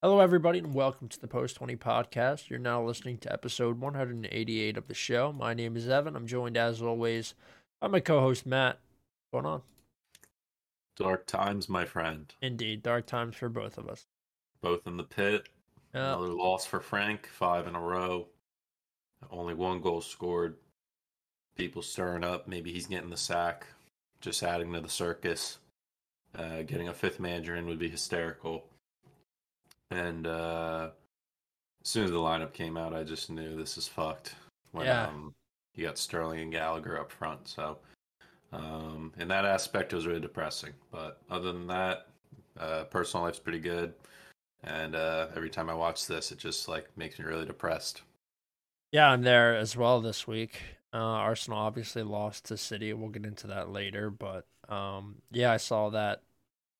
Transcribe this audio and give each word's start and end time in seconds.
Hello, 0.00 0.20
everybody, 0.20 0.60
and 0.60 0.74
welcome 0.74 1.08
to 1.08 1.20
the 1.20 1.26
Post 1.26 1.56
20 1.56 1.74
podcast. 1.74 2.48
You're 2.48 2.60
now 2.60 2.80
listening 2.84 3.18
to 3.18 3.32
episode 3.32 3.80
188 3.80 4.76
of 4.76 4.86
the 4.86 4.94
show. 4.94 5.32
My 5.32 5.54
name 5.54 5.76
is 5.76 5.88
Evan. 5.88 6.14
I'm 6.14 6.28
joined, 6.28 6.56
as 6.56 6.80
always, 6.80 7.34
by 7.80 7.88
my 7.88 7.98
co 7.98 8.20
host, 8.20 8.46
Matt. 8.46 8.78
What's 9.32 9.42
going 9.42 9.52
on? 9.52 9.62
Dark 10.96 11.26
times, 11.26 11.68
my 11.68 11.84
friend. 11.84 12.32
Indeed, 12.40 12.84
dark 12.84 13.06
times 13.06 13.34
for 13.34 13.48
both 13.48 13.76
of 13.76 13.88
us. 13.88 14.06
Both 14.60 14.86
in 14.86 14.98
the 14.98 15.02
pit. 15.02 15.48
Yeah. 15.92 16.14
Another 16.14 16.32
loss 16.32 16.64
for 16.64 16.78
Frank, 16.78 17.26
five 17.26 17.66
in 17.66 17.74
a 17.74 17.80
row. 17.80 18.28
Only 19.32 19.54
one 19.54 19.80
goal 19.80 20.00
scored. 20.00 20.58
People 21.56 21.82
stirring 21.82 22.22
up. 22.22 22.46
Maybe 22.46 22.72
he's 22.72 22.86
getting 22.86 23.10
the 23.10 23.16
sack. 23.16 23.66
Just 24.20 24.44
adding 24.44 24.72
to 24.74 24.80
the 24.80 24.88
circus. 24.88 25.58
Uh, 26.36 26.62
getting 26.62 26.86
a 26.86 26.94
fifth 26.94 27.18
manager 27.18 27.56
in 27.56 27.66
would 27.66 27.80
be 27.80 27.88
hysterical. 27.88 28.62
And 29.90 30.26
uh, 30.26 30.90
as 31.82 31.88
soon 31.88 32.04
as 32.04 32.10
the 32.10 32.16
lineup 32.16 32.52
came 32.52 32.76
out, 32.76 32.94
I 32.94 33.04
just 33.04 33.30
knew 33.30 33.56
this 33.56 33.78
is 33.78 33.88
fucked. 33.88 34.34
When 34.72 34.86
Yeah. 34.86 35.06
um, 35.06 35.34
you 35.74 35.86
got 35.86 35.98
Sterling 35.98 36.40
and 36.40 36.52
Gallagher 36.52 36.98
up 36.98 37.10
front. 37.10 37.48
So, 37.48 37.78
um, 38.52 39.12
in 39.18 39.28
that 39.28 39.44
aspect, 39.44 39.92
it 39.92 39.96
was 39.96 40.06
really 40.06 40.20
depressing. 40.20 40.72
But 40.90 41.20
other 41.30 41.52
than 41.52 41.66
that, 41.68 42.08
uh, 42.58 42.84
personal 42.84 43.24
life's 43.24 43.38
pretty 43.38 43.60
good. 43.60 43.94
And 44.64 44.96
uh, 44.96 45.28
every 45.36 45.50
time 45.50 45.70
I 45.70 45.74
watch 45.74 46.06
this, 46.06 46.32
it 46.32 46.38
just 46.38 46.68
like 46.68 46.88
makes 46.96 47.18
me 47.18 47.24
really 47.24 47.46
depressed. 47.46 48.02
Yeah, 48.90 49.10
I'm 49.10 49.22
there 49.22 49.56
as 49.56 49.76
well 49.76 50.00
this 50.00 50.26
week. 50.26 50.60
Uh, 50.92 50.96
Arsenal 50.96 51.58
obviously 51.58 52.02
lost 52.02 52.46
to 52.46 52.56
City. 52.56 52.92
We'll 52.92 53.10
get 53.10 53.26
into 53.26 53.46
that 53.48 53.70
later, 53.70 54.10
but 54.10 54.46
um, 54.68 55.16
yeah, 55.30 55.52
I 55.52 55.58
saw 55.58 55.90
that 55.90 56.22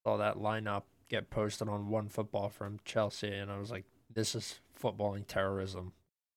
saw 0.05 0.17
that 0.17 0.37
lineup 0.37 0.85
get 1.09 1.31
posted 1.31 1.69
on 1.69 1.89
One 1.89 2.09
Football 2.09 2.49
from 2.49 2.79
Chelsea, 2.85 3.33
and 3.33 3.51
I 3.51 3.59
was 3.59 3.71
like, 3.71 3.85
"This 4.13 4.35
is 4.35 4.61
footballing 4.81 5.27
terrorism. 5.27 5.93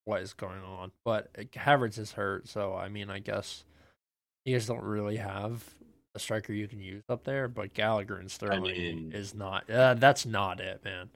What 0.06 0.22
is 0.22 0.34
going 0.34 0.62
on?" 0.62 0.92
But 1.04 1.30
uh, 1.38 1.44
Havertz 1.56 1.98
is 1.98 2.14
hurt, 2.14 2.48
so 2.48 2.76
I 2.76 2.90
mean, 2.90 3.10
I 3.10 3.20
guess 3.20 3.64
you 4.46 4.56
guys 4.56 4.66
don't 4.66 4.84
really 4.84 5.18
have 5.18 5.64
a 6.16 6.20
striker 6.20 6.54
you 6.54 6.68
can 6.68 6.82
use 6.82 7.04
up 7.10 7.24
there. 7.24 7.48
But 7.48 7.74
Gallagher 7.74 8.18
and 8.18 8.30
Sterling 8.30 8.64
mean- 8.64 9.12
is 9.14 9.34
not. 9.34 9.70
Uh, 9.70 9.94
that's 9.96 10.26
not 10.26 10.60
it, 10.60 10.84
man. 10.84 11.10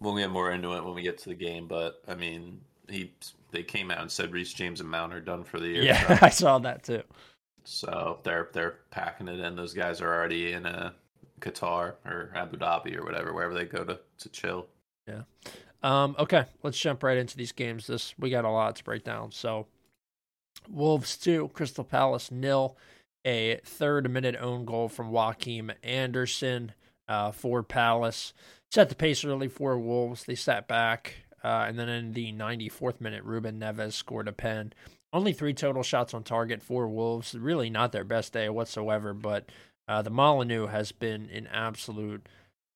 We'll 0.00 0.16
get 0.16 0.30
more 0.30 0.50
into 0.50 0.74
it 0.74 0.84
when 0.84 0.94
we 0.94 1.02
get 1.02 1.18
to 1.18 1.28
the 1.28 1.34
game, 1.34 1.66
but 1.66 2.02
I 2.08 2.14
mean, 2.14 2.62
he 2.88 3.12
they 3.50 3.62
came 3.62 3.90
out 3.90 4.00
and 4.00 4.10
said 4.10 4.32
Reece 4.32 4.52
James 4.54 4.80
and 4.80 4.88
Mount 4.88 5.12
are 5.12 5.20
done 5.20 5.44
for 5.44 5.60
the 5.60 5.68
year. 5.68 5.82
Yeah, 5.82 6.18
I 6.22 6.30
saw 6.30 6.58
that 6.60 6.82
too. 6.84 7.02
So 7.64 8.18
they're 8.22 8.48
they're 8.52 8.76
packing 8.90 9.28
it 9.28 9.40
in. 9.40 9.56
Those 9.56 9.74
guys 9.74 10.00
are 10.00 10.12
already 10.12 10.52
in 10.52 10.66
uh, 10.66 10.92
Qatar 11.40 11.94
or 12.04 12.32
Abu 12.34 12.56
Dhabi 12.56 12.96
or 12.96 13.04
whatever, 13.04 13.32
wherever 13.32 13.54
they 13.54 13.64
go 13.64 13.84
to, 13.84 13.98
to 14.18 14.28
chill. 14.28 14.66
Yeah. 15.06 15.22
Um, 15.82 16.14
okay, 16.18 16.44
let's 16.62 16.78
jump 16.78 17.02
right 17.02 17.16
into 17.16 17.36
these 17.36 17.52
games. 17.52 17.86
This 17.86 18.14
we 18.18 18.30
got 18.30 18.44
a 18.44 18.50
lot 18.50 18.76
to 18.76 18.84
break 18.84 19.04
down. 19.04 19.32
So, 19.32 19.66
Wolves 20.68 21.16
two, 21.16 21.50
Crystal 21.54 21.84
Palace 21.84 22.30
nil. 22.30 22.76
A 23.26 23.60
third 23.64 24.10
minute 24.10 24.36
own 24.40 24.64
goal 24.64 24.88
from 24.88 25.10
Joachim 25.10 25.70
Andersen 25.82 26.72
uh, 27.06 27.32
for 27.32 27.62
Palace 27.62 28.32
set 28.70 28.88
the 28.88 28.94
pace 28.94 29.24
early 29.24 29.48
for 29.48 29.78
Wolves. 29.78 30.24
They 30.24 30.34
sat 30.34 30.68
back, 30.68 31.16
uh, 31.42 31.66
and 31.68 31.78
then 31.78 31.88
in 31.88 32.12
the 32.12 32.32
94th 32.32 33.00
minute, 33.00 33.24
Ruben 33.24 33.58
Neves 33.58 33.92
scored 33.92 34.28
a 34.28 34.32
pen. 34.32 34.72
Only 35.12 35.32
three 35.32 35.54
total 35.54 35.82
shots 35.82 36.14
on 36.14 36.22
target 36.22 36.62
for 36.62 36.86
Wolves. 36.86 37.34
Really 37.34 37.68
not 37.68 37.90
their 37.90 38.04
best 38.04 38.32
day 38.32 38.48
whatsoever, 38.48 39.12
but 39.12 39.48
uh, 39.90 40.02
the 40.02 40.10
Molyneux 40.10 40.68
has 40.68 40.92
been 40.92 41.28
an 41.30 41.48
absolute 41.48 42.28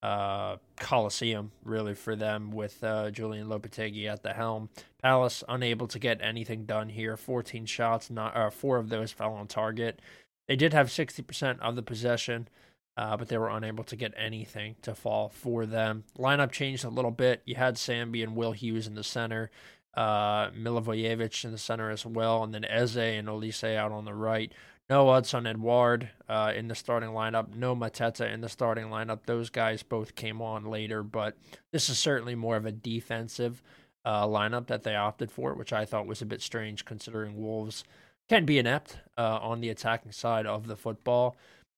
uh, 0.03 0.57
coliseum, 0.77 1.53
really, 1.63 1.95
for 1.95 2.17
them 2.17 2.51
with 2.51 2.83
uh, 2.83 3.13
Julian 3.13 3.47
Lopetegui 3.47 4.07
at 4.11 4.25
the 4.25 4.33
helm. 4.33 4.69
Palace 5.01 5.45
unable 5.49 5.87
to 5.87 6.01
get 6.01 6.21
anything 6.21 6.65
done 6.65 6.89
here. 6.89 7.17
14 7.17 7.67
shots, 7.67 8.11
not 8.11 8.37
uh, 8.37 8.51
four 8.51 8.79
of 8.79 8.89
those 8.89 9.13
fell 9.13 9.33
on 9.35 9.47
target. 9.47 10.03
They 10.49 10.57
did 10.57 10.73
have 10.73 10.89
60% 10.89 11.61
of 11.61 11.77
the 11.77 11.85
possession, 11.85 12.49
uh, 12.97 13.17
but 13.17 13.29
they 13.29 13.39
were 13.39 13.49
unable 13.49 13.85
to 13.85 13.95
get 13.95 14.13
anything 14.17 14.75
to 14.83 14.93
fall 14.93 15.29
for 15.29 15.67
them. 15.67 16.03
Lineup 16.19 16.51
changed 16.51 16.85
a 16.85 16.89
little 16.91 17.13
bit. 17.13 17.43
You 17.45 17.55
had 17.55 17.77
Sambi 17.77 18.25
and 18.25 18.35
Will 18.35 18.53
Hughes 18.53 18.89
in 18.89 18.97
the 18.97 19.05
center, 19.05 19.53
uh, 19.95 20.51
Milivojevic 20.51 21.45
in 21.45 21.53
the 21.53 21.59
center 21.59 21.91
as 21.91 22.05
well, 22.05 22.43
and 22.43 22.53
then 22.53 22.65
Eze 22.65 22.97
and 22.97 23.29
Olise 23.29 23.77
out 23.77 23.93
on 23.93 24.05
the 24.05 24.15
right. 24.15 24.53
No 24.91 25.07
Odsonne 25.07 25.49
Edouard 25.49 26.11
uh, 26.29 26.53
in 26.55 26.69
the 26.69 26.75
starting 26.75 27.11
lineup. 27.11 27.55
No 27.55 27.75
Mateta 27.75 28.31
in 28.33 28.43
the 28.43 28.51
starting 28.51 28.87
lineup. 28.87 29.21
Those 29.25 29.49
guys 29.49 29.83
both 29.83 30.15
came 30.15 30.43
on 30.43 30.67
later, 30.67 31.03
but 31.03 31.37
this 31.73 31.89
is 31.89 31.99
certainly 31.99 32.35
more 32.35 32.57
of 32.57 32.67
a 32.67 32.73
defensive 32.73 33.63
uh, 34.05 34.27
lineup 34.27 34.67
that 34.67 34.83
they 34.83 34.95
opted 34.95 35.31
for, 35.31 35.55
which 35.55 35.73
I 35.73 35.87
thought 35.87 36.07
was 36.07 36.21
a 36.21 36.27
bit 36.27 36.43
strange 36.43 36.85
considering 36.85 37.41
Wolves 37.41 37.85
can 38.29 38.45
be 38.45 38.59
inept 38.59 38.99
uh, 39.17 39.39
on 39.41 39.61
the 39.61 39.71
attacking 39.71 40.13
side 40.13 40.47
of 40.47 40.67
the 40.67 40.77
football. 40.77 41.37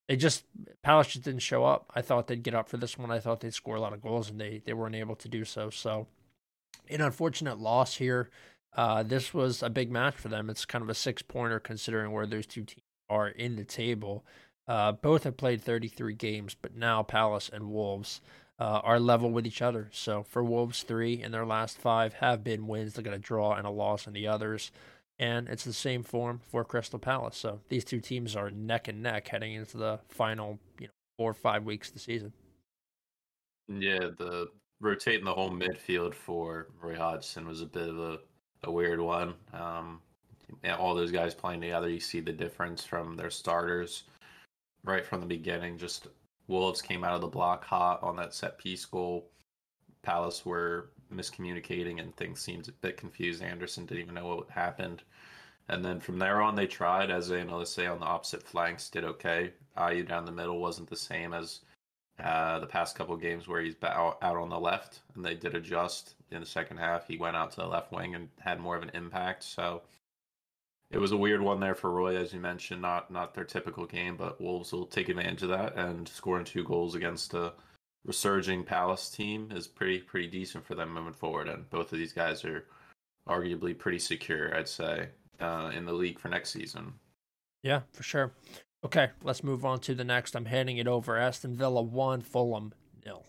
They 0.09 0.17
just 0.17 0.45
Palace 0.83 1.09
just 1.09 1.25
didn't 1.25 1.41
show 1.41 1.65
up. 1.65 1.91
I 1.95 2.03
thought 2.03 2.27
they'd 2.27 2.43
get 2.43 2.55
up 2.55 2.69
for 2.69 2.77
this 2.77 2.99
one. 2.99 3.11
I 3.13 3.21
thought 3.21 3.41
they'd 3.41 3.55
score 3.55 3.77
a 3.77 3.81
lot 3.81 3.93
of 3.93 4.03
goals, 4.03 4.31
and 4.31 4.41
they 4.41 4.63
they 4.65 4.73
weren't 4.73 4.95
able 4.95 5.17
to 5.17 5.29
do 5.29 5.45
so. 5.45 5.71
So, 5.71 6.07
an 6.89 7.01
unfortunate 7.01 7.59
loss 7.59 7.97
here. 7.97 8.31
Uh, 8.77 9.03
this 9.03 9.33
was 9.33 9.63
a 9.63 9.71
big 9.71 9.91
match 9.91 10.15
for 10.15 10.29
them. 10.29 10.51
It's 10.51 10.67
kind 10.67 10.83
of 10.83 10.91
a 10.91 10.95
six 10.95 11.23
pointer 11.23 11.59
considering 11.59 12.13
where 12.13 12.27
those 12.27 12.47
two 12.47 12.63
teams 12.63 12.86
are 13.09 13.29
in 13.29 13.57
the 13.57 13.65
table. 13.65 14.25
Uh, 14.69 14.93
both 14.93 15.25
have 15.25 15.37
played 15.37 15.63
33 15.63 16.15
games, 16.15 16.57
but 16.61 16.75
now 16.75 17.03
Palace 17.03 17.49
and 17.53 17.71
Wolves 17.71 18.21
uh, 18.59 18.81
are 18.83 18.99
level 18.99 19.31
with 19.31 19.47
each 19.47 19.63
other. 19.63 19.89
So 19.93 20.23
for 20.23 20.43
Wolves, 20.43 20.83
three 20.83 21.23
in 21.23 21.31
their 21.33 21.47
last 21.47 21.79
five 21.79 22.15
have 22.15 22.43
been 22.43 22.67
wins. 22.67 22.95
They 22.95 23.03
got 23.03 23.15
a 23.15 23.19
draw 23.19 23.55
and 23.55 23.67
a 23.67 23.71
loss 23.71 24.07
in 24.07 24.13
the 24.13 24.27
others. 24.27 24.73
And 25.19 25.49
it's 25.49 25.65
the 25.65 25.73
same 25.73 26.03
form 26.03 26.41
for 26.51 26.65
Crystal 26.65 26.99
Palace. 26.99 27.37
So 27.37 27.61
these 27.69 27.85
two 27.85 28.01
teams 28.01 28.37
are 28.37 28.51
neck 28.51 28.89
and 28.89 29.03
neck 29.03 29.29
heading 29.29 29.55
into 29.55 29.79
the 29.79 30.01
final, 30.09 30.59
you 30.79 30.89
know, 30.89 30.93
four 31.17 31.31
or 31.31 31.35
five 31.35 31.65
weeks 31.65 31.89
of 31.89 31.95
the 31.95 32.01
season. 32.01 32.33
Yeah, 33.69 34.11
the 34.19 34.49
rotating 34.81 35.25
the 35.25 35.33
whole 35.33 35.51
midfield 35.51 36.15
for 36.15 36.69
Roy 36.81 36.97
Hodgson 36.97 37.47
was 37.47 37.63
a 37.63 37.67
bit 37.67 37.89
of 37.89 37.99
a, 37.99 38.19
a 38.65 38.71
weird 38.71 39.01
one. 39.01 39.35
Um, 39.53 40.01
all 40.79 40.95
those 40.95 41.13
guys 41.13 41.35
playing 41.35 41.61
together, 41.61 41.89
you 41.89 42.01
see 42.01 42.21
the 42.21 42.33
difference 42.33 42.85
from 42.85 43.17
their 43.17 43.31
starters 43.31 44.05
right 44.85 45.05
from 45.05 45.21
the 45.21 45.27
beginning. 45.27 45.79
Just 45.79 46.09
Wolves 46.49 46.81
came 46.81 47.05
out 47.05 47.15
of 47.15 47.21
the 47.21 47.27
block 47.27 47.65
hot 47.65 48.03
on 48.03 48.17
that 48.17 48.35
set 48.35 48.59
piece 48.59 48.85
goal. 48.85 49.29
Palace 50.03 50.47
were 50.47 50.91
miscommunicating 51.13 52.01
and 52.01 52.17
things 52.17 52.41
seemed 52.41 52.69
a 52.69 52.73
bit 52.73 52.97
confused. 52.97 53.43
Anderson 53.43 53.87
didn't 53.87 54.03
even 54.03 54.15
know 54.15 54.27
what 54.27 54.51
happened. 54.51 55.03
And 55.69 55.85
then 55.85 55.99
from 55.99 56.19
there 56.19 56.41
on, 56.41 56.55
they 56.55 56.69
tried. 56.69 57.11
Eze 57.11 57.31
and 57.31 57.51
Olise 57.51 57.91
on 57.91 57.99
the 57.99 58.07
opposite 58.07 58.45
flanks 58.45 58.89
did 58.89 59.05
okay. 59.05 59.53
Ayew 59.77 60.07
down 60.07 60.25
the 60.25 60.33
middle 60.33 60.61
wasn't 60.61 60.89
the 60.89 60.97
same 60.97 61.35
as 61.35 61.61
uh, 62.23 62.61
the 62.61 62.67
past 62.67 62.97
couple 62.97 63.17
games 63.17 63.49
where 63.49 63.61
he's 63.61 63.75
out 63.83 64.23
on 64.23 64.49
the 64.49 64.59
left, 64.59 65.01
and 65.15 65.25
they 65.25 65.35
did 65.35 65.55
adjust 65.55 66.15
in 66.31 66.41
the 66.41 66.47
second 66.47 66.79
half. 66.79 67.09
He 67.09 67.19
went 67.19 67.37
out 67.37 67.51
to 67.53 67.61
the 67.61 67.67
left 67.67 67.93
wing 67.93 68.15
and 68.15 68.29
had 68.39 68.61
more 68.61 68.77
of 68.77 68.83
an 68.83 68.93
impact. 68.95 69.43
So 69.43 69.83
it 70.91 70.99
was 70.99 71.13
a 71.13 71.17
weird 71.17 71.41
one 71.41 71.61
there 71.61 71.75
for 71.75 71.91
Roy, 71.91 72.17
as 72.17 72.33
you 72.33 72.41
mentioned. 72.41 72.81
Not 72.81 73.11
not 73.11 73.35
their 73.35 73.45
typical 73.45 73.87
game, 73.87 74.17
but 74.17 74.41
Wolves 74.41 74.73
will 74.73 74.87
take 74.87 75.09
advantage 75.09 75.43
of 75.43 75.49
that 75.49 75.77
and 75.77 76.09
scoring 76.09 76.45
two 76.45 76.65
goals 76.65 76.95
against 76.95 77.35
a 77.35 77.55
resurging 78.05 78.63
Palace 78.63 79.11
team 79.11 79.51
is 79.53 79.67
pretty 79.67 79.99
pretty 79.99 80.29
decent 80.29 80.65
for 80.65 80.75
them 80.75 80.95
moving 80.95 81.13
forward. 81.13 81.49
And 81.49 81.69
both 81.71 81.93
of 81.93 81.99
these 81.99 82.13
guys 82.13 82.45
are 82.45 82.67
arguably 83.29 83.77
pretty 83.77 83.99
secure, 83.99 84.57
I'd 84.57 84.69
say, 84.69 85.09
uh, 85.41 85.73
in 85.75 85.85
the 85.85 85.93
league 85.93 86.19
for 86.19 86.29
next 86.29 86.51
season. 86.51 86.95
Yeah, 87.63 87.81
for 87.93 88.05
sure. 88.05 88.33
Okay, 88.85 89.11
let's 89.23 89.43
move 89.43 89.65
on 89.65 89.81
to 89.81 89.95
the 89.95 90.05
next. 90.05 90.37
I'm 90.37 90.45
handing 90.45 90.77
it 90.77 90.87
over. 90.87 91.17
Aston 91.17 91.57
Villa 91.57 91.83
one, 91.83 92.21
Fulham 92.21 92.73
nil. 93.05 93.27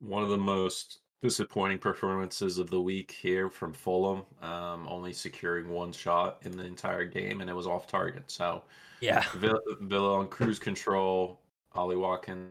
One 0.00 0.22
of 0.22 0.28
the 0.28 0.36
most 0.36 0.98
disappointing 1.24 1.78
performances 1.78 2.58
of 2.58 2.68
the 2.68 2.78
week 2.78 3.10
here 3.10 3.48
from 3.48 3.72
Fulham, 3.72 4.24
um, 4.42 4.86
only 4.86 5.10
securing 5.10 5.70
one 5.70 5.90
shot 5.90 6.36
in 6.42 6.54
the 6.54 6.64
entire 6.64 7.06
game, 7.06 7.40
and 7.40 7.48
it 7.48 7.56
was 7.56 7.66
off 7.66 7.86
target. 7.86 8.24
So 8.26 8.62
Yeah, 9.00 9.24
Villa, 9.36 9.58
Villa 9.80 10.18
on 10.18 10.28
cruise 10.28 10.58
control. 10.58 11.40
Ollie 11.72 11.96
Watkins, 11.96 12.50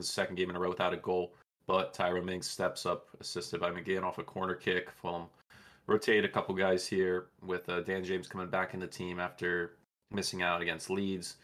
second 0.00 0.36
game 0.36 0.48
in 0.48 0.54
a 0.54 0.60
row 0.60 0.68
without 0.68 0.94
a 0.94 0.96
goal, 0.96 1.34
but 1.66 1.92
Tyra 1.92 2.24
Mings 2.24 2.48
steps 2.48 2.86
up, 2.86 3.08
assisted 3.18 3.60
by 3.60 3.72
McGinn 3.72 4.04
off 4.04 4.18
a 4.18 4.22
corner 4.22 4.54
kick. 4.54 4.88
Fulham 4.88 5.26
rotate 5.88 6.24
a 6.24 6.28
couple 6.28 6.54
guys 6.54 6.86
here 6.86 7.26
with 7.44 7.68
uh, 7.68 7.80
Dan 7.80 8.04
James 8.04 8.28
coming 8.28 8.46
back 8.46 8.74
in 8.74 8.80
the 8.80 8.86
team 8.86 9.18
after 9.18 9.72
missing 10.12 10.40
out 10.40 10.62
against 10.62 10.88
Leeds. 10.88 11.34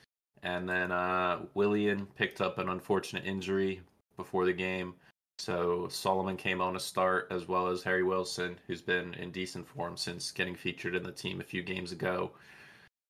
And 0.44 0.68
then 0.68 0.92
uh, 0.92 1.40
Willian 1.54 2.06
picked 2.16 2.40
up 2.40 2.58
an 2.58 2.68
unfortunate 2.68 3.26
injury 3.26 3.80
before 4.16 4.46
the 4.46 4.52
game. 4.52 4.94
So 5.38 5.88
Solomon 5.88 6.36
came 6.36 6.60
on 6.60 6.74
to 6.74 6.80
start, 6.80 7.28
as 7.30 7.46
well 7.48 7.68
as 7.68 7.82
Harry 7.82 8.02
Wilson, 8.02 8.58
who's 8.66 8.82
been 8.82 9.14
in 9.14 9.30
decent 9.30 9.66
form 9.68 9.96
since 9.96 10.32
getting 10.32 10.54
featured 10.56 10.94
in 10.94 11.02
the 11.02 11.12
team 11.12 11.40
a 11.40 11.44
few 11.44 11.62
games 11.62 11.92
ago. 11.92 12.32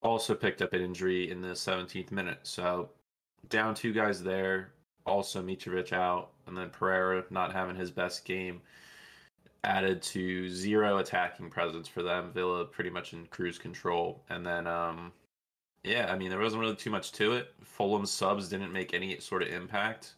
Also 0.03 0.35
picked 0.35 0.63
up 0.63 0.73
an 0.73 0.83
injury 0.83 1.31
in 1.31 1.41
the 1.41 1.49
17th 1.49 2.13
minute. 2.13 2.41
So 2.43 2.91
down 3.49 3.75
two 3.75 3.93
guys 3.93 4.23
there. 4.23 4.73
Also 5.07 5.43
Mitrovic 5.43 5.93
out. 5.93 6.31
and 6.47 6.57
then 6.57 6.71
Pereira 6.71 7.25
not 7.31 7.53
having 7.53 7.77
his 7.77 7.91
best 7.91 8.25
game 8.25 8.61
added 9.65 10.03
to 10.03 10.49
zero 10.51 10.99
attacking 10.99 11.51
presence 11.51 11.89
for 11.89 12.03
them. 12.03 12.31
Villa 12.33 12.65
pretty 12.65 12.91
much 12.91 13.13
in 13.13 13.27
cruise 13.27 13.59
control, 13.59 14.23
and 14.31 14.47
then 14.47 14.67
um, 14.67 15.13
yeah, 15.85 16.13
I 16.13 16.17
mean 16.17 16.31
there 16.31 16.39
wasn't 16.39 16.61
really 16.61 16.77
too 16.77 16.91
much 16.91 17.13
to 17.13 17.33
it. 17.33 17.55
Fulham 17.63 18.07
subs 18.07 18.49
didn't 18.49 18.73
make 18.73 18.95
any 18.95 19.19
sort 19.21 19.43
of 19.43 19.49
impact. 19.49 20.15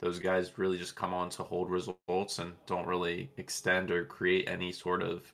Those 0.00 0.18
guys 0.18 0.58
really 0.58 0.78
just 0.78 0.96
come 0.96 1.12
on 1.12 1.28
to 1.30 1.42
hold 1.42 1.70
results 1.70 2.38
and 2.38 2.52
don't 2.66 2.86
really 2.86 3.30
extend 3.36 3.90
or 3.90 4.04
create 4.04 4.48
any 4.48 4.72
sort 4.72 5.02
of 5.02 5.32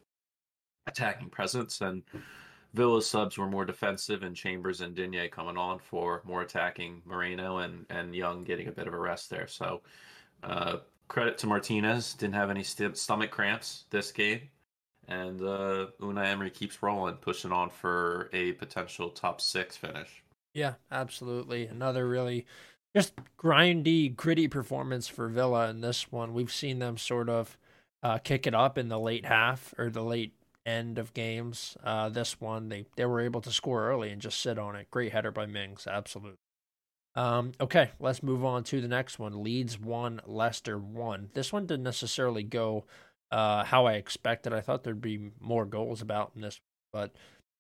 attacking 0.86 1.30
presence. 1.30 1.80
And 1.80 2.02
Villa's 2.74 3.08
subs 3.08 3.38
were 3.38 3.48
more 3.48 3.64
defensive, 3.64 4.22
and 4.22 4.34
Chambers 4.36 4.80
and 4.80 4.94
Digne 4.94 5.28
coming 5.28 5.56
on 5.56 5.78
for 5.78 6.22
more 6.24 6.42
attacking. 6.42 7.02
Moreno 7.04 7.58
and 7.58 7.86
and 7.90 8.14
Young 8.14 8.44
getting 8.44 8.68
a 8.68 8.72
bit 8.72 8.88
of 8.88 8.94
a 8.94 8.98
rest 8.98 9.30
there. 9.30 9.46
So 9.46 9.82
uh, 10.42 10.78
credit 11.08 11.38
to 11.38 11.46
Martinez. 11.46 12.14
Didn't 12.14 12.34
have 12.34 12.50
any 12.50 12.62
st- 12.62 12.98
stomach 12.98 13.30
cramps 13.30 13.84
this 13.90 14.12
game. 14.12 14.42
And 15.08 15.40
uh, 15.40 15.86
Unai 16.00 16.26
Emery 16.26 16.50
keeps 16.50 16.82
rolling, 16.82 17.14
pushing 17.14 17.52
on 17.52 17.70
for 17.70 18.28
a 18.32 18.52
potential 18.52 19.10
top 19.10 19.40
six 19.40 19.76
finish. 19.76 20.22
Yeah, 20.52 20.74
absolutely. 20.90 21.66
Another 21.66 22.08
really 22.08 22.46
just 22.96 23.12
grindy, 23.38 24.16
gritty 24.16 24.48
performance 24.48 25.06
for 25.06 25.28
Villa 25.28 25.68
in 25.68 25.82
this 25.82 26.10
one. 26.10 26.32
We've 26.32 26.52
seen 26.52 26.78
them 26.78 26.96
sort 26.96 27.28
of 27.28 27.58
uh, 28.02 28.16
kick 28.16 28.46
it 28.46 28.54
up 28.54 28.78
in 28.78 28.88
the 28.88 28.98
late 28.98 29.26
half 29.26 29.74
or 29.76 29.90
the 29.90 30.02
late 30.02 30.32
end 30.64 30.98
of 30.98 31.12
games. 31.12 31.76
Uh, 31.84 32.08
this 32.08 32.40
one, 32.40 32.70
they, 32.70 32.86
they 32.96 33.04
were 33.04 33.20
able 33.20 33.42
to 33.42 33.52
score 33.52 33.86
early 33.86 34.08
and 34.10 34.22
just 34.22 34.40
sit 34.40 34.58
on 34.58 34.76
it. 34.76 34.90
Great 34.90 35.12
header 35.12 35.30
by 35.30 35.44
Mings, 35.44 35.86
absolutely. 35.86 36.38
Um, 37.14 37.52
okay, 37.60 37.90
let's 38.00 38.22
move 38.22 38.46
on 38.46 38.64
to 38.64 38.80
the 38.80 38.88
next 38.88 39.18
one. 39.18 39.42
Leeds 39.42 39.78
one, 39.78 40.22
Leicester 40.24 40.78
one. 40.78 41.28
This 41.34 41.52
one 41.52 41.66
didn't 41.66 41.84
necessarily 41.84 42.44
go 42.44 42.86
uh, 43.30 43.64
how 43.64 43.84
I 43.84 43.94
expected. 43.94 44.54
I 44.54 44.62
thought 44.62 44.84
there'd 44.84 45.02
be 45.02 45.32
more 45.38 45.66
goals 45.66 46.00
about 46.00 46.32
in 46.34 46.40
this, 46.40 46.62
but 46.94 47.14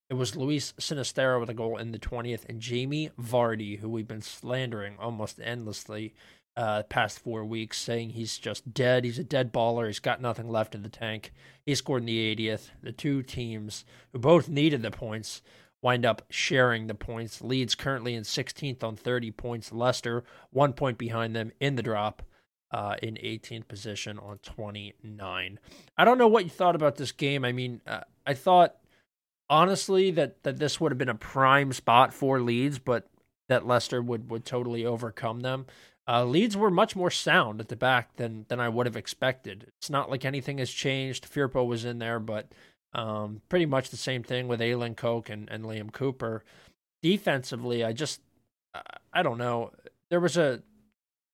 it 0.08 0.14
was 0.14 0.36
Luis 0.36 0.72
Sinisterra 0.78 1.40
with 1.40 1.50
a 1.50 1.54
goal 1.54 1.78
in 1.78 1.90
the 1.90 1.98
20th 1.98 2.44
and 2.48 2.60
Jamie 2.60 3.10
Vardy, 3.20 3.80
who 3.80 3.88
we've 3.88 4.06
been 4.06 4.22
slandering 4.22 4.96
almost 4.98 5.40
endlessly 5.42 6.14
uh, 6.56 6.84
past 6.84 7.18
four 7.18 7.44
weeks, 7.44 7.78
saying 7.78 8.10
he's 8.10 8.38
just 8.38 8.72
dead. 8.72 9.04
He's 9.04 9.18
a 9.18 9.24
dead 9.24 9.52
baller. 9.52 9.86
He's 9.86 9.98
got 9.98 10.22
nothing 10.22 10.48
left 10.48 10.74
in 10.74 10.82
the 10.82 10.88
tank. 10.88 11.32
He 11.64 11.74
scored 11.74 12.02
in 12.02 12.06
the 12.06 12.36
80th. 12.36 12.70
The 12.82 12.92
two 12.92 13.22
teams 13.22 13.84
who 14.12 14.18
both 14.20 14.48
needed 14.48 14.82
the 14.82 14.92
points 14.92 15.42
wind 15.82 16.06
up 16.06 16.22
sharing 16.30 16.86
the 16.86 16.94
points. 16.94 17.42
Leeds 17.42 17.74
currently 17.74 18.14
in 18.14 18.22
16th 18.22 18.84
on 18.84 18.96
30 18.96 19.32
points. 19.32 19.72
Leicester 19.72 20.24
one 20.50 20.72
point 20.72 20.98
behind 20.98 21.34
them 21.34 21.52
in 21.60 21.74
the 21.74 21.82
drop. 21.82 22.22
Uh, 22.72 22.96
in 23.00 23.14
18th 23.14 23.68
position 23.68 24.18
on 24.18 24.38
29. 24.38 25.60
I 25.96 26.04
don't 26.04 26.18
know 26.18 26.26
what 26.26 26.42
you 26.42 26.50
thought 26.50 26.74
about 26.74 26.96
this 26.96 27.12
game. 27.12 27.44
I 27.44 27.52
mean, 27.52 27.80
uh, 27.86 28.00
I 28.26 28.34
thought 28.34 28.74
honestly 29.48 30.10
that 30.12 30.42
that 30.42 30.58
this 30.58 30.80
would 30.80 30.92
have 30.92 30.98
been 30.98 31.08
a 31.08 31.14
prime 31.14 31.72
spot 31.72 32.12
for 32.12 32.40
Leeds, 32.40 32.78
but 32.78 33.08
that 33.48 33.66
Leicester 33.66 34.02
would 34.02 34.30
would 34.30 34.44
totally 34.44 34.84
overcome 34.84 35.40
them. 35.40 35.66
Uh, 36.08 36.24
Leeds 36.24 36.56
were 36.56 36.70
much 36.70 36.94
more 36.94 37.10
sound 37.10 37.60
at 37.60 37.68
the 37.68 37.76
back 37.76 38.16
than 38.16 38.46
than 38.48 38.60
I 38.60 38.68
would 38.68 38.86
have 38.86 38.96
expected. 38.96 39.66
It's 39.78 39.90
not 39.90 40.10
like 40.10 40.24
anything 40.24 40.58
has 40.58 40.70
changed. 40.70 41.30
Firpo 41.32 41.66
was 41.66 41.84
in 41.84 41.98
there, 41.98 42.20
but 42.20 42.52
um, 42.92 43.42
pretty 43.48 43.66
much 43.66 43.90
the 43.90 43.96
same 43.96 44.22
thing 44.22 44.48
with 44.48 44.60
Ayling 44.60 44.94
Koch 44.94 45.28
and, 45.28 45.48
and 45.50 45.64
Liam 45.64 45.92
Cooper. 45.92 46.44
Defensively, 47.02 47.84
I 47.84 47.92
just 47.92 48.20
I 49.12 49.22
don't 49.22 49.38
know. 49.38 49.72
There 50.10 50.20
was 50.20 50.36
a 50.36 50.62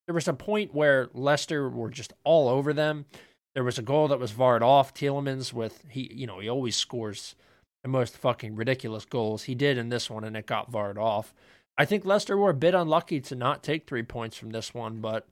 there 0.07 0.15
was 0.15 0.29
a 0.29 0.35
point 0.35 0.75
where 0.75 1.09
Leicester 1.15 1.69
were 1.69 1.91
just 1.91 2.13
all 2.25 2.49
over 2.49 2.73
them. 2.73 3.07
There 3.55 3.65
was 3.65 3.79
a 3.79 3.83
goal 3.83 4.09
that 4.09 4.19
was 4.19 4.33
varred 4.33 4.63
off. 4.63 4.95
Tielemans 4.95 5.53
with 5.53 5.85
he 5.89 6.11
you 6.13 6.27
know 6.27 6.39
he 6.39 6.49
always 6.49 6.77
scores 6.77 7.35
the 7.83 7.89
most 7.89 8.17
fucking 8.17 8.55
ridiculous 8.55 9.05
goals. 9.05 9.45
He 9.45 9.55
did 9.55 9.79
in 9.79 9.89
this 9.89 10.09
one, 10.09 10.25
and 10.25 10.37
it 10.37 10.47
got 10.47 10.71
varred 10.71 10.99
off. 10.99 11.35
I 11.77 11.85
think 11.85 12.05
Leicester 12.05 12.37
were 12.37 12.51
a 12.51 12.55
bit 12.55 12.75
unlucky 12.75 13.21
to 13.23 13.35
not 13.35 13.63
take 13.63 13.87
three 13.87 14.03
points 14.03 14.37
from 14.37 14.51
this 14.51 14.75
one, 14.75 15.01
but 15.01 15.27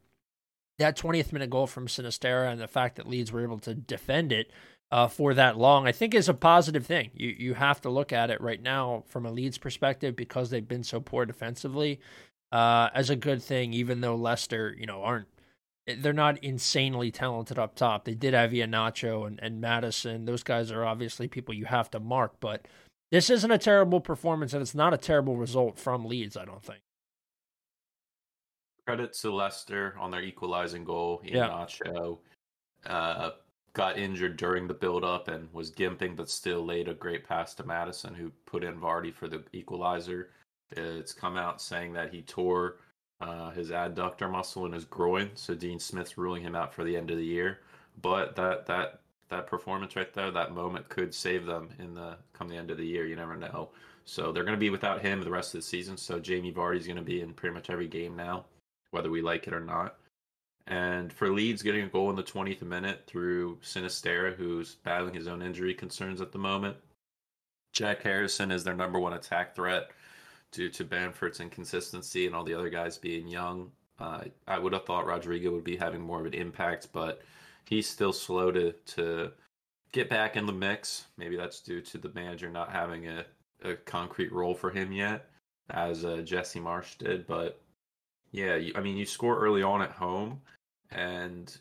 that 0.79 0.97
20th 0.97 1.33
minute 1.33 1.51
goal 1.51 1.67
from 1.67 1.87
Sinisterra 1.87 2.51
and 2.51 2.61
the 2.61 2.67
fact 2.67 2.97
that 2.97 3.07
Leeds 3.07 3.31
were 3.31 3.43
able 3.43 3.59
to 3.61 3.75
defend 3.75 4.33
it 4.33 4.51
uh, 4.91 5.07
for 5.07 5.35
that 5.35 5.57
long, 5.57 5.87
I 5.87 5.93
think 5.93 6.15
is 6.15 6.29
a 6.29 6.35
positive 6.35 6.87
thing. 6.87 7.11
You 7.15 7.29
you 7.39 7.55
have 7.55 7.81
to 7.83 7.91
look 7.91 8.13
at 8.13 8.31
it 8.31 8.41
right 8.41 8.61
now 8.61 9.05
from 9.07 9.25
a 9.25 9.31
Leeds 9.31 9.59
perspective 9.59 10.17
because 10.17 10.51
they've 10.51 10.67
been 10.67 10.83
so 10.83 11.01
poor 11.01 11.27
defensively 11.27 12.01
uh, 12.51 12.89
as 12.95 13.11
a 13.11 13.17
good 13.17 13.43
thing. 13.43 13.73
Even 13.73 14.01
though 14.01 14.17
Leicester, 14.17 14.75
you 14.77 14.87
know, 14.87 15.03
aren't 15.03 15.29
they're 15.87 16.13
not 16.13 16.43
insanely 16.43 17.11
talented 17.11 17.59
up 17.59 17.75
top. 17.75 18.05
They 18.05 18.15
did 18.15 18.35
have 18.35 18.51
Iheanacho 18.51 19.27
and, 19.27 19.41
and 19.43 19.61
Maddison. 19.61 20.25
Those 20.25 20.43
guys 20.43 20.71
are 20.71 20.85
obviously 20.85 21.29
people 21.29 21.55
you 21.55 21.65
have 21.67 21.91
to 21.93 22.01
mark, 22.01 22.35
but 22.41 22.67
this 23.11 23.31
isn't 23.31 23.51
a 23.51 23.59
terrible 23.59 24.01
performance 24.01 24.53
and 24.53 24.63
it's 24.63 24.75
not 24.75 24.95
a 24.95 24.99
terrible 24.99 25.37
result 25.37 25.79
from 25.79 26.05
Leeds, 26.05 26.37
I 26.37 26.45
don't 26.45 26.63
think. 26.63 26.81
Credit 28.87 29.13
to 29.13 29.35
Leicester 29.35 29.95
on 29.99 30.11
their 30.11 30.23
equalizing 30.23 30.85
goal. 30.85 31.23
Iheanacho 31.27 32.19
yeah. 32.85 32.93
uh, 32.93 33.31
got 33.73 33.99
injured 33.99 34.37
during 34.37 34.67
the 34.67 34.75
build 34.75 35.05
up 35.05 35.29
and 35.29 35.53
was 35.53 35.71
gimping, 35.71 36.17
but 36.17 36.29
still 36.29 36.65
laid 36.65 36.89
a 36.89 36.95
great 36.95 37.27
pass 37.27 37.55
to 37.55 37.65
Maddison, 37.65 38.15
who 38.15 38.31
put 38.47 38.65
in 38.65 38.81
Vardy 38.81 39.15
for 39.15 39.29
the 39.29 39.45
equalizer. 39.53 40.31
It's 40.73 41.13
come 41.13 41.37
out 41.37 41.61
saying 41.61 41.93
that 41.95 42.13
he 42.13 42.23
tore 42.23 42.79
uh, 43.21 43.51
his 43.51 43.71
adductor 43.71 44.31
muscle 44.31 44.67
in 44.67 44.73
his 44.73 44.85
groin, 44.85 45.31
so 45.35 45.55
Dean 45.55 45.79
Smith's 45.79 46.17
ruling 46.17 46.43
him 46.43 46.55
out 46.55 46.75
for 46.75 46.85
the 46.85 46.97
end 46.97 47.11
of 47.11 47.19
the 47.19 47.25
year. 47.25 47.61
But 48.01 48.35
that 48.37 48.67
that 48.67 49.01
that 49.29 49.47
performance 49.47 49.97
right 49.97 50.13
there, 50.13 50.31
that 50.31 50.55
moment 50.55 50.89
could 50.89 51.15
save 51.15 51.47
them 51.47 51.69
in 51.79 51.95
the 51.95 52.17
come 52.33 52.49
the 52.49 52.57
end 52.57 52.71
of 52.71 52.79
the 52.79 52.87
year. 52.87 53.07
You 53.07 53.17
never 53.17 53.37
know. 53.37 53.71
So 54.05 54.33
they're 54.33 54.45
going 54.45 54.57
to 54.57 54.61
be 54.61 54.71
without 54.71 55.03
him 55.03 55.23
the 55.23 55.31
rest 55.31 55.55
of 55.55 55.61
the 55.61 55.67
season. 55.67 55.97
So 55.97 56.19
Jamie 56.19 56.53
Vardy's 56.53 56.87
going 56.87 56.97
to 56.97 57.03
be 57.03 57.21
in 57.21 57.33
pretty 57.33 57.55
much 57.55 57.71
every 57.71 57.87
game 57.87 58.17
now, 58.17 58.47
whether 58.91 59.11
we 59.11 59.23
like 59.23 59.47
it 59.47 59.53
or 59.53 59.61
not. 59.61 59.97
And 60.67 61.13
for 61.13 61.31
Leeds, 61.31 61.63
getting 61.63 61.85
a 61.85 61.89
goal 61.89 62.11
in 62.11 62.17
the 62.17 62.23
20th 62.23 62.63
minute 62.63 63.05
through 63.07 63.59
Sinisterra, 63.63 64.35
who's 64.35 64.77
battling 64.77 65.15
his 65.15 65.27
own 65.27 65.43
injury 65.43 65.75
concerns 65.75 66.21
at 66.21 66.33
the 66.33 66.39
moment. 66.39 66.77
Jack 67.73 68.03
Harrison 68.03 68.51
is 68.51 68.65
their 68.65 68.75
number 68.75 68.99
one 68.99 69.13
attack 69.13 69.55
threat 69.55 69.91
due 70.53 70.69
to 70.71 70.85
Bamford's 70.85 71.41
inconsistency 71.41 72.27
and 72.27 72.35
all 72.35 72.45
the 72.45 72.55
other 72.55 72.71
guys 72.71 72.99
being 72.99 73.29
young. 73.29 73.71
Uh, 73.99 74.25
I 74.49 74.59
would 74.59 74.73
have 74.73 74.87
thought 74.87 75.07
Rodrigo 75.07 75.51
would 75.51 75.65
be 75.65 75.77
having 75.77 76.01
more 76.01 76.21
of 76.21 76.27
an 76.27 76.35
impact, 76.35 76.89
but 76.93 77.23
he's 77.65 77.89
still 77.89 78.13
slow 78.13 78.51
to 78.51 78.73
to 78.73 79.33
get 79.93 80.09
back 80.09 80.37
in 80.37 80.47
the 80.47 80.53
mix. 80.53 81.07
Maybe 81.17 81.37
that's 81.37 81.61
due 81.61 81.81
to 81.83 81.99
the 81.99 82.11
manager 82.15 82.49
not 82.49 82.73
having 82.73 83.09
a, 83.09 83.25
a 83.63 83.75
concrete 83.75 84.33
role 84.33 84.55
for 84.55 84.71
him 84.71 84.93
yet, 84.93 85.29
as 85.71 86.05
uh, 86.05 86.23
Jesse 86.25 86.61
Marsch 86.61 86.97
did. 86.99 87.27
But 87.27 87.61
yeah, 88.33 88.57
you, 88.57 88.73
I 88.75 88.81
mean, 88.81 88.97
you 88.97 89.07
score 89.07 89.39
early 89.39 89.63
on 89.63 89.83
at 89.83 89.93
home, 89.93 90.41
and 90.91 91.55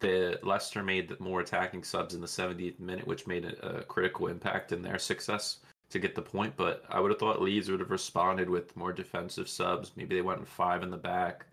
the 0.00 0.38
Leicester 0.42 0.82
made 0.82 1.18
more 1.20 1.40
attacking 1.40 1.84
subs 1.84 2.14
in 2.14 2.20
the 2.20 2.26
70th 2.26 2.80
minute, 2.80 3.06
which 3.06 3.26
made 3.26 3.44
a, 3.44 3.78
a 3.78 3.82
critical 3.84 4.26
impact 4.26 4.72
in 4.72 4.82
their 4.82 4.98
success 4.98 5.58
to 5.90 5.98
get 5.98 6.14
the 6.14 6.22
point, 6.22 6.54
but 6.56 6.84
I 6.88 7.00
would 7.00 7.10
have 7.10 7.18
thought 7.18 7.42
Leeds 7.42 7.70
would 7.70 7.80
have 7.80 7.90
responded 7.90 8.48
with 8.48 8.76
more 8.76 8.92
defensive 8.92 9.48
subs. 9.48 9.92
Maybe 9.96 10.14
they 10.14 10.22
went 10.22 10.40
in 10.40 10.46
five 10.46 10.82
in 10.82 10.90
the 10.90 10.96
back, 10.96 11.46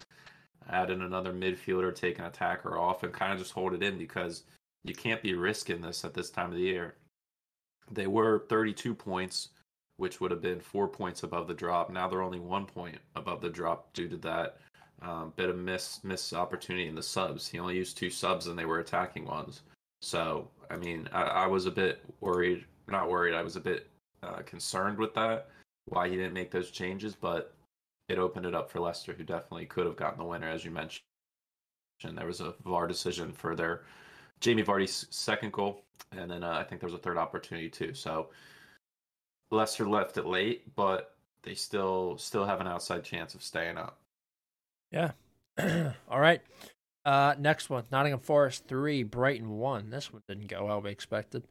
added 0.70 1.02
another 1.02 1.34
midfielder, 1.34 1.94
take 1.94 2.20
an 2.20 2.26
attacker 2.26 2.78
off, 2.78 3.04
and 3.04 3.12
kind 3.12 3.34
of 3.34 3.40
just 3.40 3.52
hold 3.52 3.74
it 3.74 3.84
in 3.84 3.98
because 3.98 4.44
you 4.84 4.94
can't 4.94 5.24
be 5.24 5.34
risking 5.34 5.82
this 5.82 6.06
at 6.06 6.14
this 6.14 6.30
time 6.30 6.52
of 6.52 6.56
the 6.56 6.62
year. 6.62 6.96
They 7.92 8.08
were 8.08 8.46
32 8.48 8.94
points, 8.94 9.50
which 9.98 10.22
would 10.22 10.32
have 10.32 10.42
been 10.42 10.60
four 10.60 10.88
points 10.88 11.24
above 11.24 11.48
the 11.48 11.54
drop. 11.54 11.90
Now 11.90 12.08
they're 12.08 12.22
only 12.22 12.40
one 12.40 12.66
point 12.66 12.98
above 13.16 13.42
the 13.42 13.50
drop 13.50 13.92
due 13.94 14.08
to 14.10 14.18
that 14.18 14.58
um, 15.02 15.34
bit 15.36 15.50
of 15.50 15.58
miss 15.58 16.04
miss 16.04 16.34
opportunity 16.34 16.88
in 16.88 16.96
the 16.96 17.04
subs. 17.04 17.48
He 17.48 17.60
only 17.60 17.76
used 17.76 17.98
two 17.98 18.10
subs 18.10 18.48
and 18.48 18.58
they 18.58 18.66
were 18.66 18.80
attacking 18.80 19.26
ones. 19.26 19.62
So 20.02 20.50
I 20.70 20.78
mean, 20.78 21.08
I, 21.12 21.24
I 21.24 21.48
was 21.48 21.66
a 21.66 21.72
bit 21.72 22.04
worried. 22.20 22.66
Not 22.88 23.10
worried. 23.10 23.36
I 23.36 23.42
was 23.42 23.56
a 23.56 23.62
bit 23.62 23.90
uh, 24.24 24.42
concerned 24.46 24.98
with 24.98 25.14
that, 25.14 25.50
why 25.86 26.10
he 26.10 26.16
didn't 26.16 26.34
make 26.34 26.52
those 26.52 26.72
changes, 26.72 27.16
but 27.16 27.54
it 28.10 28.18
opened 28.18 28.46
it 28.46 28.56
up 28.56 28.70
for 28.70 28.80
Leicester, 28.80 29.14
who 29.14 29.24
definitely 29.24 29.66
could 29.66 29.86
have 29.86 29.98
gotten 29.98 30.20
the 30.20 30.26
winner, 30.26 30.50
as 30.50 30.64
you 30.64 30.72
mentioned. 30.72 31.04
There 32.04 32.28
was 32.28 32.42
a 32.42 32.54
VAR 32.64 32.88
decision 32.88 33.32
for 33.32 33.56
their 33.56 33.82
Jamie 34.40 34.64
Vardy's 34.64 35.08
second 35.10 35.52
goal, 35.52 35.84
and 36.12 36.30
then 36.30 36.44
uh, 36.44 36.52
I 36.52 36.64
think 36.64 36.80
there 36.80 36.88
was 36.88 36.94
a 36.94 37.02
third 37.02 37.18
opportunity 37.18 37.70
too. 37.70 37.94
So 37.94 38.28
Leicester 39.52 39.88
left 39.88 40.18
it 40.18 40.26
late, 40.26 40.76
but 40.76 41.16
they 41.44 41.56
still 41.56 42.18
still 42.18 42.46
have 42.46 42.62
an 42.62 42.68
outside 42.68 43.04
chance 43.04 43.34
of 43.34 43.44
staying 43.44 43.78
up. 43.78 44.00
Yeah. 44.92 45.12
All 46.10 46.20
right. 46.20 46.42
Uh, 47.06 47.36
next 47.40 47.70
one, 47.70 47.86
Nottingham 47.90 48.20
Forest 48.20 48.68
three, 48.68 49.02
Brighton 49.04 49.58
one. 49.58 49.90
This 49.90 50.12
one 50.12 50.22
didn't 50.28 50.48
go 50.48 50.68
how 50.68 50.80
we 50.80 50.92
expected. 50.92 51.44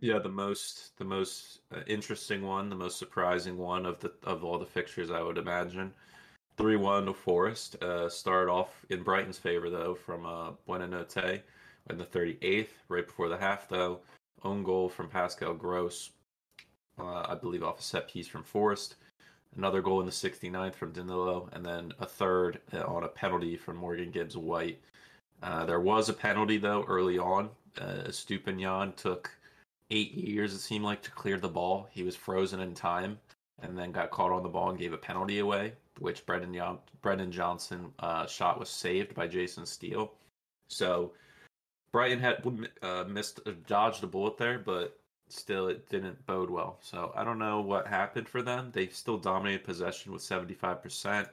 Yeah, 0.00 0.18
the 0.20 0.28
most 0.28 0.96
the 0.98 1.04
most 1.04 1.60
uh, 1.74 1.80
interesting 1.86 2.42
one, 2.42 2.68
the 2.68 2.76
most 2.76 2.98
surprising 2.98 3.56
one 3.58 3.84
of 3.84 3.98
the 4.00 4.12
of 4.22 4.44
all 4.44 4.58
the 4.58 4.66
fixtures, 4.66 5.10
I 5.10 5.22
would 5.22 5.38
imagine. 5.38 5.92
3 6.56 6.76
1 6.76 7.06
to 7.06 7.14
Forest. 7.14 7.82
Uh, 7.82 8.08
started 8.08 8.50
off 8.50 8.84
in 8.90 9.02
Brighton's 9.04 9.38
favor, 9.38 9.70
though, 9.70 9.94
from 9.94 10.26
uh, 10.26 10.50
Buonanotte 10.68 11.42
in 11.88 11.98
the 11.98 12.04
38th, 12.04 12.68
right 12.88 13.06
before 13.06 13.28
the 13.28 13.38
half, 13.38 13.68
though. 13.68 14.00
Own 14.44 14.64
goal 14.64 14.88
from 14.88 15.08
Pascal 15.08 15.54
Gross, 15.54 16.10
uh, 16.98 17.26
I 17.28 17.36
believe, 17.36 17.62
off 17.62 17.78
a 17.78 17.82
set 17.82 18.08
piece 18.08 18.26
from 18.28 18.42
Forest. 18.42 18.96
Another 19.56 19.80
goal 19.80 20.00
in 20.00 20.06
the 20.06 20.12
69th 20.12 20.74
from 20.74 20.92
Danilo, 20.92 21.48
and 21.52 21.64
then 21.64 21.92
a 22.00 22.06
third 22.06 22.60
uh, 22.72 22.82
on 22.84 23.04
a 23.04 23.08
penalty 23.08 23.56
from 23.56 23.76
Morgan 23.76 24.10
Gibbs 24.10 24.36
White. 24.36 24.80
Uh, 25.42 25.64
there 25.64 25.80
was 25.80 26.08
a 26.08 26.12
penalty, 26.12 26.58
though, 26.58 26.84
early 26.88 27.18
on. 27.18 27.50
Uh, 27.80 28.02
Estupiñán 28.08 28.96
took 28.96 29.30
eight 29.90 30.12
years, 30.12 30.54
it 30.54 30.58
seemed 30.58 30.84
like, 30.84 31.02
to 31.02 31.10
clear 31.10 31.38
the 31.38 31.48
ball. 31.48 31.88
He 31.90 32.02
was 32.02 32.16
frozen 32.16 32.60
in 32.60 32.74
time 32.74 33.18
and 33.62 33.76
then 33.76 33.92
got 33.92 34.10
caught 34.10 34.32
on 34.32 34.42
the 34.42 34.48
ball 34.48 34.70
and 34.70 34.78
gave 34.78 34.92
a 34.92 34.98
penalty 34.98 35.40
away, 35.40 35.72
which 35.98 36.24
Brendan, 36.26 36.54
Jon- 36.54 36.78
Brendan 37.02 37.32
Johnson 37.32 37.92
uh, 37.98 38.26
shot 38.26 38.58
was 38.58 38.68
saved 38.68 39.14
by 39.14 39.26
Jason 39.26 39.66
Steele. 39.66 40.12
So 40.68 41.12
Brighton 41.92 42.20
had 42.20 42.44
uh, 42.82 43.04
missed, 43.08 43.40
uh, 43.46 43.52
dodged 43.66 44.04
a 44.04 44.06
bullet 44.06 44.36
there, 44.36 44.58
but 44.58 44.98
still 45.28 45.68
it 45.68 45.88
didn't 45.88 46.24
bode 46.26 46.50
well. 46.50 46.78
So 46.82 47.12
I 47.16 47.24
don't 47.24 47.38
know 47.38 47.60
what 47.60 47.86
happened 47.86 48.28
for 48.28 48.42
them. 48.42 48.70
They 48.72 48.88
still 48.88 49.18
dominated 49.18 49.64
possession 49.64 50.12
with 50.12 50.22
75%, 50.22 51.28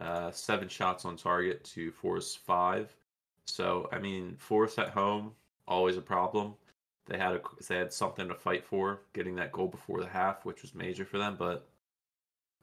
uh, 0.00 0.30
seven 0.30 0.68
shots 0.68 1.04
on 1.04 1.16
target 1.16 1.62
to 1.64 1.92
Force 1.92 2.34
five. 2.34 2.94
So 3.46 3.88
I 3.92 3.98
mean, 3.98 4.36
Force 4.36 4.78
at 4.78 4.90
home 4.90 5.32
always 5.68 5.96
a 5.96 6.02
problem. 6.02 6.54
They 7.10 7.18
had 7.18 7.34
a, 7.34 7.40
they 7.68 7.76
had 7.76 7.92
something 7.92 8.28
to 8.28 8.34
fight 8.34 8.64
for, 8.64 9.00
getting 9.12 9.34
that 9.34 9.50
goal 9.50 9.66
before 9.66 10.00
the 10.00 10.06
half, 10.06 10.44
which 10.44 10.62
was 10.62 10.74
major 10.76 11.04
for 11.04 11.18
them, 11.18 11.34
but 11.36 11.68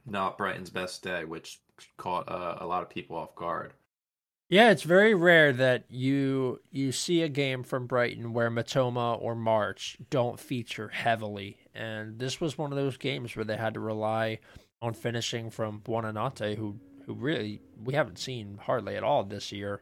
not 0.06 0.38
Brighton's 0.38 0.70
best 0.70 1.04
day, 1.04 1.26
which 1.26 1.60
caught 1.98 2.30
uh, 2.30 2.56
a 2.62 2.66
lot 2.66 2.82
of 2.82 2.90
people 2.90 3.18
off 3.18 3.36
guard. 3.36 3.74
Yeah, 4.50 4.72
it's 4.72 4.84
very 4.84 5.14
rare 5.14 5.52
that 5.52 5.84
you 5.90 6.62
you 6.72 6.94
see 6.94 7.22
a 7.22 7.28
game 7.28 7.64
from 7.64 7.88
Brighton 7.88 8.32
where 8.32 8.50
Mitoma 8.50 9.22
or 9.22 9.36
March 9.36 9.98
don't 10.10 10.40
feature 10.40 10.88
heavily, 10.88 11.58
and 11.76 12.18
this 12.18 12.40
was 12.40 12.58
one 12.58 12.72
of 12.72 12.78
those 12.78 12.96
games 12.96 13.36
where 13.36 13.44
they 13.44 13.58
had 13.58 13.74
to 13.74 13.82
rely 13.82 14.40
on 14.82 14.94
finishing 14.94 15.50
from 15.50 15.82
Buonanotte, 15.82 16.56
who 16.56 16.80
who 17.06 17.14
really 17.14 17.60
we 17.84 17.94
haven't 17.94 18.20
seen 18.20 18.58
hardly 18.62 18.96
at 18.96 19.04
all 19.04 19.26
this 19.26 19.52
year, 19.52 19.82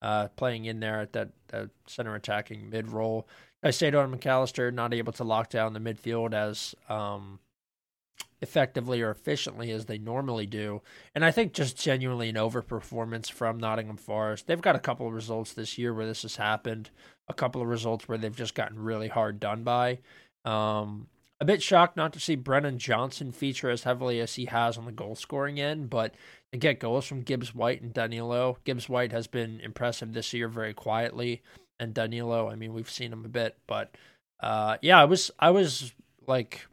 uh, 0.00 0.28
playing 0.28 0.64
in 0.64 0.80
there 0.80 1.00
at 1.00 1.12
that, 1.12 1.30
that 1.48 1.68
center 1.86 2.14
attacking 2.14 2.70
mid 2.70 2.88
role. 2.88 3.28
Caicedo 3.66 4.02
and 4.02 4.12
Mac 4.12 4.26
Allister 4.26 4.70
not 4.70 4.94
able 4.94 5.12
to 5.14 5.24
lock 5.24 5.50
down 5.50 5.72
the 5.72 5.80
midfield 5.80 6.32
as 6.32 6.74
um, 6.88 7.40
effectively 8.40 9.02
or 9.02 9.10
efficiently 9.10 9.70
as 9.72 9.86
they 9.86 9.98
normally 9.98 10.46
do. 10.46 10.82
And 11.14 11.24
I 11.24 11.32
think 11.32 11.52
just 11.52 11.80
genuinely 11.80 12.28
an 12.28 12.36
overperformance 12.36 13.30
from 13.30 13.58
Nottingham 13.58 13.96
Forest. 13.96 14.46
They've 14.46 14.60
got 14.60 14.76
a 14.76 14.80
couple 14.80 15.06
of 15.06 15.14
results 15.14 15.52
this 15.52 15.78
year 15.78 15.92
where 15.92 16.06
this 16.06 16.22
has 16.22 16.36
happened, 16.36 16.90
a 17.28 17.34
couple 17.34 17.60
of 17.60 17.68
results 17.68 18.08
where 18.08 18.18
they've 18.18 18.34
just 18.34 18.54
gotten 18.54 18.78
really 18.78 19.08
hard 19.08 19.40
done 19.40 19.64
by. 19.64 19.98
Um, 20.44 21.08
a 21.40 21.44
bit 21.44 21.62
shocked 21.62 21.96
not 21.96 22.12
to 22.14 22.20
see 22.20 22.34
Brennan 22.36 22.78
Johnson 22.78 23.32
feature 23.32 23.68
as 23.68 23.82
heavily 23.82 24.20
as 24.20 24.36
he 24.36 24.46
has 24.46 24.78
on 24.78 24.86
the 24.86 24.92
goal 24.92 25.14
scoring 25.14 25.60
end, 25.60 25.90
but 25.90 26.14
to 26.52 26.58
get 26.58 26.80
goals 26.80 27.04
from 27.04 27.22
Gibbs 27.22 27.54
White 27.54 27.82
and 27.82 27.92
Danilo. 27.92 28.58
Gibbs 28.64 28.88
White 28.88 29.12
has 29.12 29.26
been 29.26 29.60
impressive 29.60 30.12
this 30.12 30.32
year 30.32 30.48
very 30.48 30.72
quietly. 30.72 31.42
And 31.78 31.92
Danilo, 31.92 32.48
I 32.48 32.54
mean, 32.54 32.72
we've 32.72 32.90
seen 32.90 33.12
him 33.12 33.24
a 33.24 33.28
bit, 33.28 33.56
but 33.66 33.94
uh, 34.40 34.78
yeah, 34.82 35.00
I 35.00 35.04
was 35.04 35.30
I 35.38 35.50
was 35.50 35.92
like 36.26 36.66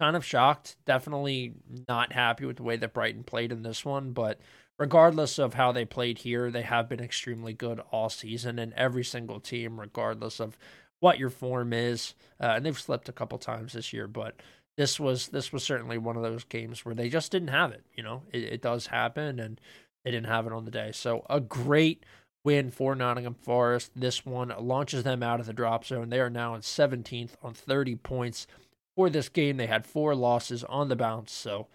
kind 0.00 0.16
of 0.16 0.24
shocked. 0.24 0.76
Definitely 0.86 1.54
not 1.88 2.12
happy 2.12 2.44
with 2.44 2.56
the 2.56 2.62
way 2.62 2.76
that 2.76 2.94
Brighton 2.94 3.24
played 3.24 3.52
in 3.52 3.62
this 3.62 3.84
one, 3.84 4.12
but 4.12 4.40
regardless 4.78 5.38
of 5.38 5.54
how 5.54 5.72
they 5.72 5.84
played 5.84 6.18
here, 6.18 6.50
they 6.50 6.62
have 6.62 6.88
been 6.88 7.00
extremely 7.00 7.52
good 7.52 7.80
all 7.90 8.08
season, 8.08 8.58
and 8.58 8.72
every 8.74 9.04
single 9.04 9.40
team, 9.40 9.80
regardless 9.80 10.40
of 10.40 10.58
what 11.00 11.18
your 11.18 11.30
form 11.30 11.72
is, 11.72 12.14
uh, 12.40 12.54
and 12.56 12.64
they've 12.64 12.78
slipped 12.78 13.08
a 13.08 13.12
couple 13.12 13.38
times 13.38 13.72
this 13.72 13.92
year, 13.92 14.06
but 14.06 14.34
this 14.76 15.00
was 15.00 15.28
this 15.28 15.52
was 15.52 15.62
certainly 15.64 15.98
one 15.98 16.16
of 16.16 16.22
those 16.22 16.44
games 16.44 16.84
where 16.84 16.94
they 16.94 17.08
just 17.08 17.32
didn't 17.32 17.48
have 17.48 17.72
it. 17.72 17.84
You 17.94 18.02
know, 18.02 18.22
it, 18.32 18.44
it 18.44 18.62
does 18.62 18.86
happen, 18.86 19.40
and 19.40 19.60
they 20.04 20.10
didn't 20.10 20.26
have 20.28 20.46
it 20.46 20.52
on 20.52 20.64
the 20.64 20.70
day. 20.70 20.92
So 20.92 21.24
a 21.28 21.40
great 21.40 22.04
win 22.46 22.70
for 22.70 22.94
Nottingham 22.94 23.34
Forest. 23.34 23.90
This 23.96 24.24
one 24.24 24.54
launches 24.58 25.02
them 25.02 25.20
out 25.20 25.40
of 25.40 25.46
the 25.46 25.52
drop 25.52 25.84
zone. 25.84 26.10
They 26.10 26.20
are 26.20 26.30
now 26.30 26.54
in 26.54 26.60
17th 26.60 27.32
on 27.42 27.52
30 27.52 27.96
points 27.96 28.46
for 28.94 29.10
this 29.10 29.28
game. 29.28 29.56
They 29.56 29.66
had 29.66 29.84
four 29.84 30.14
losses 30.14 30.62
on 30.62 30.88
the 30.88 30.94
bounce, 30.94 31.32
so 31.32 31.66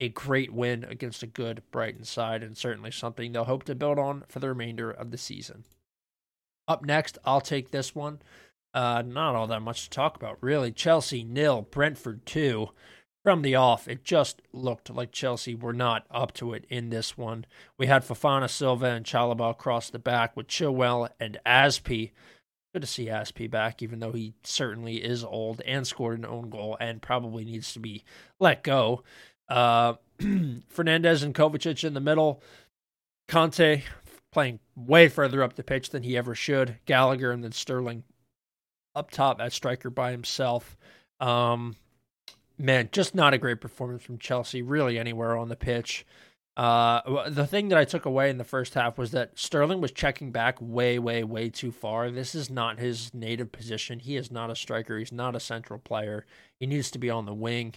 a 0.00 0.08
great 0.08 0.52
win 0.52 0.82
against 0.82 1.22
a 1.22 1.28
good 1.28 1.62
Brighton 1.70 2.04
side, 2.04 2.42
and 2.42 2.56
certainly 2.56 2.90
something 2.90 3.30
they'll 3.30 3.44
hope 3.44 3.62
to 3.64 3.76
build 3.76 4.00
on 4.00 4.24
for 4.28 4.40
the 4.40 4.48
remainder 4.48 4.90
of 4.90 5.12
the 5.12 5.16
season. 5.16 5.62
Up 6.66 6.84
next, 6.84 7.18
I'll 7.24 7.40
take 7.40 7.70
this 7.70 7.94
one. 7.94 8.18
Uh, 8.74 9.02
not 9.06 9.36
all 9.36 9.46
that 9.46 9.62
much 9.62 9.84
to 9.84 9.90
talk 9.90 10.16
about, 10.16 10.38
really. 10.40 10.72
Chelsea 10.72 11.22
nil, 11.22 11.62
Brentford 11.62 12.26
two. 12.26 12.70
From 13.26 13.42
the 13.42 13.56
off, 13.56 13.88
it 13.88 14.04
just 14.04 14.40
looked 14.52 14.88
like 14.88 15.10
Chelsea 15.10 15.56
were 15.56 15.72
not 15.72 16.06
up 16.12 16.32
to 16.34 16.52
it 16.52 16.64
in 16.70 16.90
this 16.90 17.18
one. 17.18 17.44
We 17.76 17.86
had 17.88 18.04
Fofana 18.04 18.48
Silva 18.48 18.86
and 18.86 19.04
Chalobah 19.04 19.50
across 19.50 19.90
the 19.90 19.98
back 19.98 20.36
with 20.36 20.46
Chilwell 20.46 21.08
and 21.18 21.36
Azpi 21.44 22.12
Good 22.76 22.82
to 22.82 22.86
see 22.86 23.06
Azpi 23.06 23.50
back, 23.50 23.82
even 23.82 24.00
though 24.00 24.12
he 24.12 24.34
certainly 24.44 24.96
is 24.96 25.24
old 25.24 25.62
and 25.62 25.86
scored 25.86 26.18
an 26.18 26.26
own 26.26 26.50
goal 26.50 26.76
and 26.78 27.00
probably 27.00 27.42
needs 27.42 27.72
to 27.72 27.80
be 27.80 28.04
let 28.38 28.62
go. 28.62 29.02
Uh, 29.48 29.94
Fernandez 30.68 31.22
and 31.22 31.34
Kovacic 31.34 31.84
in 31.84 31.94
the 31.94 32.00
middle. 32.00 32.42
Kanté 33.30 33.82
playing 34.30 34.60
way 34.76 35.08
further 35.08 35.42
up 35.42 35.54
the 35.54 35.64
pitch 35.64 35.88
than 35.88 36.02
he 36.02 36.18
ever 36.18 36.34
should. 36.34 36.76
Gallagher 36.84 37.32
and 37.32 37.42
then 37.42 37.52
Sterling 37.52 38.04
up 38.94 39.10
top 39.10 39.40
at 39.40 39.54
striker 39.54 39.88
by 39.88 40.10
himself. 40.10 40.76
Um, 41.18 41.76
man, 42.58 42.88
just 42.92 43.14
not 43.14 43.34
a 43.34 43.38
great 43.38 43.60
performance 43.60 44.02
from 44.02 44.18
Chelsea, 44.18 44.62
really 44.62 44.98
anywhere 44.98 45.36
on 45.36 45.48
the 45.48 45.56
pitch. 45.56 46.06
Uh, 46.56 47.28
the 47.28 47.46
thing 47.46 47.68
that 47.68 47.78
I 47.78 47.84
took 47.84 48.06
away 48.06 48.30
in 48.30 48.38
the 48.38 48.44
first 48.44 48.72
half 48.72 48.96
was 48.96 49.10
that 49.10 49.38
Sterling 49.38 49.82
was 49.82 49.92
checking 49.92 50.32
back 50.32 50.56
way, 50.58 50.98
way, 50.98 51.22
way 51.22 51.50
too 51.50 51.70
far. 51.70 52.10
This 52.10 52.34
is 52.34 52.48
not 52.48 52.78
his 52.78 53.12
native 53.12 53.52
position. 53.52 54.00
He 54.00 54.16
is 54.16 54.30
not 54.30 54.50
a 54.50 54.56
striker. 54.56 54.98
He's 54.98 55.12
not 55.12 55.36
a 55.36 55.40
central 55.40 55.78
player. 55.78 56.24
He 56.58 56.66
needs 56.66 56.90
to 56.92 56.98
be 56.98 57.10
on 57.10 57.26
the 57.26 57.34
wing. 57.34 57.74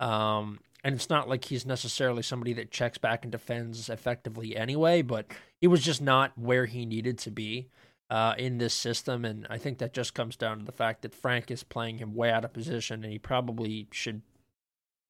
Um, 0.00 0.58
and 0.82 0.94
it's 0.94 1.08
not 1.08 1.28
like 1.28 1.44
he's 1.44 1.64
necessarily 1.64 2.22
somebody 2.22 2.52
that 2.54 2.72
checks 2.72 2.98
back 2.98 3.24
and 3.24 3.30
defends 3.30 3.88
effectively 3.88 4.56
anyway, 4.56 5.02
but 5.02 5.26
he 5.60 5.68
was 5.68 5.82
just 5.82 6.02
not 6.02 6.36
where 6.36 6.66
he 6.66 6.84
needed 6.84 7.18
to 7.18 7.30
be 7.30 7.68
uh, 8.10 8.34
in 8.38 8.58
this 8.58 8.74
system. 8.74 9.24
And 9.24 9.46
I 9.50 9.58
think 9.58 9.78
that 9.78 9.92
just 9.92 10.14
comes 10.14 10.36
down 10.36 10.58
to 10.58 10.64
the 10.64 10.72
fact 10.72 11.02
that 11.02 11.14
Frank 11.14 11.50
is 11.50 11.62
playing 11.62 11.98
him 11.98 12.14
way 12.14 12.30
out 12.30 12.44
of 12.44 12.52
position, 12.52 13.02
and 13.02 13.12
he 13.12 13.18
probably 13.18 13.88
should 13.92 14.22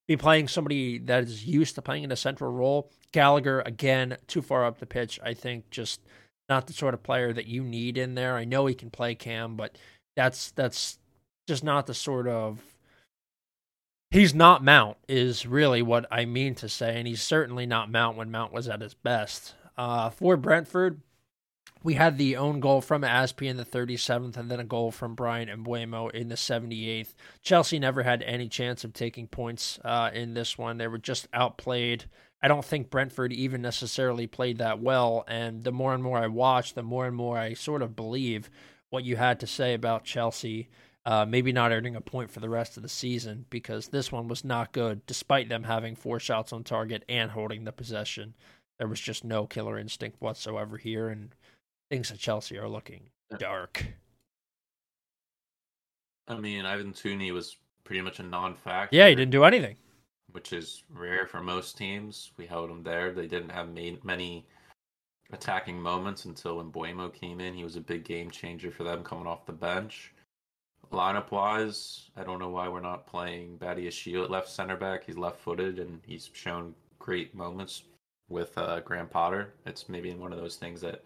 be 0.09 0.17
playing 0.17 0.49
somebody 0.49 0.99
that 0.99 1.25
is 1.25 1.47
used 1.47 1.75
to 1.75 1.83
playing 1.83 2.05
in 2.05 2.13
a 2.13 2.17
central 2.17 2.53
role. 2.53 2.91
Gallagher, 3.13 3.61
again, 3.61 4.17
too 4.27 4.43
far 4.43 4.65
up 4.65 4.79
the 4.79 4.87
pitch. 4.87 5.19
I 5.23 5.35
think 5.35 5.71
just 5.71 6.01
not 6.49 6.67
the 6.67 6.73
sort 6.73 6.95
of 6.95 7.03
player 7.03 7.33
that 7.33 7.47
you 7.47 7.63
need 7.63 7.99
in 7.99 8.15
there. 8.15 8.37
I 8.37 8.45
know 8.45 8.67
he 8.67 8.75
can 8.75 8.91
play 8.91 9.15
Cam, 9.15 9.57
but 9.57 9.77
that's 10.15 10.53
that's 10.53 10.99
just 11.49 11.65
not 11.65 11.87
the 11.87 11.95
sort 11.95 12.29
of 12.29 12.61
he's 14.11 14.35
not 14.35 14.65
Mount 14.65 14.97
is 15.09 15.47
really 15.47 15.83
what 15.83 16.07
I 16.11 16.25
mean 16.25 16.55
to 16.57 16.69
say, 16.69 16.97
and 16.99 17.07
he's 17.07 17.23
certainly 17.23 17.67
not 17.67 17.91
Mount 17.91 18.17
when 18.17 18.31
Mount 18.31 18.53
was 18.53 18.69
at 18.69 18.81
his 18.81 18.95
best. 18.95 19.55
Uh, 19.77 20.09
for 20.09 20.37
Brentford, 20.37 21.01
we 21.83 21.95
had 21.95 22.19
the 22.19 22.37
own 22.37 22.61
goal 22.61 22.81
from 22.81 23.03
Azpi 23.03 23.49
in 23.49 23.57
the 23.57 23.65
37th 23.65 24.37
and 24.37 24.51
then 24.51 24.61
a 24.61 24.65
goal 24.65 24.91
from 24.91 25.15
Bryan 25.15 25.49
Mbeumo 25.49 26.11
in 26.11 26.29
the 26.29 26.35
78th. 26.35 27.15
Chelsea 27.43 27.79
never 27.79 28.03
had 28.03 28.23
any 28.23 28.49
chance 28.49 28.83
of 28.85 28.93
taking 28.93 29.27
points 29.27 29.79
uh, 29.85 30.11
in 30.13 30.35
this 30.35 30.59
one. 30.59 30.79
They 30.79 30.89
were 30.89 30.99
just 30.99 31.29
outplayed. 31.33 32.07
I 32.43 32.49
don't 32.49 32.65
think 32.65 32.91
Brentford 32.91 33.33
even 33.33 33.63
necessarily 33.63 34.27
played 34.27 34.59
that 34.59 34.81
well. 34.81 35.25
And 35.29 35.65
the 35.65 35.73
more 35.73 35.95
and 35.95 36.03
more 36.03 36.19
I 36.19 36.27
watch, 36.27 36.75
the 36.75 36.83
more 36.83 37.07
and 37.07 37.17
more 37.17 37.39
I 37.39 37.55
sort 37.55 37.83
of 37.83 37.97
believe 37.97 38.51
what 38.91 39.05
you 39.05 39.17
had 39.17 39.41
to 39.41 39.47
say 39.47 39.75
about 39.75 40.05
Chelsea. 40.05 40.69
Uh, 41.05 41.25
maybe 41.25 41.53
not 41.53 41.71
earning 41.71 41.95
a 41.95 42.01
point 42.01 42.33
for 42.33 42.41
the 42.41 42.49
rest 42.49 42.77
of 42.77 42.83
the 42.83 42.89
season 42.89 43.47
because 43.49 43.89
this 43.89 44.11
one 44.11 44.27
was 44.27 44.45
not 44.45 44.73
good, 44.73 45.07
despite 45.07 45.49
them 45.49 45.63
having 45.63 45.95
four 45.95 46.19
shots 46.19 46.53
on 46.53 46.65
target 46.65 47.05
and 47.09 47.31
holding 47.31 47.63
the 47.63 47.71
possession. 47.71 48.35
There 48.79 48.89
was 48.89 49.01
just 49.01 49.23
no 49.23 49.47
killer 49.47 49.79
instinct 49.79 50.21
whatsoever 50.21 50.77
here, 50.77 51.09
and 51.09 51.33
things 51.91 52.11
at 52.11 52.19
Chelsea 52.19 52.59
are 52.59 52.69
looking 52.69 53.03
dark. 53.39 53.87
I 56.29 56.37
mean, 56.37 56.65
Ivan 56.65 56.93
Toney 56.93 57.31
was 57.31 57.57
pretty 57.85 58.01
much 58.01 58.19
a 58.19 58.23
non-factor. 58.23 58.97
Yeah, 58.97 59.09
he 59.09 59.15
didn't 59.15 59.31
do 59.31 59.45
anything, 59.45 59.77
which 60.33 60.53
is 60.53 60.83
rare 60.91 61.27
for 61.27 61.41
most 61.41 61.79
teams. 61.79 62.33
We 62.37 62.47
held 62.47 62.71
him 62.71 62.83
there. 62.83 63.13
They 63.13 63.29
didn't 63.29 63.51
have 63.51 63.69
many 63.69 64.47
attacking 65.33 65.81
moments 65.81 66.25
until 66.25 66.57
when 66.57 66.73
Mbeumo 66.73 67.13
came 67.13 67.41
in. 67.41 67.55
He 67.55 67.65
was 67.65 67.77
a 67.77 67.81
big 67.81 68.05
game 68.05 68.31
changer 68.31 68.71
for 68.71 68.85
them 68.85 69.05
coming 69.05 69.27
off 69.27 69.47
the 69.47 69.53
bench. 69.53 70.13
Lineup 70.93 71.33
wise, 71.33 72.11
I 72.17 72.23
don't 72.23 72.39
know 72.39 72.51
why 72.51 72.69
we're 72.69 72.81
not 72.81 73.09
playing 73.09 73.57
Batty 73.57 73.87
Badiashile 73.87 74.25
at 74.25 74.31
left 74.31 74.49
center 74.49 74.77
back. 74.77 75.05
He's 75.05 75.17
left 75.17 75.41
footed 75.41 75.81
and 75.81 76.01
he's 76.07 76.31
shown 76.33 76.75
great 77.01 77.35
moments 77.35 77.83
with 78.29 78.57
uh, 78.57 78.81
Graham 78.81 79.09
Potter. 79.09 79.55
It's 79.67 79.89
maybe 79.89 80.15
one 80.15 80.33
of 80.33 80.39
those 80.39 80.57
things 80.57 80.81
that 80.83 81.03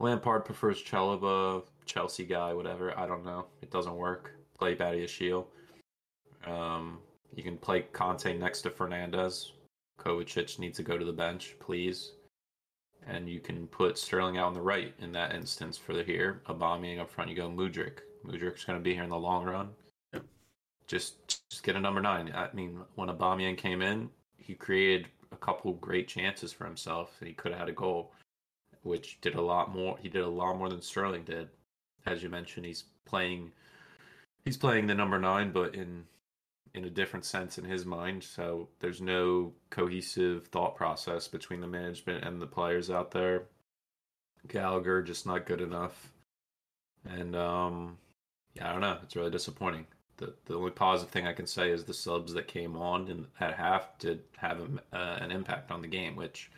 Lampard 0.00 0.46
prefers 0.46 0.82
Chalobah, 0.82 1.62
Chelsea 1.84 2.24
guy, 2.24 2.54
whatever. 2.54 2.98
I 2.98 3.06
don't 3.06 3.24
know. 3.24 3.46
It 3.62 3.70
doesn't 3.70 3.94
work. 3.94 4.32
Play 4.58 4.74
Badiashile. 4.74 5.44
Um, 6.46 6.98
you 7.34 7.42
can 7.42 7.58
play 7.58 7.86
Kanté 7.92 8.36
next 8.36 8.62
to 8.62 8.70
Fernandez. 8.70 9.52
Kovacic 10.00 10.58
needs 10.58 10.78
to 10.78 10.82
go 10.82 10.96
to 10.96 11.04
the 11.04 11.12
bench, 11.12 11.54
please. 11.60 12.12
And 13.06 13.28
you 13.28 13.40
can 13.40 13.66
put 13.66 13.98
Sterling 13.98 14.38
out 14.38 14.46
on 14.46 14.54
the 14.54 14.60
right 14.60 14.94
in 15.00 15.12
that 15.12 15.34
instance 15.34 15.76
for 15.76 15.92
the 15.92 16.02
here. 16.02 16.40
Aubameyang 16.48 17.00
up 17.00 17.10
front. 17.10 17.30
You 17.30 17.36
go 17.36 17.50
Mudryk. 17.50 17.98
Mudryk's 18.26 18.64
going 18.64 18.78
to 18.78 18.82
be 18.82 18.94
here 18.94 19.04
in 19.04 19.10
the 19.10 19.18
long 19.18 19.44
run. 19.44 19.68
Yep. 20.14 20.24
Just, 20.86 21.44
just 21.50 21.62
get 21.62 21.76
a 21.76 21.80
number 21.80 22.00
nine. 22.00 22.32
I 22.34 22.48
mean, 22.54 22.80
when 22.94 23.08
Aubameyang 23.08 23.58
came 23.58 23.82
in, 23.82 24.08
he 24.38 24.54
created 24.54 25.08
a 25.32 25.36
couple 25.36 25.74
great 25.74 26.08
chances 26.08 26.52
for 26.52 26.64
himself, 26.64 27.16
and 27.20 27.28
he 27.28 27.34
could 27.34 27.52
have 27.52 27.60
had 27.60 27.68
a 27.68 27.72
goal, 27.72 28.12
which 28.82 29.20
did 29.20 29.34
a 29.34 29.40
lot 29.40 29.74
more. 29.74 29.98
He 30.00 30.08
did 30.08 30.22
a 30.22 30.28
lot 30.28 30.56
more 30.56 30.68
than 30.68 30.82
Sterling 30.82 31.24
did. 31.24 31.48
As 32.06 32.22
you 32.22 32.28
mentioned, 32.28 32.66
he's 32.66 32.84
playing, 33.04 33.52
he's 34.44 34.56
playing 34.56 34.86
the 34.86 34.94
number 34.94 35.18
nine, 35.18 35.52
but 35.52 35.74
in 35.74 36.04
in 36.74 36.84
a 36.84 36.90
different 36.90 37.24
sense 37.24 37.58
in 37.58 37.64
his 37.64 37.84
mind. 37.84 38.22
So 38.22 38.68
there's 38.78 39.00
no 39.00 39.52
cohesive 39.70 40.46
thought 40.48 40.76
process 40.76 41.26
between 41.26 41.60
the 41.60 41.66
management 41.66 42.24
and 42.24 42.40
the 42.40 42.46
players 42.46 42.90
out 42.90 43.10
there. 43.10 43.44
Gallagher 44.48 45.02
just 45.02 45.26
not 45.26 45.46
good 45.46 45.60
enough, 45.60 46.12
and 47.04 47.36
um, 47.36 47.98
yeah, 48.54 48.68
I 48.70 48.72
don't 48.72 48.80
know. 48.80 48.98
It's 49.02 49.16
really 49.16 49.30
disappointing. 49.30 49.86
The 50.16 50.34
the 50.46 50.54
only 50.54 50.70
positive 50.70 51.12
thing 51.12 51.26
I 51.26 51.34
can 51.34 51.46
say 51.46 51.70
is 51.70 51.84
the 51.84 51.92
subs 51.92 52.32
that 52.32 52.48
came 52.48 52.74
on 52.76 53.08
in, 53.08 53.26
at 53.38 53.54
half 53.54 53.98
did 53.98 54.22
have 54.38 54.60
a, 54.60 54.96
uh, 54.96 55.18
an 55.20 55.30
impact 55.30 55.70
on 55.70 55.82
the 55.82 55.88
game, 55.88 56.16
which 56.16 56.50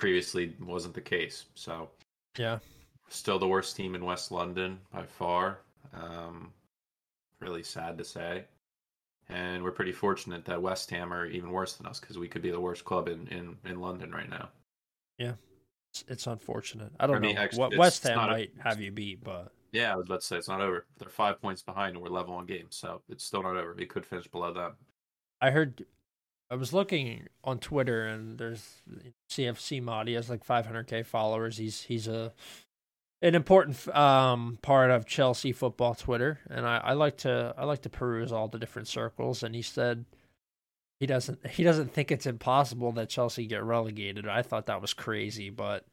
previously 0.00 0.56
wasn't 0.60 0.94
the 0.94 1.00
case. 1.00 1.44
So 1.54 1.88
yeah, 2.36 2.58
still 3.08 3.38
the 3.38 3.46
worst 3.48 3.76
team 3.76 3.94
in 3.94 4.04
West 4.04 4.32
London 4.32 4.78
by 4.92 5.04
far. 5.04 5.60
Um, 5.94 6.52
really 7.40 7.62
sad 7.62 7.96
to 7.98 8.04
say 8.04 8.44
and 9.30 9.62
we're 9.62 9.70
pretty 9.70 9.92
fortunate 9.92 10.44
that 10.44 10.60
West 10.60 10.90
Ham 10.90 11.12
are 11.12 11.26
even 11.26 11.50
worse 11.50 11.74
than 11.74 11.86
us 11.86 12.00
because 12.00 12.18
we 12.18 12.28
could 12.28 12.42
be 12.42 12.50
the 12.50 12.60
worst 12.60 12.84
club 12.84 13.08
in, 13.08 13.26
in, 13.28 13.56
in 13.64 13.80
London 13.80 14.10
right 14.10 14.28
now. 14.28 14.48
Yeah, 15.18 15.34
it's, 15.92 16.04
it's 16.08 16.26
unfortunate. 16.26 16.92
I 16.98 17.06
don't 17.06 17.16
I 17.16 17.20
mean, 17.20 17.36
know 17.36 17.48
what 17.54 17.76
West 17.76 18.02
Ham 18.04 18.16
not 18.16 18.30
a- 18.30 18.32
might 18.32 18.52
have 18.62 18.80
you 18.80 18.90
beat, 18.90 19.22
but 19.22 19.52
Yeah, 19.72 19.92
I 19.92 19.96
was 19.96 20.06
about 20.06 20.20
to 20.20 20.26
say 20.26 20.36
it's 20.36 20.48
not 20.48 20.60
over. 20.60 20.86
They're 20.98 21.08
five 21.08 21.40
points 21.40 21.62
behind 21.62 21.94
and 21.94 22.02
we're 22.02 22.10
level 22.10 22.34
on 22.34 22.46
games, 22.46 22.76
so 22.76 23.02
it's 23.08 23.24
still 23.24 23.42
not 23.42 23.56
over. 23.56 23.74
We 23.76 23.86
could 23.86 24.04
finish 24.04 24.26
below 24.26 24.52
them. 24.52 24.72
I 25.40 25.50
heard 25.50 25.84
I 26.50 26.56
was 26.56 26.72
looking 26.72 27.28
on 27.44 27.58
Twitter 27.58 28.06
and 28.06 28.36
there's 28.38 28.82
CFC 29.30 29.80
mod. 29.82 30.08
He 30.08 30.14
has 30.14 30.28
like 30.28 30.44
500k 30.44 31.06
followers. 31.06 31.56
He's 31.56 31.82
he's 31.82 32.08
a 32.08 32.32
an 33.22 33.34
important 33.34 33.86
um 33.94 34.58
part 34.62 34.90
of 34.90 35.06
Chelsea 35.06 35.52
football 35.52 35.94
Twitter, 35.94 36.40
and 36.50 36.66
I, 36.66 36.78
I 36.78 36.92
like 36.94 37.18
to 37.18 37.54
I 37.56 37.64
like 37.64 37.82
to 37.82 37.90
peruse 37.90 38.32
all 38.32 38.48
the 38.48 38.58
different 38.58 38.88
circles. 38.88 39.42
And 39.42 39.54
he 39.54 39.62
said 39.62 40.06
he 40.98 41.06
doesn't 41.06 41.46
he 41.46 41.62
doesn't 41.62 41.92
think 41.92 42.10
it's 42.10 42.26
impossible 42.26 42.92
that 42.92 43.08
Chelsea 43.08 43.46
get 43.46 43.62
relegated. 43.62 44.26
I 44.26 44.42
thought 44.42 44.66
that 44.66 44.80
was 44.82 44.92
crazy, 44.94 45.50
but 45.50 45.86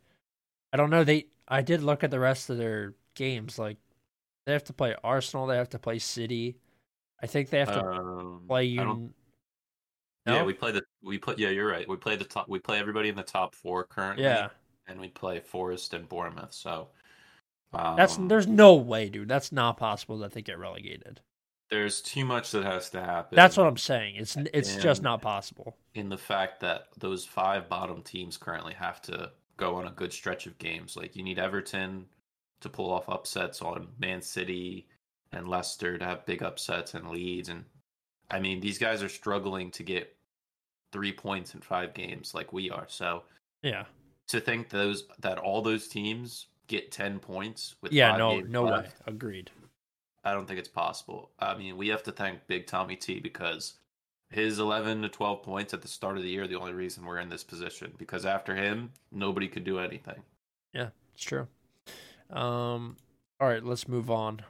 I 0.74 0.78
don't 0.78 0.90
know. 0.90 1.04
They 1.04 1.28
I 1.48 1.62
did 1.62 1.84
look 1.84 2.04
at 2.04 2.12
the 2.12 2.20
rest 2.20 2.50
of 2.50 2.58
their 2.58 2.94
games. 3.14 3.60
Like 3.60 3.78
they 4.48 4.54
have 4.54 4.64
to 4.66 4.74
play 4.74 4.96
Arsenal. 5.04 5.46
They 5.46 5.58
have 5.58 5.70
to 5.70 5.80
play 5.80 6.00
City. 6.00 6.56
I 7.22 7.28
think 7.28 7.50
they 7.50 7.60
have 7.60 7.74
to 7.74 7.86
Um, 7.86 8.44
play 8.48 8.76
don't- 8.76 9.14
No? 10.28 10.36
Yeah, 10.36 10.44
we 10.44 10.54
play 10.54 10.72
the 10.72 10.84
we 11.02 11.18
play. 11.18 11.36
Yeah, 11.38 11.50
you're 11.50 11.70
right. 11.70 11.88
We 11.88 11.96
play 11.96 12.16
the 12.16 12.26
top. 12.26 12.48
We 12.48 12.60
play 12.60 12.78
everybody 12.80 13.10
in 13.10 13.16
the 13.16 13.24
top 13.24 13.56
four 13.56 13.86
currently. 13.86 14.26
yeah. 14.26 14.50
and 14.88 15.00
we 15.00 15.08
play 15.10 15.40
Forest 15.40 15.94
and 15.94 16.08
Bournemouth. 16.08 16.54
So 16.54 16.90
um, 17.74 17.96
That's 17.96 18.18
there's 18.18 18.48
no 18.48 18.76
way, 18.76 19.10
dude. 19.10 19.28
That's 19.28 19.52
not 19.52 19.78
possible 19.78 20.18
that 20.20 20.34
they 20.34 20.42
get 20.42 20.60
relegated. 20.60 21.22
there's 21.70 22.02
too 22.02 22.24
much 22.26 22.52
that 22.52 22.64
has 22.64 22.90
to 22.92 23.02
happen. 23.02 23.36
That's 23.36 23.58
what 23.58 23.68
I'm 23.68 23.78
saying. 23.78 24.16
It's 24.18 24.38
it's 24.54 24.76
just 24.76 25.02
not 25.02 25.22
possible. 25.22 25.78
in 25.96 26.10
the 26.10 26.18
fact 26.18 26.60
that 26.62 26.88
those 26.98 27.26
five 27.26 27.68
bottom 27.70 28.02
teams 28.02 28.38
currently 28.38 28.74
have 28.74 29.02
to 29.04 29.32
go 29.58 29.76
on 29.76 29.88
a 29.88 29.92
good 29.92 30.14
stretch 30.14 30.46
of 30.46 30.58
games. 30.60 30.96
Like 30.96 31.16
you 31.16 31.24
need 31.24 31.40
Everton 31.40 32.06
to 32.62 32.70
pull 32.70 32.92
off 32.92 33.10
upsets 33.10 33.62
on 33.62 33.88
Man 34.00 34.22
City 34.22 34.88
and 35.32 35.48
Leicester 35.48 35.98
to 35.98 36.06
have 36.06 36.26
big 36.26 36.42
upsets 36.42 36.94
and 36.94 37.10
Leeds 37.10 37.50
and 37.50 37.66
I 38.32 38.40
mean 38.40 38.60
these 38.62 38.78
guys 38.78 39.04
are 39.04 39.10
struggling 39.10 39.72
to 39.72 39.84
get 39.84 40.16
3 40.92 41.12
points 41.14 41.54
in 41.54 41.62
5 41.62 41.94
games 41.94 42.34
like 42.34 42.54
we 42.54 42.70
are. 42.70 42.86
So 42.88 43.24
Yeah. 43.62 43.86
to 44.28 44.40
think 44.40 44.70
those 44.70 45.08
that 45.20 45.38
all 45.38 45.62
those 45.62 45.88
teams 45.88 46.48
get 46.68 46.92
10 46.92 47.20
points 47.20 47.76
with 47.82 47.92
Yeah. 47.94 48.12
five 48.12 48.20
No. 48.20 48.40
No 48.42 48.66
way. 48.66 48.90
Agreed. 49.06 49.52
I 50.24 50.34
don't 50.34 50.46
think 50.46 50.60
it's 50.60 50.68
possible. 50.68 51.32
I 51.40 51.56
mean, 51.58 51.78
we 51.78 51.88
have 51.88 52.04
to 52.04 52.12
thank 52.12 52.46
Big 52.48 52.68
Tommy 52.68 52.96
T 52.98 53.20
because 53.20 53.76
his 54.30 54.60
11 54.60 55.02
to 55.04 55.10
12 55.10 55.42
points 55.44 55.74
at 55.74 55.82
the 55.82 55.88
start 55.88 56.18
of 56.18 56.24
the 56.24 56.30
year 56.30 56.48
the 56.48 56.60
only 56.60 56.74
reason 56.74 57.06
we're 57.06 57.20
in 57.20 57.30
this 57.30 57.46
position 57.46 57.94
because 57.98 58.26
after 58.26 58.54
him, 58.56 58.92
nobody 59.12 59.48
could 59.48 59.64
do 59.64 59.80
anything. 59.80 60.22
Yeah. 60.74 60.90
It's 61.14 61.24
true. 61.24 61.48
Um. 62.30 62.98
All 63.40 63.48
right. 63.48 63.64
Let's 63.64 63.88
move 63.88 64.12
on. 64.12 64.42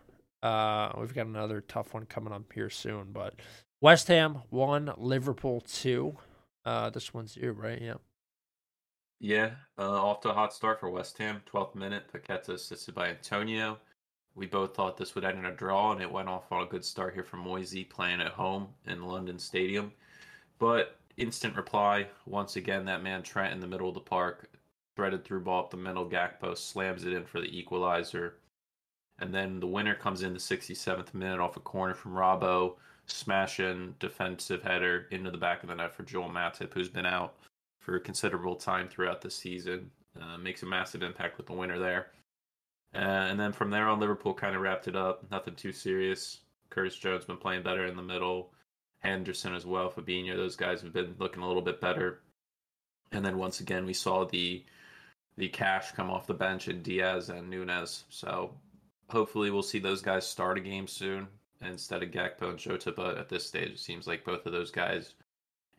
Uh, 0.41 0.91
we've 0.97 1.13
got 1.13 1.25
another 1.27 1.61
tough 1.61 1.93
one 1.93 2.05
coming 2.05 2.33
up 2.33 2.51
here 2.53 2.69
soon, 2.69 3.11
but 3.11 3.35
West 3.81 4.07
Ham 4.07 4.41
one, 4.49 4.91
Liverpool 4.97 5.61
two. 5.61 6.17
Uh, 6.67 6.89
this 6.89 7.13
one's 7.13 7.37
you, 7.37 7.53
right? 7.53 7.81
Yeah. 7.81 7.93
Yeah, 9.21 9.51
uh, 9.77 10.03
off 10.03 10.19
to 10.21 10.31
a 10.31 10.33
hot 10.33 10.53
start 10.53 10.81
for 10.81 10.89
West 10.89 11.17
Ham. 11.17 11.41
12th 11.49 11.75
minute, 11.75 12.11
Paqueta 12.11 12.49
assisted 12.49 12.93
by 12.93 13.07
Antonio. 13.07 13.77
We 14.35 14.47
both 14.47 14.75
thought 14.75 14.97
this 14.97 15.15
would 15.15 15.23
end 15.23 15.39
in 15.39 15.45
a 15.45 15.53
draw, 15.53 15.93
and 15.93 16.01
it 16.01 16.11
went 16.11 16.27
off 16.27 16.51
on 16.51 16.63
a 16.63 16.69
good 16.69 16.83
start 16.83 17.13
here 17.13 17.23
for 17.23 17.37
Moisey 17.37 17.85
playing 17.85 18.19
at 18.19 18.33
home 18.33 18.67
in 18.85 19.07
London 19.07 19.39
Stadium. 19.39 19.93
But 20.59 20.99
instant 21.15 21.55
reply, 21.55 22.07
once 22.25 22.57
again, 22.57 22.83
that 22.83 23.01
man 23.01 23.23
Trent 23.23 23.53
in 23.53 23.61
the 23.61 23.67
middle 23.67 23.87
of 23.87 23.95
the 23.95 24.01
park, 24.01 24.49
threaded 24.97 25.23
through 25.23 25.45
ball 25.45 25.63
up 25.63 25.71
the 25.71 25.77
middle, 25.77 26.05
Gakpo 26.05 26.57
slams 26.57 27.05
it 27.05 27.13
in 27.13 27.23
for 27.23 27.39
the 27.39 27.57
equalizer. 27.57 28.39
And 29.19 29.33
then 29.33 29.61
the 29.61 29.67
winner 29.67 29.95
comes 29.95 30.21
in 30.21 30.33
the 30.33 30.39
67th 30.39 31.13
minute 31.13 31.39
off 31.39 31.55
a 31.55 31.61
corner 31.61 31.93
from 31.93 32.11
Robbo, 32.11 32.75
smashing 33.07 33.95
defensive 33.99 34.61
header 34.61 35.07
into 35.11 35.31
the 35.31 35.37
back 35.37 35.63
of 35.63 35.69
the 35.69 35.75
net 35.75 35.95
for 35.95 36.03
Joel 36.03 36.29
Matip, 36.29 36.73
who's 36.73 36.89
been 36.89 37.05
out 37.05 37.35
for 37.79 37.95
a 37.95 37.99
considerable 37.99 38.55
time 38.55 38.87
throughout 38.87 39.21
the 39.21 39.31
season. 39.31 39.89
Uh, 40.19 40.37
makes 40.37 40.63
a 40.63 40.65
massive 40.65 41.03
impact 41.03 41.37
with 41.37 41.47
the 41.47 41.53
winner 41.53 41.79
there. 41.79 42.07
Uh, 42.93 42.97
and 42.97 43.39
then 43.39 43.51
from 43.51 43.69
there 43.69 43.87
on, 43.87 43.99
Liverpool 43.99 44.33
kind 44.33 44.55
of 44.55 44.61
wrapped 44.61 44.87
it 44.87 44.95
up. 44.95 45.23
Nothing 45.31 45.55
too 45.55 45.71
serious. 45.71 46.39
Curtis 46.69 46.97
Jones 46.97 47.25
been 47.25 47.37
playing 47.37 47.63
better 47.63 47.85
in 47.85 47.95
the 47.95 48.01
middle. 48.01 48.51
Henderson 48.99 49.53
as 49.53 49.65
well. 49.65 49.91
Fabinho, 49.91 50.35
those 50.35 50.55
guys 50.55 50.81
have 50.81 50.93
been 50.93 51.15
looking 51.19 51.43
a 51.43 51.47
little 51.47 51.61
bit 51.61 51.79
better. 51.79 52.21
And 53.11 53.23
then 53.23 53.37
once 53.37 53.59
again, 53.59 53.85
we 53.85 53.93
saw 53.93 54.25
the 54.25 54.65
the 55.37 55.49
cash 55.49 55.91
come 55.91 56.09
off 56.09 56.25
the 56.25 56.33
bench 56.33 56.67
in 56.67 56.81
Diaz 56.81 57.29
and 57.29 57.47
Nunez. 57.47 58.05
So 58.09 58.55
hopefully, 59.07 59.51
we'll 59.51 59.61
see 59.61 59.77
those 59.77 60.01
guys 60.01 60.25
start 60.27 60.57
a 60.57 60.61
game 60.61 60.87
soon 60.87 61.27
instead 61.61 62.03
of 62.03 62.11
Gakpo 62.11 62.49
and 62.49 62.59
Jota. 62.59 62.91
But 62.91 63.17
at 63.17 63.29
this 63.29 63.45
stage, 63.45 63.71
it 63.71 63.79
seems 63.79 64.07
like 64.07 64.25
both 64.25 64.45
of 64.45 64.51
those 64.51 64.71
guys 64.71 65.13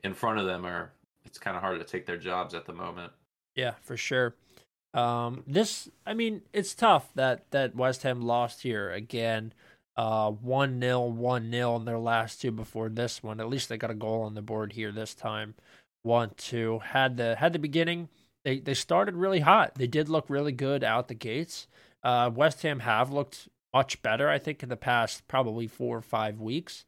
in 0.04 0.14
front 0.14 0.38
of 0.38 0.46
them 0.46 0.64
are. 0.64 0.92
It's 1.24 1.38
kind 1.38 1.56
of 1.56 1.62
hard 1.62 1.78
to 1.78 1.84
take 1.84 2.06
their 2.06 2.16
jobs 2.16 2.54
at 2.54 2.64
the 2.64 2.72
moment. 2.72 3.12
Yeah, 3.54 3.74
for 3.82 3.96
sure. 3.96 4.34
Um, 4.94 5.44
this, 5.46 5.90
I 6.06 6.14
mean, 6.14 6.42
it's 6.52 6.74
tough 6.74 7.10
that 7.14 7.50
that 7.50 7.76
West 7.76 8.02
Ham 8.02 8.22
lost 8.22 8.62
here 8.62 8.90
again. 8.90 9.52
Uh, 9.96 10.30
one 10.30 10.80
0 10.80 11.06
one 11.06 11.50
0 11.50 11.76
in 11.76 11.84
their 11.84 11.98
last 11.98 12.40
two 12.40 12.52
before 12.52 12.88
this 12.88 13.22
one. 13.22 13.40
At 13.40 13.48
least 13.48 13.68
they 13.68 13.76
got 13.76 13.90
a 13.90 13.94
goal 13.94 14.22
on 14.22 14.34
the 14.34 14.42
board 14.42 14.72
here 14.72 14.92
this 14.92 15.14
time. 15.14 15.54
One 16.02 16.30
two 16.36 16.78
had 16.78 17.16
the 17.16 17.34
had 17.34 17.52
the 17.52 17.58
beginning. 17.58 18.08
They 18.44 18.60
they 18.60 18.74
started 18.74 19.16
really 19.16 19.40
hot. 19.40 19.74
They 19.74 19.88
did 19.88 20.08
look 20.08 20.30
really 20.30 20.52
good 20.52 20.84
out 20.84 21.08
the 21.08 21.14
gates. 21.14 21.66
Uh, 22.02 22.30
West 22.32 22.62
Ham 22.62 22.80
have 22.80 23.12
looked 23.12 23.48
much 23.74 24.02
better, 24.02 24.28
I 24.28 24.38
think, 24.38 24.62
in 24.62 24.68
the 24.68 24.76
past 24.76 25.26
probably 25.28 25.66
four 25.66 25.98
or 25.98 26.02
five 26.02 26.40
weeks. 26.40 26.84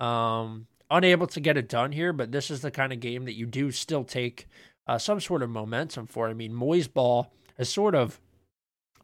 Um, 0.00 0.66
unable 0.90 1.26
to 1.28 1.40
get 1.40 1.56
it 1.56 1.68
done 1.68 1.92
here, 1.92 2.12
but 2.12 2.32
this 2.32 2.50
is 2.50 2.60
the 2.60 2.70
kind 2.70 2.92
of 2.92 3.00
game 3.00 3.24
that 3.24 3.36
you 3.36 3.46
do 3.46 3.70
still 3.70 4.04
take 4.04 4.46
uh, 4.86 4.98
some 4.98 5.20
sort 5.20 5.42
of 5.42 5.50
momentum 5.50 6.06
for. 6.06 6.28
I 6.28 6.34
mean, 6.34 6.52
Moyes 6.52 6.92
ball 6.92 7.32
has 7.56 7.68
sort 7.68 7.94
of 7.94 8.20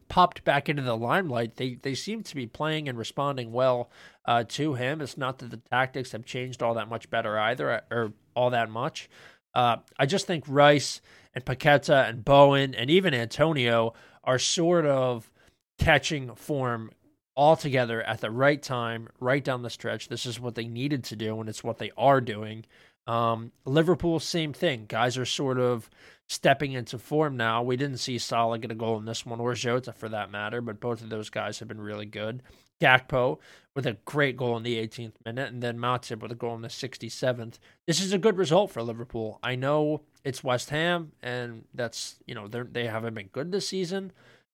popped 0.09 0.45
back 0.45 0.69
into 0.69 0.83
the 0.83 0.97
limelight. 0.97 1.57
They 1.57 1.77
they 1.77 1.95
seem 1.95 2.23
to 2.25 2.35
be 2.35 2.47
playing 2.47 2.89
and 2.89 2.99
responding 2.99 3.53
well 3.53 3.91
uh, 4.27 4.45
to 4.49 4.75
him. 4.75 5.01
It's 5.01 5.17
not 5.17 5.39
that 5.39 5.51
the 5.51 5.57
tactics 5.71 6.13
have 6.13 6.25
changed 6.25 6.63
all 6.63 6.75
that 6.75 6.89
much 6.89 7.09
better 7.09 7.39
either, 7.39 7.83
or 7.91 8.13
all 8.37 8.51
that 8.51 8.71
much. 8.71 9.09
Uh, 9.55 9.77
I 9.99 10.07
just 10.07 10.27
think 10.27 10.45
Rice 10.47 11.01
and 11.35 11.45
Paqueta 11.45 12.09
and 12.09 12.25
Bowen 12.25 12.75
and 12.75 12.91
even 12.91 13.15
Antonio 13.15 13.95
are 14.25 14.39
sort 14.39 14.87
of 14.87 15.31
catching 15.79 16.35
form 16.35 16.91
all 17.35 17.57
together 17.57 18.03
at 18.03 18.21
the 18.21 18.31
right 18.31 18.63
time, 18.63 19.09
right 19.21 19.43
down 19.43 19.63
the 19.63 19.71
stretch. 19.71 20.09
This 20.09 20.27
is 20.27 20.39
what 20.39 20.55
they 20.55 20.67
needed 20.67 21.05
to 21.05 21.17
do, 21.17 21.41
and 21.41 21.49
it's 21.49 21.65
what 21.65 21.79
they 21.79 21.91
are 21.97 22.21
doing. 22.21 22.65
Um, 23.07 23.53
Liverpool, 23.65 24.21
same 24.21 24.53
thing. 24.53 24.87
Guys 24.87 25.19
are 25.19 25.25
sort 25.25 25.59
of 25.59 25.91
stepping 26.29 26.73
into 26.73 26.99
form 26.99 27.37
now. 27.37 27.63
We 27.63 27.77
didn't 27.77 27.99
see 27.99 28.19
Salah 28.19 28.59
get 28.59 28.71
a 28.71 28.77
goal 28.77 28.99
in 28.99 29.05
this 29.05 29.27
one, 29.27 29.41
or 29.41 29.55
Jota 29.55 29.93
for 29.93 30.09
that 30.09 30.31
matter, 30.31 30.61
but 30.61 30.81
both 30.81 31.03
of 31.03 31.09
those 31.09 31.31
guys 31.31 31.59
have 31.59 31.69
been 31.69 31.81
really 31.81 32.07
good. 32.07 32.43
Gakpo 32.81 33.39
with 33.75 33.87
a 33.87 33.97
great 34.05 34.37
goal 34.37 34.57
in 34.57 34.65
the 34.65 34.77
18th 34.77 35.15
minute, 35.25 35.53
and 35.53 35.63
then 35.63 35.79
Matip 35.79 36.21
with 36.21 36.33
a 36.33 36.37
goal 36.37 36.55
in 36.55 36.63
the 36.63 36.69
67th. 36.69 37.59
This 37.87 38.01
is 38.01 38.13
a 38.13 38.19
good 38.19 38.37
result 38.37 38.71
for 38.71 38.83
Liverpool. 38.83 39.39
I 39.43 39.55
know 39.55 40.03
it's 40.25 40.45
West 40.45 40.71
Ham, 40.71 41.13
and 41.23 41.65
that's 41.75 42.17
you 42.27 42.35
know 42.35 42.49
they 42.49 42.63
they 42.63 42.87
haven't 42.87 43.15
been 43.15 43.29
good 43.29 43.53
this 43.53 43.69
season, 43.69 44.13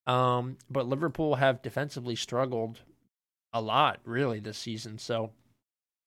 um, 0.08 0.56
but 0.68 0.88
Liverpool 0.88 1.36
have 1.36 1.62
defensively 1.62 2.16
struggled 2.16 2.80
a 3.52 3.60
lot 3.60 4.00
really 4.04 4.40
this 4.40 4.58
season. 4.58 4.98
So 4.98 5.30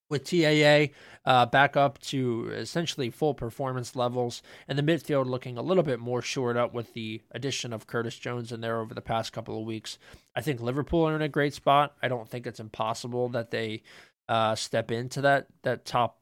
with 0.10 0.26
TAA 0.26 0.94
uh, 1.24 1.46
back 1.46 1.78
up 1.78 1.98
to 2.00 2.50
essentially 2.54 3.10
full 3.10 3.34
performance 3.34 3.96
levels, 3.96 4.42
and 4.68 4.78
the 4.78 4.84
midfield 4.84 5.28
looking 5.28 5.58
a 5.58 5.62
little 5.62 5.84
bit 5.84 6.00
more 6.00 6.22
shored 6.22 6.58
up 6.58 6.74
with 6.74 6.94
the 6.94 7.22
addition 7.32 7.72
of 7.72 7.88
Curtis 7.88 8.18
Jones 8.18 8.52
in 8.52 8.60
there 8.60 8.82
over 8.82 8.94
the 8.94 9.02
past 9.02 9.32
couple 9.32 9.58
of 9.58 9.66
weeks. 9.66 9.98
I 10.36 10.42
think 10.42 10.60
Liverpool 10.60 11.08
are 11.08 11.16
in 11.16 11.22
a 11.22 11.30
great 11.30 11.54
spot. 11.54 11.96
I 12.04 12.10
don't 12.10 12.28
think 12.28 12.46
it's 12.46 12.60
impossible 12.60 13.30
that 13.30 13.52
they 13.52 13.84
uh, 14.28 14.56
step 14.56 14.92
into 14.92 15.22
that 15.22 15.48
that 15.64 15.86
top 15.86 16.20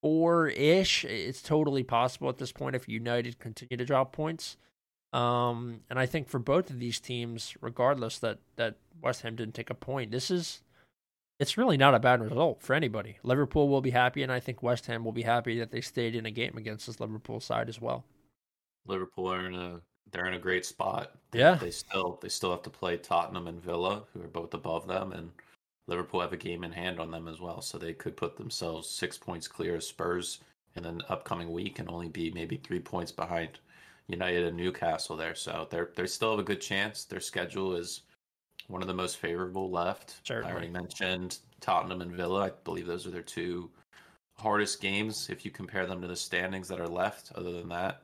four 0.00 0.48
ish. 0.48 1.04
It's 1.04 1.42
totally 1.42 1.82
possible 1.82 2.28
at 2.28 2.38
this 2.38 2.52
point 2.52 2.76
if 2.76 2.88
United 2.88 3.38
continue 3.38 3.76
to 3.76 3.84
drop 3.84 4.12
points. 4.12 4.56
Um, 5.12 5.80
and 5.90 5.98
I 5.98 6.06
think 6.06 6.28
for 6.28 6.38
both 6.38 6.70
of 6.70 6.78
these 6.78 6.98
teams, 6.98 7.54
regardless 7.60 8.18
that 8.20 8.38
that 8.56 8.76
West 9.02 9.22
Ham 9.22 9.36
didn't 9.36 9.54
take 9.54 9.70
a 9.70 9.74
point, 9.74 10.10
this 10.10 10.30
is 10.30 10.62
it's 11.38 11.58
really 11.58 11.76
not 11.76 11.94
a 11.94 12.00
bad 12.00 12.22
result 12.22 12.62
for 12.62 12.74
anybody. 12.74 13.18
Liverpool 13.22 13.68
will 13.68 13.80
be 13.80 13.90
happy, 13.90 14.22
and 14.22 14.32
I 14.32 14.40
think 14.40 14.62
West 14.62 14.86
Ham 14.86 15.04
will 15.04 15.12
be 15.12 15.22
happy 15.22 15.58
that 15.58 15.70
they 15.70 15.80
stayed 15.80 16.14
in 16.14 16.24
a 16.24 16.30
game 16.30 16.56
against 16.56 16.86
this 16.86 17.00
Liverpool 17.00 17.40
side 17.40 17.68
as 17.68 17.80
well. 17.80 18.04
Liverpool 18.86 19.32
are 19.32 19.46
in 19.46 19.54
a 19.54 19.80
they're 20.12 20.26
in 20.26 20.34
a 20.34 20.38
great 20.38 20.64
spot. 20.64 21.12
Yeah, 21.32 21.54
they 21.54 21.70
still 21.70 22.18
they 22.22 22.28
still 22.28 22.50
have 22.50 22.62
to 22.62 22.70
play 22.70 22.96
Tottenham 22.96 23.48
and 23.48 23.62
Villa, 23.62 24.04
who 24.12 24.22
are 24.22 24.28
both 24.28 24.54
above 24.54 24.86
them, 24.86 25.12
and 25.12 25.30
Liverpool 25.88 26.20
have 26.20 26.32
a 26.32 26.38
game 26.38 26.64
in 26.64 26.72
hand 26.72 27.00
on 27.00 27.10
them 27.10 27.28
as 27.28 27.40
well. 27.40 27.60
So 27.60 27.76
they 27.76 27.92
could 27.92 28.16
put 28.16 28.36
themselves 28.36 28.88
six 28.88 29.18
points 29.18 29.48
clear 29.48 29.74
of 29.74 29.84
Spurs 29.84 30.40
in 30.74 30.84
the 30.84 31.00
upcoming 31.08 31.52
week 31.52 31.78
and 31.78 31.88
only 31.88 32.08
be 32.08 32.30
maybe 32.30 32.56
three 32.56 32.80
points 32.80 33.12
behind 33.12 33.58
United 34.12 34.46
and 34.46 34.56
Newcastle 34.56 35.16
there. 35.16 35.34
So 35.34 35.66
they're 35.70 35.90
they 35.96 36.06
still 36.06 36.30
have 36.30 36.40
a 36.40 36.44
good 36.44 36.60
chance. 36.60 37.04
Their 37.04 37.20
schedule 37.20 37.74
is 37.74 38.02
one 38.68 38.82
of 38.82 38.88
the 38.88 38.94
most 38.94 39.16
favorable 39.16 39.70
left. 39.70 40.20
Certainly. 40.24 40.48
I 40.48 40.52
already 40.52 40.70
mentioned 40.70 41.38
Tottenham 41.60 42.00
and 42.00 42.12
Villa. 42.12 42.46
I 42.46 42.50
believe 42.64 42.86
those 42.86 43.06
are 43.06 43.10
their 43.10 43.22
two 43.22 43.70
hardest 44.38 44.80
games 44.80 45.28
if 45.30 45.44
you 45.44 45.50
compare 45.50 45.86
them 45.86 46.00
to 46.02 46.08
the 46.08 46.16
standings 46.16 46.68
that 46.68 46.80
are 46.80 46.88
left. 46.88 47.32
Other 47.34 47.52
than 47.52 47.68
that, 47.70 48.02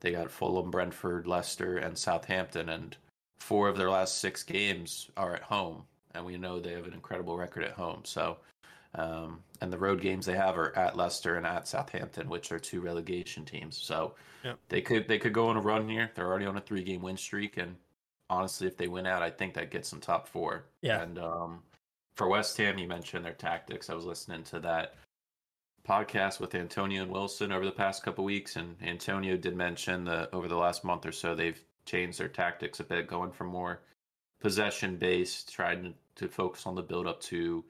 they 0.00 0.12
got 0.12 0.30
Fulham, 0.30 0.70
Brentford, 0.70 1.26
Leicester, 1.26 1.78
and 1.78 1.96
Southampton, 1.96 2.70
and 2.70 2.96
four 3.38 3.68
of 3.68 3.76
their 3.76 3.90
last 3.90 4.18
six 4.18 4.42
games 4.42 5.10
are 5.16 5.34
at 5.34 5.42
home. 5.42 5.84
And 6.14 6.24
we 6.24 6.36
know 6.36 6.58
they 6.58 6.72
have 6.72 6.86
an 6.86 6.92
incredible 6.92 7.36
record 7.36 7.64
at 7.64 7.72
home. 7.72 8.00
So, 8.04 8.38
um, 8.94 9.40
and 9.60 9.72
the 9.72 9.78
road 9.78 10.00
games 10.00 10.26
they 10.26 10.36
have 10.36 10.58
are 10.58 10.76
at 10.76 10.96
Leicester 10.96 11.36
and 11.36 11.46
at 11.46 11.68
Southampton, 11.68 12.28
which 12.28 12.50
are 12.50 12.58
two 12.58 12.80
relegation 12.80 13.44
teams. 13.44 13.76
So, 13.76 14.14
yep. 14.44 14.58
they 14.68 14.80
could 14.80 15.06
they 15.06 15.18
could 15.18 15.32
go 15.32 15.48
on 15.48 15.56
a 15.56 15.60
run 15.60 15.88
here. 15.88 16.10
They're 16.14 16.26
already 16.26 16.46
on 16.46 16.56
a 16.56 16.60
three 16.60 16.82
game 16.82 17.02
win 17.02 17.16
streak, 17.16 17.56
and 17.56 17.76
honestly, 18.28 18.66
if 18.66 18.76
they 18.76 18.88
win 18.88 19.06
out, 19.06 19.22
I 19.22 19.30
think 19.30 19.54
that 19.54 19.70
gets 19.70 19.90
them 19.90 20.00
top 20.00 20.28
four. 20.28 20.64
Yeah. 20.82 21.02
And 21.02 21.18
um, 21.18 21.62
for 22.14 22.28
West 22.28 22.56
Ham, 22.58 22.78
you 22.78 22.88
mentioned 22.88 23.24
their 23.24 23.32
tactics. 23.32 23.90
I 23.90 23.94
was 23.94 24.04
listening 24.04 24.42
to 24.44 24.60
that 24.60 24.94
podcast 25.86 26.40
with 26.40 26.54
Antonio 26.54 27.02
and 27.02 27.10
Wilson 27.10 27.52
over 27.52 27.64
the 27.64 27.72
past 27.72 28.02
couple 28.02 28.24
weeks, 28.24 28.56
and 28.56 28.76
Antonio 28.82 29.36
did 29.36 29.56
mention 29.56 30.04
that 30.04 30.28
over 30.32 30.48
the 30.48 30.56
last 30.56 30.84
month 30.84 31.06
or 31.06 31.12
so, 31.12 31.34
they've 31.34 31.60
changed 31.84 32.18
their 32.18 32.28
tactics 32.28 32.80
a 32.80 32.84
bit, 32.84 33.06
going 33.06 33.32
from 33.32 33.48
more 33.48 33.80
possession 34.40 34.96
based, 34.96 35.52
trying 35.52 35.82
to, 35.82 35.92
to 36.16 36.28
focus 36.28 36.66
on 36.66 36.74
the 36.74 36.82
build 36.82 37.06
up 37.06 37.20
to 37.20 37.64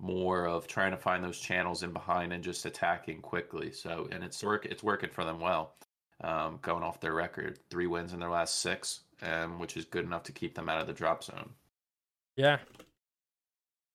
more 0.00 0.46
of 0.46 0.66
trying 0.66 0.90
to 0.90 0.96
find 0.96 1.22
those 1.22 1.38
channels 1.38 1.82
in 1.82 1.92
behind 1.92 2.32
and 2.32 2.42
just 2.42 2.66
attacking 2.66 3.20
quickly. 3.20 3.70
So, 3.72 4.08
and 4.10 4.24
it's 4.24 4.42
work, 4.42 4.66
it's 4.66 4.82
working 4.82 5.10
for 5.10 5.24
them 5.24 5.40
well. 5.40 5.74
Um, 6.22 6.58
going 6.60 6.82
off 6.82 7.00
their 7.00 7.14
record, 7.14 7.58
three 7.70 7.86
wins 7.86 8.12
in 8.12 8.20
their 8.20 8.28
last 8.28 8.60
six 8.60 9.00
um, 9.22 9.58
which 9.58 9.76
is 9.76 9.84
good 9.84 10.04
enough 10.04 10.22
to 10.24 10.32
keep 10.32 10.54
them 10.54 10.68
out 10.68 10.80
of 10.80 10.86
the 10.86 10.92
drop 10.92 11.24
zone. 11.24 11.50
Yeah. 12.36 12.58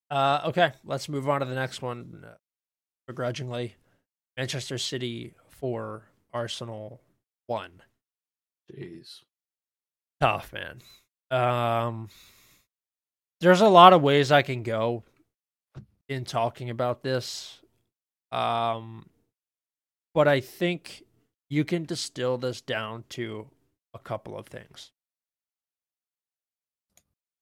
Uh, 0.09 0.41
okay, 0.45 0.73
let's 0.83 1.09
move 1.09 1.27
on 1.27 1.39
to 1.39 1.45
the 1.45 1.55
next 1.55 1.81
one. 1.81 2.23
Uh, 2.25 2.35
begrudgingly, 3.07 3.75
Manchester 4.37 4.77
City 4.77 5.33
for 5.49 6.03
Arsenal 6.33 7.01
one. 7.47 7.81
Jeez, 8.71 9.21
tough 10.21 10.53
man. 10.53 10.81
Um, 11.31 12.09
there's 13.41 13.61
a 13.61 13.67
lot 13.67 13.93
of 13.93 14.01
ways 14.01 14.31
I 14.31 14.43
can 14.43 14.63
go 14.63 15.03
in 16.07 16.25
talking 16.25 16.69
about 16.69 17.03
this. 17.03 17.61
Um, 18.31 19.07
but 20.13 20.27
I 20.27 20.39
think 20.39 21.03
you 21.49 21.63
can 21.63 21.85
distill 21.85 22.37
this 22.37 22.61
down 22.61 23.03
to 23.09 23.47
a 23.93 23.99
couple 23.99 24.37
of 24.37 24.47
things. 24.47 24.91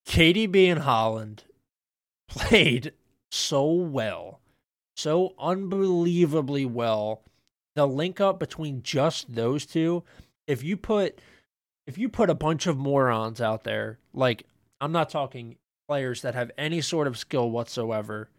KDB 0.08 0.72
and 0.72 0.82
Haaland 0.82 1.40
played 2.28 2.94
so 3.32 3.66
well, 3.66 4.40
so 4.96 5.34
unbelievably 5.40 6.66
well. 6.66 7.24
The 7.76 7.88
link 7.88 8.22
up 8.22 8.40
between 8.40 8.84
just 8.84 9.34
those 9.34 9.66
two, 9.66 10.04
if 10.46 10.64
you 10.64 10.78
put 10.78 11.20
if 11.88 11.98
you 11.98 12.08
put 12.08 12.30
a 12.30 12.36
bunch 12.36 12.68
of 12.68 12.78
morons 12.78 13.42
out 13.42 13.64
there, 13.64 13.98
like 14.14 14.46
I'm 14.80 14.92
not 14.92 15.10
talking 15.10 15.58
players 15.88 16.22
that 16.22 16.36
have 16.36 16.52
any 16.58 16.82
sort 16.82 17.08
of 17.08 17.18
skill 17.18 17.50
whatsoever, 17.50 18.30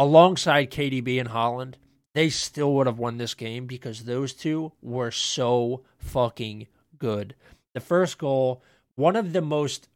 alongside 0.00 0.70
KDB 0.70 1.20
and 1.20 1.28
Haaland, 1.28 1.74
they 2.14 2.30
still 2.30 2.72
would 2.72 2.86
have 2.86 2.98
won 2.98 3.18
this 3.18 3.34
game 3.34 3.66
because 3.66 4.04
those 4.04 4.32
two 4.32 4.72
were 4.80 5.10
so 5.10 5.82
fucking 5.98 6.66
good. 6.98 7.34
The 7.74 7.80
first 7.80 8.16
goal, 8.16 8.62
one 8.94 9.14
of 9.14 9.34
the 9.34 9.42
most 9.42 9.90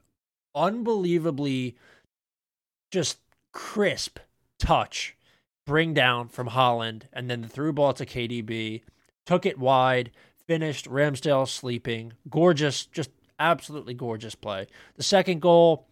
unbelievably 0.54 1.78
just 2.90 3.18
crisp 3.52 4.18
touch 4.58 5.16
bring 5.66 5.94
down 5.94 6.28
from 6.28 6.50
Haaland, 6.50 7.04
and 7.10 7.30
then 7.30 7.40
the 7.40 7.48
through 7.48 7.72
ball 7.72 7.94
to 7.94 8.04
KDB 8.04 8.82
took 9.24 9.46
it 9.46 9.58
wide 9.58 10.10
finished 10.46 10.86
Ramsdale 10.86 11.48
sleeping 11.48 12.12
gorgeous 12.28 12.84
just 12.84 13.10
absolutely 13.38 13.94
gorgeous 13.94 14.34
play 14.34 14.66
the 14.96 15.02
second 15.02 15.40
goal 15.40 15.86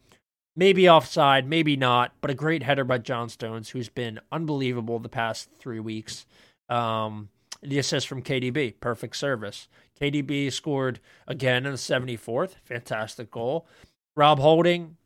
maybe 0.56 0.88
offside 0.88 1.46
maybe 1.46 1.76
not 1.76 2.12
but 2.20 2.30
a 2.30 2.34
great 2.34 2.62
header 2.62 2.84
by 2.84 2.98
John 2.98 3.28
Stones 3.28 3.70
who's 3.70 3.88
been 3.88 4.20
unbelievable 4.30 4.98
the 4.98 5.08
past 5.08 5.48
3 5.58 5.80
weeks 5.80 6.26
um, 6.68 7.28
the 7.62 7.78
assist 7.78 8.08
from 8.08 8.22
KDB 8.22 8.74
perfect 8.80 9.16
service 9.16 9.68
KDB 10.00 10.52
scored 10.52 11.00
again 11.26 11.66
in 11.66 11.72
the 11.72 11.78
74th 11.78 12.54
fantastic 12.64 13.30
goal 13.30 13.66
Rob 14.14 14.38
Holding, 14.38 14.96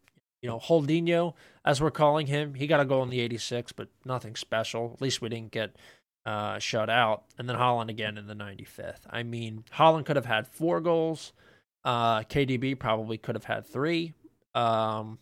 you 0.43 0.49
know, 0.49 0.59
Holdinho, 0.59 1.35
as 1.65 1.81
we're 1.81 1.91
calling 1.91 2.27
him, 2.27 2.55
he 2.55 2.67
got 2.67 2.81
a 2.81 2.85
goal 2.85 3.03
in 3.03 3.11
the 3.11 3.21
86, 3.21 3.73
but 3.73 3.89
nothing 4.05 4.37
special. 4.37 4.93
At 4.95 5.01
least 5.01 5.21
we 5.21 5.29
didn't 5.29 5.53
get 5.53 5.77
uh, 6.25 6.59
shut 6.59 6.91
out. 6.91 7.25
And 7.39 7.49
then 7.49 7.57
Haaland 7.57 7.89
again 7.89 8.19
in 8.19 8.27
the 8.27 8.35
95th. 8.35 9.01
I 9.09 9.23
mean, 9.23 9.65
Haaland 9.75 10.07
could 10.07 10.17
have 10.17 10.27
had 10.27 10.49
four 10.49 10.81
goals. 10.81 11.33
Uh, 11.85 12.21
KDB 12.21 12.79
probably 12.79 13.17
could 13.17 13.37
have 13.37 13.45
had 13.45 13.67
three. 13.67 14.13
Um, 14.55 15.19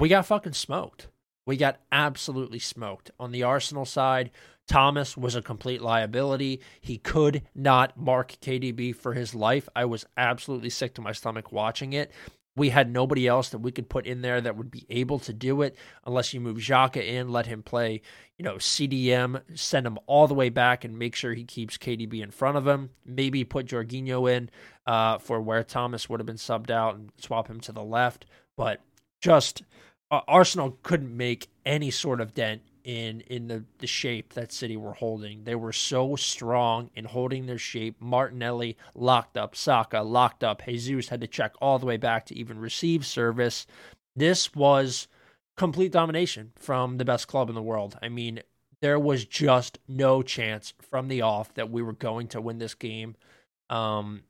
we 0.00 0.08
got 0.08 0.26
fucking 0.26 0.54
smoked. 0.54 1.08
We 1.46 1.56
got 1.56 1.80
absolutely 1.92 2.58
smoked. 2.58 3.10
On 3.20 3.32
the 3.32 3.42
Arsenal 3.42 3.84
side, 3.84 4.30
Thomas 4.66 5.16
was 5.16 5.36
a 5.36 5.42
complete 5.42 5.82
liability. 5.82 6.62
He 6.80 6.96
could 6.96 7.42
not 7.54 7.98
mark 7.98 8.36
KDB 8.40 8.96
for 8.96 9.12
his 9.12 9.34
life. 9.34 9.68
I 9.76 9.84
was 9.84 10.06
absolutely 10.16 10.70
sick 10.70 10.94
to 10.94 11.02
my 11.02 11.12
stomach 11.12 11.52
watching 11.52 11.92
it. 11.92 12.12
We 12.56 12.70
had 12.70 12.90
nobody 12.90 13.26
else 13.26 13.50
that 13.50 13.58
we 13.58 13.72
could 13.72 13.88
put 13.88 14.06
in 14.06 14.22
there 14.22 14.40
that 14.40 14.56
would 14.56 14.70
be 14.70 14.86
able 14.88 15.18
to 15.20 15.32
do 15.32 15.62
it 15.62 15.76
unless 16.04 16.32
you 16.32 16.40
move 16.40 16.56
Xhaka 16.56 17.06
in, 17.06 17.30
let 17.30 17.46
him 17.46 17.62
play, 17.62 18.00
you 18.38 18.44
know, 18.44 18.56
CDM, 18.56 19.42
send 19.54 19.86
him 19.86 19.98
all 20.06 20.26
the 20.26 20.34
way 20.34 20.48
back 20.48 20.84
and 20.84 20.98
make 20.98 21.14
sure 21.14 21.32
he 21.34 21.44
keeps 21.44 21.78
KDB 21.78 22.22
in 22.22 22.30
front 22.30 22.56
of 22.56 22.66
him. 22.66 22.90
Maybe 23.04 23.44
put 23.44 23.66
Jorginho 23.66 24.30
in 24.30 24.50
uh, 24.86 25.18
for 25.18 25.40
where 25.40 25.62
Thomas 25.62 26.08
would 26.08 26.20
have 26.20 26.26
been 26.26 26.36
subbed 26.36 26.70
out 26.70 26.96
and 26.96 27.12
swap 27.18 27.48
him 27.48 27.60
to 27.60 27.72
the 27.72 27.84
left. 27.84 28.26
But 28.56 28.80
just 29.20 29.62
uh, 30.10 30.20
Arsenal 30.26 30.78
couldn't 30.82 31.16
make 31.16 31.48
any 31.64 31.90
sort 31.90 32.20
of 32.20 32.34
dent 32.34 32.62
in 32.84 33.20
in 33.22 33.46
the, 33.48 33.64
the 33.78 33.86
shape 33.86 34.32
that 34.34 34.52
City 34.52 34.76
were 34.76 34.94
holding. 34.94 35.44
They 35.44 35.54
were 35.54 35.72
so 35.72 36.16
strong 36.16 36.90
in 36.94 37.04
holding 37.04 37.46
their 37.46 37.58
shape. 37.58 37.96
Martinelli 38.00 38.76
locked 38.94 39.36
up, 39.36 39.54
Saka 39.54 40.00
locked 40.00 40.42
up. 40.42 40.62
Jesus 40.64 41.08
had 41.08 41.20
to 41.20 41.26
check 41.26 41.52
all 41.60 41.78
the 41.78 41.86
way 41.86 41.96
back 41.96 42.26
to 42.26 42.36
even 42.36 42.58
receive 42.58 43.06
service. 43.06 43.66
This 44.16 44.54
was 44.54 45.08
complete 45.56 45.92
domination 45.92 46.52
from 46.56 46.96
the 46.96 47.04
best 47.04 47.28
club 47.28 47.48
in 47.48 47.54
the 47.54 47.62
world. 47.62 47.98
I 48.02 48.08
mean, 48.08 48.40
there 48.80 48.98
was 48.98 49.24
just 49.24 49.78
no 49.86 50.22
chance 50.22 50.72
from 50.80 51.08
the 51.08 51.22
off 51.22 51.52
that 51.54 51.70
we 51.70 51.82
were 51.82 51.92
going 51.92 52.28
to 52.28 52.40
win 52.40 52.58
this 52.58 52.74
game. 52.74 53.14
Um, 53.68 54.22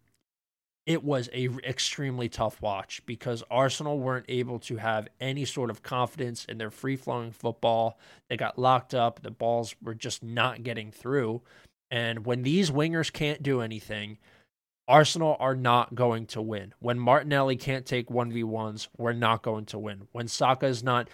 it 0.86 1.04
was 1.04 1.28
a 1.32 1.48
extremely 1.64 2.28
tough 2.28 2.60
watch 2.62 3.04
because 3.06 3.42
Arsenal 3.50 3.98
weren't 3.98 4.26
able 4.28 4.58
to 4.60 4.76
have 4.76 5.08
any 5.20 5.44
sort 5.44 5.70
of 5.70 5.82
confidence 5.82 6.44
in 6.46 6.58
their 6.58 6.70
free 6.70 6.96
flowing 6.96 7.32
football. 7.32 7.98
They 8.28 8.36
got 8.36 8.58
locked 8.58 8.94
up. 8.94 9.20
The 9.22 9.30
balls 9.30 9.74
were 9.82 9.94
just 9.94 10.22
not 10.22 10.62
getting 10.62 10.90
through. 10.90 11.42
And 11.90 12.24
when 12.24 12.42
these 12.42 12.70
wingers 12.70 13.12
can't 13.12 13.42
do 13.42 13.60
anything, 13.60 14.18
Arsenal 14.88 15.36
are 15.38 15.54
not 15.54 15.94
going 15.94 16.26
to 16.26 16.42
win. 16.42 16.74
When 16.80 16.98
Martinelli 16.98 17.56
can't 17.56 17.86
take 17.86 18.08
1v1s, 18.08 18.88
we're 18.96 19.12
not 19.12 19.42
going 19.42 19.66
to 19.66 19.78
win. 19.78 20.08
When 20.12 20.28
Saka 20.28 20.66
is 20.66 20.82
not 20.82 21.08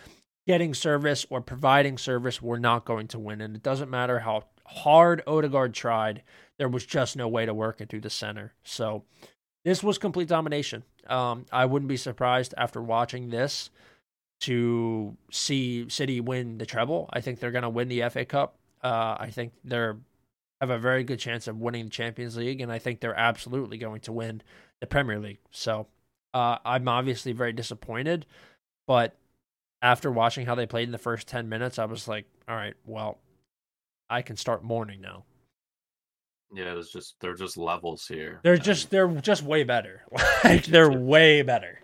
getting 0.47 0.75
service 0.75 1.27
or 1.29 1.41
providing 1.41 1.99
service, 1.99 2.41
we're 2.41 2.59
not 2.59 2.85
going 2.85 3.09
to 3.09 3.19
win. 3.19 3.41
And 3.41 3.57
it 3.57 3.63
doesn't 3.63 3.91
matter 3.91 4.21
how 4.21 4.45
hard 4.65 5.23
Odegaard 5.27 5.75
tried, 5.75 6.23
there 6.59 6.69
was 6.69 6.87
just 6.87 7.17
no 7.17 7.29
way 7.29 7.45
to 7.47 7.53
work 7.55 7.81
it 7.81 7.89
through 7.89 8.01
the 8.01 8.11
center. 8.11 8.55
So 8.63 9.05
this 9.67 9.83
was 9.83 9.99
complete 9.99 10.29
domination. 10.29 10.85
Um, 11.09 11.45
I 11.51 11.67
wouldn't 11.67 11.89
be 11.89 11.97
surprised 11.97 12.55
after 12.57 12.81
watching 12.81 13.31
this 13.31 13.69
to 14.43 15.17
see 15.33 15.89
City 15.89 16.21
win 16.21 16.59
the 16.59 16.67
treble. 16.67 17.11
I 17.13 17.21
think 17.21 17.41
they're 17.41 17.51
going 17.51 17.63
to 17.63 17.69
win 17.69 17.89
the 17.89 18.09
FA 18.09 18.25
Cup. 18.25 18.59
Uh, 18.81 19.17
I 19.19 19.31
think 19.33 19.53
they're 19.65 19.97
have 20.61 20.71
a 20.71 20.79
very 20.79 21.03
good 21.03 21.19
chance 21.19 21.49
of 21.49 21.59
winning 21.59 21.87
the 21.87 21.91
Champions 21.91 22.37
League, 22.37 22.61
and 22.61 22.71
I 22.71 22.79
think 22.79 23.01
they're 23.01 23.19
absolutely 23.19 23.77
going 23.77 24.01
to 24.03 24.13
win 24.13 24.41
the 24.81 24.87
Premier 24.87 25.19
League. 25.19 25.41
So 25.51 25.89
uh, 26.33 26.59
I'm 26.65 26.87
obviously 26.87 27.33
very 27.33 27.53
disappointed, 27.53 28.25
but 28.87 29.17
after 29.83 30.13
watching 30.13 30.47
how 30.47 30.55
they 30.55 30.65
played 30.65 30.89
in 30.89 30.93
the 30.93 30.99
first 30.99 31.27
10 31.27 31.49
minutes, 31.49 31.79
I 31.79 31.87
was 31.87 32.07
like, 32.07 32.25
all 32.49 32.55
right, 32.55 32.75
well, 32.87 33.19
I 34.09 34.23
can 34.23 34.37
start 34.37 34.63
mourning 34.63 35.01
now. 35.01 35.25
Yeah, 36.53 36.73
it 36.73 36.77
was 36.77 36.91
just 36.91 37.17
they're 37.21 37.35
just 37.35 37.57
levels 37.57 38.07
here. 38.07 38.41
They're 38.43 38.57
just 38.57 38.91
they're 38.91 39.09
just 39.09 39.43
way 39.43 39.65
better. 39.65 40.03
like 40.45 40.65
they're 40.67 40.93
way 40.93 41.43
better. 41.43 41.81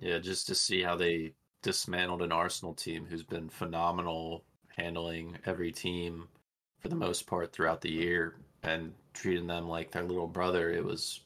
Yeah, 0.00 0.18
just 0.18 0.46
to 0.48 0.54
see 0.54 0.82
how 0.82 0.96
they 0.96 1.32
dismantled 1.62 2.22
an 2.22 2.32
Arsenal 2.32 2.74
team 2.74 3.06
who's 3.08 3.22
been 3.22 3.48
phenomenal 3.48 4.44
handling 4.76 5.36
every 5.46 5.72
team 5.72 6.28
for 6.80 6.88
the 6.88 6.94
most 6.94 7.26
part 7.26 7.52
throughout 7.52 7.80
the 7.80 7.90
year 7.90 8.36
and 8.62 8.92
treating 9.14 9.46
them 9.46 9.68
like 9.68 9.90
their 9.90 10.04
little 10.04 10.26
brother. 10.26 10.70
It 10.70 10.84
was 10.84 11.20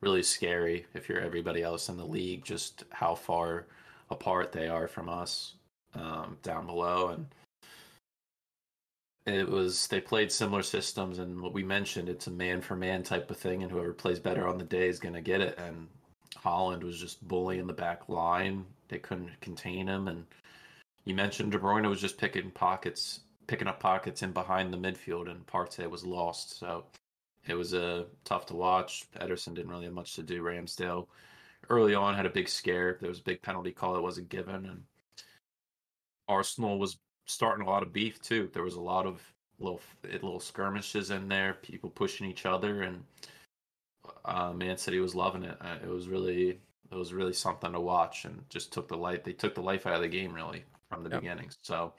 really 0.00 0.22
scary 0.22 0.86
if 0.94 1.08
you're 1.08 1.20
everybody 1.20 1.62
else 1.62 1.88
in 1.88 1.96
the 1.96 2.04
league, 2.04 2.44
just 2.44 2.84
how 2.90 3.14
far 3.14 3.66
apart 4.10 4.52
they 4.52 4.68
are 4.68 4.88
from 4.88 5.08
us 5.08 5.54
um, 5.94 6.38
down 6.42 6.66
below. 6.66 7.08
And 7.08 7.26
it 9.26 9.48
was 9.48 9.88
they 9.88 10.00
played 10.00 10.30
similar 10.30 10.62
systems, 10.62 11.18
and 11.18 11.40
what 11.40 11.52
we 11.52 11.64
mentioned, 11.64 12.08
it's 12.08 12.28
a 12.28 12.30
man 12.30 12.60
for 12.60 12.76
man 12.76 13.02
type 13.02 13.30
of 13.30 13.36
thing, 13.36 13.62
and 13.62 13.72
whoever 13.72 13.92
plays 13.92 14.20
better 14.20 14.46
on 14.46 14.58
the 14.58 14.64
day 14.64 14.88
is 14.88 15.00
going 15.00 15.14
to 15.14 15.20
get 15.20 15.40
it. 15.40 15.58
And 15.58 15.88
Haaland 16.36 16.84
was 16.84 17.00
just 17.00 17.26
bullying 17.26 17.66
the 17.66 17.72
back 17.72 18.08
line; 18.08 18.64
they 18.88 18.98
couldn't 18.98 19.40
contain 19.40 19.88
him. 19.88 20.08
And 20.08 20.24
you 21.04 21.14
mentioned 21.14 21.52
De 21.52 21.58
Bruyne 21.58 21.88
was 21.88 22.00
just 22.00 22.18
picking 22.18 22.50
pockets, 22.52 23.20
picking 23.48 23.68
up 23.68 23.80
pockets 23.80 24.22
in 24.22 24.32
behind 24.32 24.72
the 24.72 24.78
midfield, 24.78 25.28
and 25.28 25.46
Partey 25.46 25.90
was 25.90 26.04
lost. 26.04 26.58
So 26.58 26.84
it 27.48 27.54
was 27.54 27.74
uh, 27.74 28.04
tough 28.24 28.46
to 28.46 28.54
watch. 28.54 29.06
Ederson 29.20 29.54
didn't 29.54 29.70
really 29.70 29.84
have 29.86 29.94
much 29.94 30.14
to 30.14 30.22
do. 30.22 30.42
Ramsdale 30.42 31.08
early 31.68 31.94
on 31.96 32.14
had 32.14 32.26
a 32.26 32.30
big 32.30 32.48
scare. 32.48 32.98
There 33.00 33.08
was 33.08 33.20
a 33.20 33.24
big 33.24 33.42
penalty 33.42 33.72
call 33.72 33.94
that 33.94 34.02
wasn't 34.02 34.28
given, 34.28 34.66
and 34.66 34.84
Arsenal 36.28 36.78
was 36.78 36.98
starting 37.26 37.66
a 37.66 37.70
lot 37.70 37.82
of 37.82 37.92
beef 37.92 38.20
too. 38.22 38.50
There 38.52 38.62
was 38.62 38.74
a 38.74 38.80
lot 38.80 39.06
of 39.06 39.20
little 39.58 39.80
little 40.04 40.40
skirmishes 40.40 41.10
in 41.10 41.28
there, 41.28 41.54
people 41.54 41.90
pushing 41.90 42.28
each 42.28 42.46
other, 42.46 42.82
and 42.82 43.04
uh, 44.24 44.52
Man 44.52 44.76
City 44.76 45.00
was 45.00 45.14
loving 45.14 45.42
it. 45.44 45.56
Uh, 45.60 45.76
it 45.82 45.88
was 45.88 46.08
really 46.08 46.58
it 46.90 46.94
was 46.94 47.12
really 47.12 47.32
something 47.32 47.72
to 47.72 47.80
watch, 47.80 48.24
and 48.24 48.44
just 48.48 48.72
took 48.72 48.88
the 48.88 48.96
light. 48.96 49.24
They 49.24 49.32
took 49.32 49.54
the 49.54 49.62
life 49.62 49.86
out 49.86 49.94
of 49.94 50.02
the 50.02 50.08
game 50.08 50.32
really 50.32 50.64
from 50.90 51.02
the 51.02 51.10
yep. 51.10 51.20
beginning. 51.20 51.50
So 51.62 51.92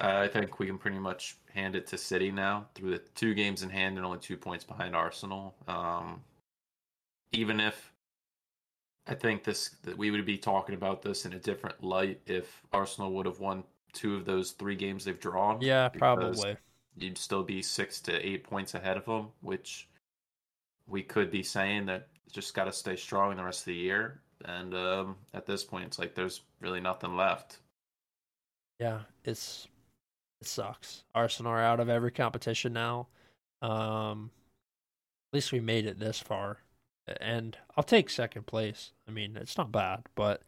I 0.00 0.28
think 0.28 0.58
we 0.58 0.66
can 0.66 0.78
pretty 0.78 0.98
much 0.98 1.36
hand 1.52 1.74
it 1.76 1.86
to 1.88 1.98
City 1.98 2.30
now 2.30 2.66
through 2.74 2.90
the 2.90 2.98
two 3.14 3.34
games 3.34 3.62
in 3.62 3.70
hand 3.70 3.96
and 3.96 4.06
only 4.06 4.18
two 4.18 4.36
points 4.36 4.64
behind 4.64 4.94
Arsenal. 4.94 5.54
Um, 5.68 6.22
even 7.32 7.60
if 7.60 7.92
I 9.06 9.14
think 9.14 9.44
this 9.44 9.70
that 9.82 9.96
we 9.96 10.10
would 10.10 10.26
be 10.26 10.38
talking 10.38 10.74
about 10.74 11.02
this 11.02 11.24
in 11.24 11.32
a 11.32 11.38
different 11.38 11.82
light 11.82 12.20
if 12.26 12.62
Arsenal 12.72 13.12
would 13.12 13.26
have 13.26 13.40
won 13.40 13.64
two 13.96 14.14
of 14.14 14.24
those 14.24 14.52
three 14.52 14.76
games 14.76 15.04
they've 15.04 15.18
drawn. 15.18 15.60
Yeah, 15.60 15.88
probably. 15.88 16.56
You'd 16.96 17.18
still 17.18 17.42
be 17.42 17.62
six 17.62 18.00
to 18.02 18.26
eight 18.26 18.44
points 18.44 18.74
ahead 18.74 18.96
of 18.96 19.04
them, 19.04 19.28
which 19.40 19.88
we 20.86 21.02
could 21.02 21.30
be 21.30 21.42
saying 21.42 21.86
that 21.86 22.08
just 22.32 22.54
got 22.54 22.64
to 22.64 22.72
stay 22.72 22.96
strong 22.96 23.36
the 23.36 23.44
rest 23.44 23.62
of 23.62 23.66
the 23.66 23.74
year. 23.74 24.20
And 24.44 24.74
um, 24.74 25.16
at 25.34 25.46
this 25.46 25.64
point, 25.64 25.86
it's 25.86 25.98
like 25.98 26.14
there's 26.14 26.42
really 26.60 26.80
nothing 26.80 27.16
left. 27.16 27.58
Yeah, 28.78 29.00
it's 29.24 29.66
it 30.40 30.46
sucks. 30.46 31.04
Arsenal 31.14 31.52
are 31.52 31.62
out 31.62 31.80
of 31.80 31.88
every 31.88 32.10
competition 32.10 32.72
now. 32.72 33.08
Um, 33.62 34.30
at 35.32 35.36
least 35.36 35.52
we 35.52 35.60
made 35.60 35.86
it 35.86 35.98
this 35.98 36.20
far, 36.20 36.58
and 37.20 37.56
I'll 37.76 37.84
take 37.84 38.10
second 38.10 38.46
place. 38.46 38.92
I 39.08 39.10
mean, 39.10 39.36
it's 39.36 39.56
not 39.56 39.72
bad, 39.72 40.02
but 40.14 40.42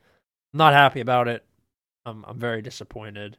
I'm 0.53 0.59
not 0.59 0.75
happy 0.75 1.01
about 1.01 1.29
it. 1.29 1.45
I'm 2.09 2.25
I'm 2.27 2.38
very 2.38 2.62
disappointed, 2.62 3.38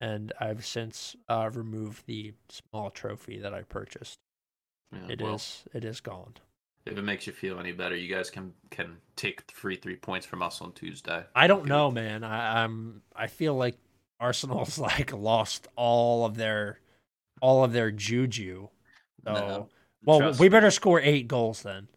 and 0.00 0.32
I've 0.40 0.64
since 0.64 1.16
uh, 1.28 1.50
removed 1.52 2.06
the 2.06 2.34
small 2.48 2.90
trophy 2.90 3.38
that 3.38 3.54
I 3.54 3.62
purchased. 3.62 4.18
Yeah, 4.92 5.12
it 5.12 5.22
well, 5.22 5.36
is, 5.36 5.64
it 5.72 5.84
is 5.84 6.00
gone. 6.00 6.34
If 6.86 6.96
it 6.96 7.02
makes 7.02 7.26
you 7.26 7.32
feel 7.32 7.60
any 7.60 7.72
better, 7.72 7.94
you 7.94 8.12
guys 8.12 8.30
can 8.30 8.54
can 8.70 8.96
take 9.16 9.46
the 9.46 9.52
free 9.52 9.76
three 9.76 9.96
points 9.96 10.26
from 10.26 10.42
us 10.42 10.60
on 10.60 10.72
Tuesday. 10.72 11.24
I 11.34 11.46
don't 11.46 11.66
know, 11.66 11.90
man. 11.90 12.24
I, 12.24 12.64
I'm 12.64 13.02
I 13.14 13.26
feel 13.26 13.54
like 13.54 13.76
Arsenal's 14.18 14.78
like 14.78 15.12
lost 15.12 15.68
all 15.76 16.24
of 16.24 16.36
their 16.36 16.80
all 17.40 17.64
of 17.64 17.72
their 17.72 17.90
juju. 17.90 18.68
So, 19.24 19.32
no, 19.32 19.68
well, 20.04 20.32
we 20.34 20.48
better 20.48 20.70
score 20.70 21.00
eight 21.00 21.28
goals 21.28 21.62
then. 21.62 21.88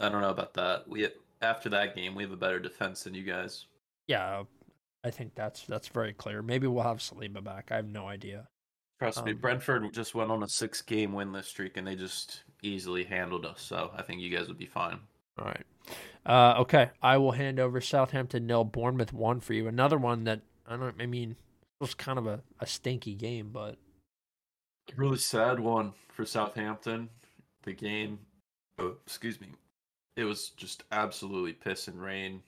I 0.00 0.08
don't 0.08 0.20
know 0.20 0.30
about 0.30 0.54
that. 0.54 0.88
We 0.88 1.08
after 1.40 1.68
that 1.70 1.94
game, 1.94 2.14
we 2.14 2.24
have 2.24 2.32
a 2.32 2.36
better 2.36 2.58
defense 2.58 3.04
than 3.04 3.14
you 3.14 3.22
guys. 3.22 3.66
Yeah, 4.08 4.42
I 5.04 5.10
think 5.10 5.34
that's 5.34 5.64
that's 5.64 5.88
very 5.88 6.12
clear. 6.12 6.42
Maybe 6.42 6.66
we'll 6.66 6.84
have 6.84 6.98
Saliba 6.98 7.42
back. 7.42 7.68
I 7.70 7.76
have 7.76 7.88
no 7.88 8.06
idea. 8.06 8.48
Trust 9.00 9.18
um, 9.18 9.24
me, 9.24 9.32
Brentford 9.32 9.92
just 9.92 10.14
went 10.14 10.30
on 10.30 10.42
a 10.44 10.48
six 10.48 10.80
game 10.80 11.12
winless 11.12 11.46
streak 11.46 11.76
and 11.76 11.86
they 11.86 11.96
just 11.96 12.44
easily 12.62 13.02
handled 13.02 13.44
us. 13.44 13.60
So 13.60 13.90
I 13.96 14.02
think 14.02 14.20
you 14.20 14.36
guys 14.36 14.46
would 14.46 14.58
be 14.58 14.66
fine. 14.66 15.00
All 15.38 15.46
right. 15.46 15.66
Uh, 16.24 16.60
okay. 16.60 16.90
I 17.02 17.16
will 17.16 17.32
hand 17.32 17.58
over 17.58 17.80
Southampton 17.80 18.46
nil, 18.46 18.62
Bournemouth 18.62 19.12
one 19.12 19.40
for 19.40 19.54
you. 19.54 19.66
Another 19.66 19.98
one 19.98 20.24
that 20.24 20.42
I 20.66 20.76
don't 20.76 20.94
I 21.00 21.06
mean 21.06 21.32
it 21.32 21.36
was 21.80 21.94
kind 21.94 22.18
of 22.18 22.28
a, 22.28 22.42
a 22.60 22.66
stinky 22.66 23.14
game, 23.14 23.50
but 23.52 23.76
really 24.96 25.18
sad 25.18 25.58
one 25.58 25.94
for 26.12 26.24
Southampton. 26.24 27.08
The 27.64 27.72
game 27.72 28.20
oh, 28.78 28.94
excuse 29.04 29.40
me. 29.40 29.48
It 30.16 30.24
was 30.24 30.50
just 30.50 30.84
absolutely 30.92 31.54
piss 31.54 31.88
and 31.88 32.00
rain 32.00 32.42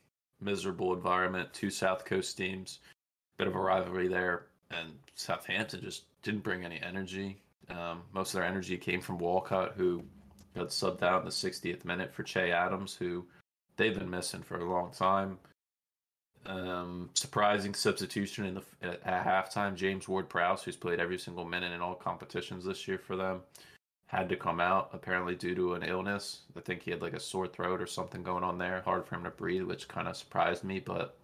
miserable 0.45 0.93
environment. 0.93 1.53
Two 1.53 1.71
South 1.71 2.05
Coast 2.05 2.37
teams, 2.37 2.81
bit 3.39 3.49
of 3.49 3.57
a 3.57 3.61
rivalry 3.61 4.09
there, 4.09 4.47
and 4.71 4.91
Southampton 5.15 5.81
just 5.83 6.05
didn't 6.23 6.43
bring 6.43 6.65
any 6.65 6.81
energy. 6.83 7.41
Um, 7.71 8.03
most 8.13 8.35
of 8.35 8.41
their 8.41 8.49
energy 8.49 8.77
came 8.77 9.01
from 9.01 9.19
Walcott, 9.19 9.73
who 9.77 10.05
got 10.55 10.69
subbed 10.69 11.03
out 11.03 11.21
in 11.21 11.25
the 11.25 11.33
60th 11.33 11.85
minute 11.85 12.13
for 12.15 12.23
Che 12.23 12.53
Adams, 12.53 12.95
who 12.95 13.25
they've 13.77 13.99
been 13.99 14.11
missing 14.11 14.43
for 14.43 14.59
a 14.59 14.71
long 14.71 14.93
time. 14.93 15.39
Um, 16.47 17.09
surprising 17.15 17.73
substitution 17.73 18.45
in 18.45 18.55
the 18.55 18.63
at, 18.83 19.03
halftime. 19.05 19.75
James 19.75 20.07
Ward-Prowse, 20.09 20.63
who's 20.63 20.77
played 20.77 21.01
every 21.01 21.19
single 21.19 21.45
minute 21.45 21.73
in 21.73 21.81
all 21.81 21.95
competitions 21.95 22.65
this 22.65 22.87
year 22.87 22.99
for 22.99 23.17
them, 23.17 23.41
had 24.15 24.29
to 24.29 24.37
come 24.37 24.61
out 24.61 24.91
apparently 24.93 25.35
due 25.35 25.57
to 25.57 25.75
an 25.75 25.83
illness. 25.83 26.43
I 26.57 26.61
think 26.61 26.83
he 26.83 26.93
had 26.93 27.03
like 27.03 27.15
a 27.15 27.21
sore 27.21 27.49
throat 27.49 27.83
or 27.83 27.87
something 27.87 28.23
going 28.23 28.45
on 28.45 28.59
there, 28.59 28.81
hard 28.83 29.05
for 29.05 29.17
him 29.17 29.25
to 29.25 29.31
breathe, 29.31 29.65
which 29.65 29.89
kind 29.89 30.07
of 30.07 30.17
surprised 30.17 30.63
me. 30.63 30.79
But 30.79 31.17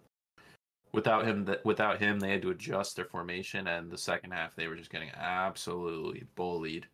without 0.91 1.25
him, 1.25 1.47
without 1.63 1.99
him, 1.99 2.19
they 2.19 2.31
had 2.31 2.41
to 2.41 2.49
adjust 2.49 2.97
their 2.97 3.05
formation, 3.05 3.67
and 3.67 3.89
the 3.89 3.97
second 3.97 4.31
half 4.31 4.55
they 4.55 4.67
were 4.67 4.75
just 4.75 4.89
getting 4.89 5.09
absolutely 5.15 6.25
bullied. 6.35 6.85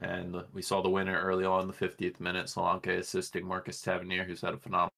And 0.00 0.36
we 0.52 0.62
saw 0.62 0.82
the 0.82 0.90
winner 0.90 1.20
early 1.20 1.44
on, 1.44 1.66
the 1.66 1.72
50th 1.72 2.20
minute, 2.20 2.46
Solanke 2.46 2.98
assisting 2.98 3.44
Marcus 3.44 3.80
Tavernier, 3.80 4.22
who's 4.22 4.40
had 4.40 4.54
a 4.54 4.58
phenomenal. 4.58 4.90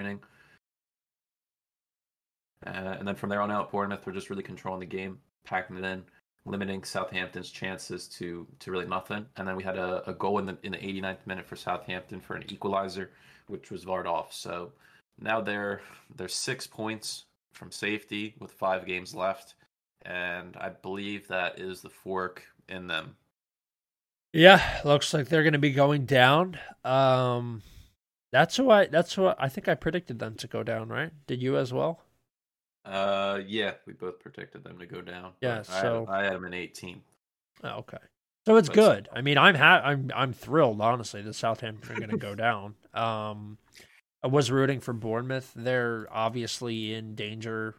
Uh, 0.00 0.10
and 2.66 3.06
then 3.06 3.14
from 3.14 3.30
there 3.30 3.42
on 3.42 3.52
out, 3.52 3.70
Bournemouth 3.70 4.04
were 4.04 4.12
just 4.12 4.28
really 4.28 4.42
controlling 4.42 4.80
the 4.80 4.86
game, 4.86 5.20
packing 5.44 5.76
it 5.76 5.84
in 5.84 6.02
limiting 6.46 6.84
Southampton's 6.84 7.50
chances 7.50 8.06
to 8.08 8.46
to 8.60 8.70
really 8.70 8.86
nothing. 8.86 9.26
And 9.36 9.46
then 9.46 9.56
we 9.56 9.62
had 9.62 9.78
a, 9.78 10.08
a 10.08 10.14
goal 10.14 10.38
in 10.38 10.46
the 10.46 10.58
in 10.62 10.72
the 10.72 10.78
89th 10.78 11.26
minute 11.26 11.46
for 11.46 11.56
Southampton 11.56 12.20
for 12.20 12.36
an 12.36 12.44
equalizer, 12.50 13.10
which 13.48 13.70
was 13.70 13.84
varred 13.84 14.06
off. 14.06 14.32
So 14.32 14.72
now 15.18 15.40
they're 15.40 15.80
they're 16.14 16.28
six 16.28 16.66
points 16.66 17.24
from 17.52 17.70
safety 17.70 18.34
with 18.40 18.50
five 18.50 18.86
games 18.86 19.14
left, 19.14 19.54
and 20.02 20.56
I 20.56 20.70
believe 20.70 21.28
that 21.28 21.58
is 21.58 21.80
the 21.80 21.90
fork 21.90 22.42
in 22.68 22.86
them. 22.86 23.16
Yeah, 24.32 24.80
looks 24.84 25.14
like 25.14 25.28
they're 25.28 25.44
going 25.44 25.52
to 25.52 25.60
be 25.60 25.70
going 25.70 26.06
down. 26.06 26.58
Um, 26.84 27.62
that's 28.32 28.56
who 28.56 28.68
I. 28.70 28.86
That's 28.86 29.14
who 29.14 29.26
I, 29.26 29.34
I 29.38 29.48
think 29.48 29.68
I 29.68 29.74
predicted 29.76 30.18
them 30.18 30.34
to 30.36 30.48
go 30.48 30.64
down. 30.64 30.88
Right? 30.88 31.12
Did 31.26 31.40
you 31.40 31.56
as 31.56 31.72
well? 31.72 32.00
Uh, 32.84 33.40
yeah, 33.46 33.72
we 33.86 33.92
both 33.94 34.20
predicted 34.20 34.62
them 34.64 34.78
to 34.78 34.86
go 34.86 35.00
down. 35.00 35.32
Yeah, 35.40 35.62
so 35.62 36.06
I 36.08 36.18
had, 36.18 36.22
I 36.22 36.24
had 36.26 36.34
them 36.34 36.44
in 36.44 36.54
18. 36.54 37.00
Oh, 37.64 37.68
okay. 37.78 37.98
So 38.46 38.56
it's 38.56 38.68
good. 38.68 39.08
I 39.12 39.22
mean, 39.22 39.38
I'm 39.38 39.54
ha- 39.54 39.80
I'm 39.82 40.10
I'm 40.14 40.32
thrilled. 40.34 40.80
Honestly, 40.82 41.22
the 41.22 41.32
Southampton 41.32 41.90
are 41.90 41.98
going 41.98 42.10
to 42.10 42.18
go 42.18 42.34
down. 42.34 42.74
Um, 42.92 43.56
I 44.22 44.26
was 44.26 44.50
rooting 44.50 44.80
for 44.80 44.92
Bournemouth. 44.92 45.50
They're 45.56 46.06
obviously 46.10 46.92
in 46.92 47.14
danger, 47.14 47.74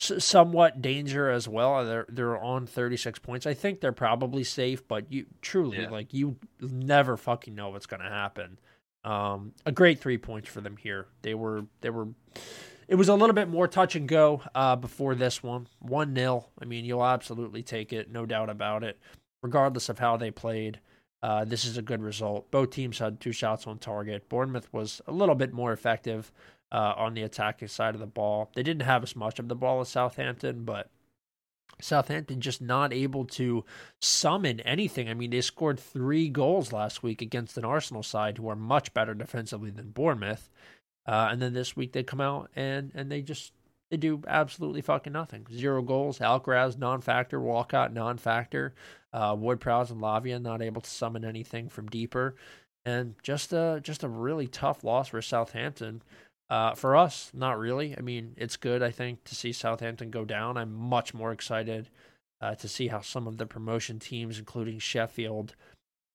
s- 0.00 0.24
somewhat 0.24 0.80
danger 0.80 1.28
as 1.28 1.46
well. 1.46 1.84
They're 1.84 2.06
they're 2.08 2.38
on 2.38 2.66
36 2.66 3.18
points. 3.18 3.44
I 3.46 3.52
think 3.52 3.82
they're 3.82 3.92
probably 3.92 4.42
safe, 4.42 4.88
but 4.88 5.12
you 5.12 5.26
truly 5.42 5.82
Yeah. 5.82 5.90
like 5.90 6.14
you 6.14 6.36
never 6.62 7.18
fucking 7.18 7.54
know 7.54 7.68
what's 7.68 7.86
going 7.86 8.00
to 8.02 8.08
happen. 8.08 8.58
Um, 9.04 9.52
a 9.66 9.72
great 9.72 10.00
three 10.00 10.18
points 10.18 10.48
for 10.48 10.62
them 10.62 10.78
here. 10.78 11.08
They 11.20 11.34
were 11.34 11.66
they 11.82 11.90
were. 11.90 12.08
It 12.90 12.96
was 12.96 13.08
a 13.08 13.14
little 13.14 13.34
bit 13.34 13.48
more 13.48 13.68
touch 13.68 13.94
and 13.94 14.06
go 14.06 14.42
uh, 14.54 14.76
before 14.76 15.14
this 15.14 15.42
one. 15.42 15.68
One 15.78 16.14
0 16.14 16.46
I 16.60 16.64
mean, 16.66 16.84
you'll 16.84 17.06
absolutely 17.06 17.62
take 17.62 17.92
it, 17.92 18.10
no 18.10 18.26
doubt 18.26 18.50
about 18.50 18.84
it 18.84 18.98
regardless 19.42 19.88
of 19.88 19.98
how 19.98 20.16
they 20.16 20.30
played. 20.30 20.80
Uh, 21.22 21.44
this 21.44 21.64
is 21.64 21.76
a 21.76 21.82
good 21.82 22.02
result. 22.02 22.50
Both 22.50 22.70
teams 22.70 22.98
had 22.98 23.20
two 23.20 23.32
shots 23.32 23.66
on 23.66 23.78
target. 23.78 24.28
Bournemouth 24.28 24.72
was 24.72 25.02
a 25.06 25.12
little 25.12 25.34
bit 25.34 25.52
more 25.52 25.72
effective 25.72 26.32
uh, 26.72 26.94
on 26.96 27.14
the 27.14 27.22
attacking 27.22 27.68
side 27.68 27.94
of 27.94 28.00
the 28.00 28.06
ball. 28.06 28.50
They 28.54 28.62
didn't 28.62 28.86
have 28.86 29.02
as 29.02 29.16
much 29.16 29.38
of 29.38 29.48
the 29.48 29.54
ball 29.54 29.80
as 29.80 29.88
Southampton, 29.88 30.64
but 30.64 30.90
Southampton 31.80 32.40
just 32.40 32.62
not 32.62 32.92
able 32.92 33.26
to 33.26 33.64
summon 34.00 34.60
anything. 34.60 35.08
I 35.08 35.14
mean, 35.14 35.30
they 35.30 35.40
scored 35.42 35.78
three 35.78 36.28
goals 36.28 36.72
last 36.72 37.02
week 37.02 37.20
against 37.20 37.58
an 37.58 37.64
Arsenal 37.64 38.02
side 38.02 38.38
who 38.38 38.48
are 38.48 38.56
much 38.56 38.94
better 38.94 39.14
defensively 39.14 39.70
than 39.70 39.90
Bournemouth. 39.90 40.48
Uh, 41.06 41.28
and 41.30 41.40
then 41.40 41.52
this 41.52 41.76
week 41.76 41.92
they 41.92 42.02
come 42.02 42.20
out 42.20 42.50
and 42.54 42.92
and 42.94 43.10
they 43.10 43.22
just 43.22 43.52
they 43.90 43.96
do 43.96 44.22
absolutely 44.28 44.82
fucking 44.82 45.12
nothing. 45.12 45.46
Zero 45.52 45.82
goals. 45.82 46.18
Alcaraz 46.18 46.78
non-factor. 46.78 47.40
Walcott 47.40 47.92
non-factor. 47.92 48.74
Uh, 49.12 49.34
Ward-Prowse 49.36 49.90
and 49.90 50.00
Lavia 50.00 50.40
not 50.40 50.62
able 50.62 50.80
to 50.80 50.90
summon 50.90 51.24
anything 51.24 51.68
from 51.68 51.88
deeper, 51.88 52.36
and 52.84 53.16
just 53.22 53.52
a 53.52 53.80
just 53.82 54.04
a 54.04 54.08
really 54.08 54.46
tough 54.46 54.84
loss 54.84 55.08
for 55.08 55.20
Southampton. 55.20 56.02
Uh, 56.48 56.74
for 56.74 56.96
us, 56.96 57.30
not 57.34 57.58
really. 57.58 57.96
I 57.96 58.00
mean, 58.00 58.34
it's 58.36 58.56
good 58.56 58.82
I 58.82 58.90
think 58.90 59.24
to 59.24 59.34
see 59.34 59.52
Southampton 59.52 60.10
go 60.10 60.24
down. 60.24 60.56
I'm 60.56 60.72
much 60.72 61.14
more 61.14 61.32
excited 61.32 61.88
uh, 62.40 62.54
to 62.56 62.68
see 62.68 62.88
how 62.88 63.00
some 63.00 63.26
of 63.26 63.36
the 63.36 63.46
promotion 63.46 63.98
teams, 63.98 64.38
including 64.38 64.78
Sheffield 64.78 65.54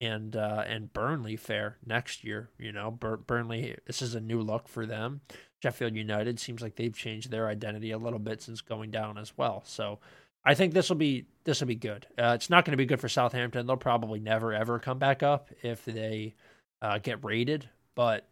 and 0.02 0.36
uh, 0.36 0.64
and 0.68 0.92
Burnley, 0.94 1.36
fare 1.36 1.78
next 1.86 2.24
year. 2.24 2.50
You 2.60 2.72
know, 2.72 2.92
Bur- 2.92 3.18
Burnley. 3.18 3.76
This 3.86 4.02
is 4.02 4.16
a 4.16 4.22
new 4.22 4.42
look 4.42 4.68
for 4.68 4.86
them. 4.86 5.22
Sheffield 5.64 5.96
United 5.96 6.40
seems 6.40 6.62
like 6.62 6.76
they've 6.76 6.96
changed 6.96 7.32
their 7.32 7.48
identity 7.48 7.92
a 7.92 7.98
little 7.98 8.20
bit 8.20 8.42
since 8.42 8.62
going 8.62 8.92
down 8.92 9.18
as 9.18 9.36
well. 9.38 9.64
So 9.66 10.00
I 10.44 10.54
think 10.54 10.74
this 10.74 10.90
will 10.90 10.96
be 10.96 11.26
this 11.44 11.60
will 11.60 11.68
be 11.68 11.76
good. 11.76 12.06
Uh, 12.18 12.34
it's 12.36 12.50
not 12.50 12.66
going 12.66 12.72
to 12.74 12.78
be 12.78 12.86
good 12.86 13.00
for 13.00 13.10
Southampton. 13.10 13.66
They'll 13.66 13.78
probably 13.78 14.20
never 14.20 14.54
ever 14.54 14.80
come 14.80 15.00
back 15.00 15.24
up 15.24 15.50
if 15.64 15.86
they 15.86 16.36
uh, 16.82 17.00
get 17.00 17.24
raided. 17.24 17.70
But 17.96 18.28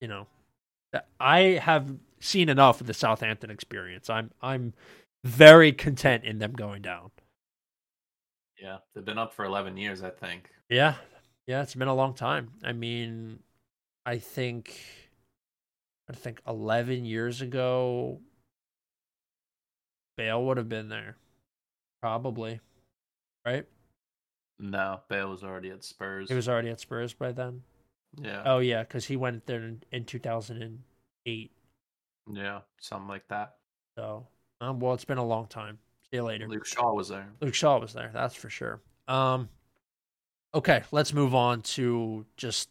you 0.00 0.08
know, 0.08 0.26
I 1.18 1.60
have 1.62 1.94
seen 2.20 2.48
enough 2.48 2.80
of 2.80 2.86
the 2.86 2.94
Southampton 2.94 3.50
experience. 3.50 4.10
I'm 4.10 4.30
I'm 4.42 4.74
very 5.24 5.72
content 5.72 6.24
in 6.24 6.38
them 6.38 6.52
going 6.52 6.82
down. 6.82 7.10
Yeah, 8.60 8.78
they've 8.94 9.04
been 9.04 9.18
up 9.18 9.34
for 9.34 9.44
11 9.44 9.76
years, 9.76 10.02
I 10.02 10.10
think. 10.10 10.50
Yeah, 10.68 10.94
yeah, 11.46 11.62
it's 11.62 11.74
been 11.74 11.88
a 11.88 11.94
long 11.94 12.14
time. 12.14 12.50
I 12.64 12.72
mean, 12.72 13.40
I 14.04 14.18
think 14.18 14.78
I 16.08 16.12
think 16.12 16.40
11 16.46 17.04
years 17.04 17.40
ago, 17.40 18.20
Bale 20.16 20.44
would 20.44 20.56
have 20.56 20.68
been 20.68 20.88
there, 20.88 21.16
probably, 22.00 22.60
right? 23.44 23.66
No, 24.58 25.00
Bale 25.08 25.30
was 25.30 25.44
already 25.44 25.70
at 25.70 25.84
Spurs. 25.84 26.28
He 26.28 26.34
was 26.34 26.48
already 26.48 26.70
at 26.70 26.80
Spurs 26.80 27.12
by 27.12 27.32
then. 27.32 27.62
yeah, 28.20 28.42
Oh 28.44 28.58
yeah, 28.58 28.82
because 28.82 29.04
he 29.04 29.16
went 29.16 29.46
there 29.46 29.62
in, 29.62 29.82
in 29.92 30.04
2008. 30.04 31.52
yeah, 32.32 32.60
something 32.80 33.08
like 33.08 33.28
that. 33.28 33.56
So, 33.98 34.26
um, 34.60 34.80
well, 34.80 34.94
it's 34.94 35.04
been 35.04 35.18
a 35.18 35.24
long 35.24 35.46
time. 35.46 35.78
See 36.10 36.16
you 36.16 36.22
later. 36.22 36.48
Luke 36.48 36.66
Shaw 36.66 36.92
was 36.94 37.08
there. 37.08 37.28
Luke 37.40 37.54
Shaw 37.54 37.78
was 37.78 37.92
there, 37.92 38.10
that's 38.12 38.34
for 38.34 38.48
sure. 38.48 38.80
Um, 39.08 39.48
okay, 40.54 40.82
let's 40.90 41.12
move 41.12 41.34
on 41.34 41.62
to 41.62 42.26
just 42.36 42.68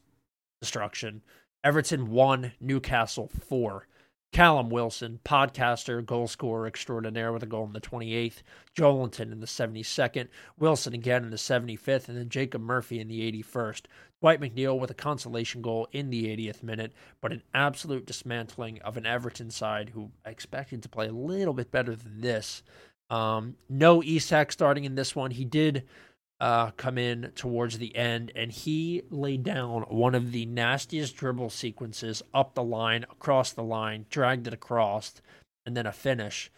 destruction. 0.62 1.24
Everton 1.64 2.10
one, 2.10 2.54
Newcastle 2.60 3.30
four. 3.48 3.88
Callum 4.36 4.70
Wilson, 4.70 5.22
podcaster, 5.24 6.06
goal 6.06 6.28
scorer 6.28 6.68
extraordinaire 6.68 7.32
with 7.32 7.44
a 7.44 7.46
goal 7.46 7.64
in 7.66 7.72
the 7.72 7.80
28th. 7.80 8.42
Joelinton 8.78 9.32
in 9.32 9.40
the 9.40 9.48
72nd. 9.48 10.28
Wilson 10.60 10.94
again 10.94 11.24
in 11.24 11.30
the 11.30 11.38
75th. 11.38 12.10
And 12.10 12.18
then 12.18 12.28
Jacob 12.28 12.62
Murphy 12.62 13.00
in 13.00 13.08
the 13.08 13.32
81st. 13.32 13.84
Dwight 14.20 14.42
McNeil 14.42 14.78
with 14.78 14.92
a 14.92 14.96
consolation 14.96 15.62
goal 15.62 15.88
in 15.94 16.10
the 16.10 16.26
80th 16.26 16.64
minute, 16.64 16.92
but 17.22 17.32
an 17.32 17.44
absolute 17.54 18.06
dismantling 18.06 18.82
of 18.82 18.98
an 18.98 19.06
Everton 19.06 19.52
side 19.52 19.90
who 19.90 20.12
I 20.26 20.32
expected 20.32 20.84
to 20.84 20.90
play 20.90 21.08
a 21.08 21.14
little 21.14 21.54
bit 21.54 21.72
better 21.72 21.96
than 21.96 22.20
this. 22.20 22.62
Um, 23.10 23.56
no 23.70 24.04
Isak 24.04 24.52
starting 24.52 24.84
in 24.84 24.96
this 24.96 25.16
one. 25.16 25.32
He 25.32 25.46
did 25.46 25.88
uh, 26.40 26.72
come 26.72 26.98
in 26.98 27.32
towards 27.36 27.78
the 27.78 27.96
end, 27.96 28.32
and 28.36 28.52
he 28.52 29.02
laid 29.10 29.44
down 29.44 29.84
one 29.84 30.14
of 30.16 30.32
the 30.32 30.46
nastiest 30.46 31.16
dribble 31.16 31.50
sequences 31.50 32.22
up 32.34 32.54
the 32.54 32.64
line, 32.64 33.04
across 33.04 33.52
the 33.52 33.64
line, 33.64 34.06
dragged 34.10 34.48
it 34.48 34.54
across, 34.54 35.14
and 35.66 35.78
then 35.78 35.86
a 35.86 35.92
finish. 35.92 36.52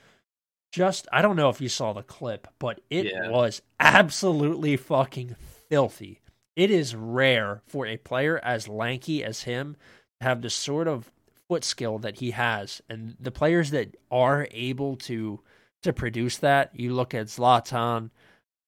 Just, 0.71 1.07
I 1.13 1.21
don't 1.21 1.35
know 1.35 1.49
if 1.49 1.61
you 1.61 1.69
saw 1.69 1.93
the 1.93 2.03
clip, 2.03 2.47
but 2.59 2.81
it 2.89 3.05
Yeah. 3.05 3.29
was 3.29 3.61
absolutely 3.79 4.77
fucking 4.77 5.35
filthy. 5.69 6.21
It 6.55 6.71
is 6.71 6.95
rare 6.95 7.61
for 7.67 7.85
a 7.85 7.97
player 7.97 8.39
as 8.43 8.67
lanky 8.67 9.23
as 9.23 9.43
him 9.43 9.75
to 10.19 10.25
have 10.27 10.41
the 10.41 10.49
sort 10.49 10.87
of 10.87 11.11
foot 11.47 11.63
skill 11.63 11.99
that 11.99 12.17
he 12.17 12.31
has, 12.31 12.81
and 12.89 13.15
the 13.19 13.31
players 13.31 13.69
that 13.71 13.95
are 14.11 14.47
able 14.51 14.95
to 14.97 15.39
to 15.83 15.93
produce 15.93 16.37
that, 16.39 16.71
you 16.77 16.91
look 16.93 17.13
at 17.13 17.27
Zlatan, 17.27 18.09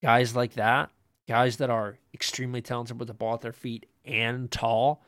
guys 0.02 0.36
like 0.36 0.54
that, 0.54 0.92
guys 1.30 1.58
that 1.58 1.70
are 1.70 2.00
extremely 2.12 2.60
talented 2.60 2.98
with 2.98 3.08
the 3.08 3.14
ball 3.14 3.36
at 3.36 3.42
their 3.42 3.54
feet 3.54 3.86
and 4.04 4.50
tall. 4.50 5.04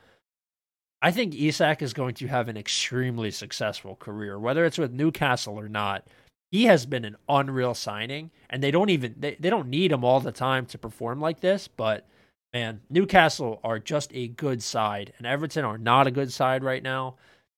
I 1.02 1.10
think 1.10 1.34
Isak 1.34 1.82
is 1.82 1.94
going 1.94 2.14
to 2.16 2.28
have 2.28 2.48
an 2.48 2.58
extremely 2.58 3.32
successful 3.32 3.96
career, 3.96 4.38
whether 4.38 4.64
it's 4.64 4.78
with 4.78 4.94
Newcastle 4.94 5.60
or 5.60 5.68
not. 5.68 6.06
He 6.52 6.66
has 6.66 6.86
been 6.86 7.06
an 7.06 7.16
unreal 7.28 7.74
signing, 7.74 8.30
and 8.52 8.62
they 8.62 8.70
don't 8.70 8.92
even 8.92 9.16
they, 9.18 9.36
they 9.40 9.50
don't 9.50 9.70
need 9.70 9.92
him 9.92 10.04
all 10.04 10.20
the 10.20 10.32
time 10.32 10.68
to 10.68 10.78
perform 10.78 11.20
like 11.20 11.40
this. 11.40 11.68
But 11.68 12.08
man, 12.54 12.82
Newcastle 12.92 13.60
are 13.64 13.80
just 13.80 14.12
a 14.14 14.28
good 14.28 14.62
side, 14.62 15.14
and 15.18 15.26
Everton 15.26 15.66
are 15.66 15.80
not 15.80 16.06
a 16.06 16.12
good 16.12 16.32
side 16.32 16.64
right 16.64 16.84
now. 16.84 17.16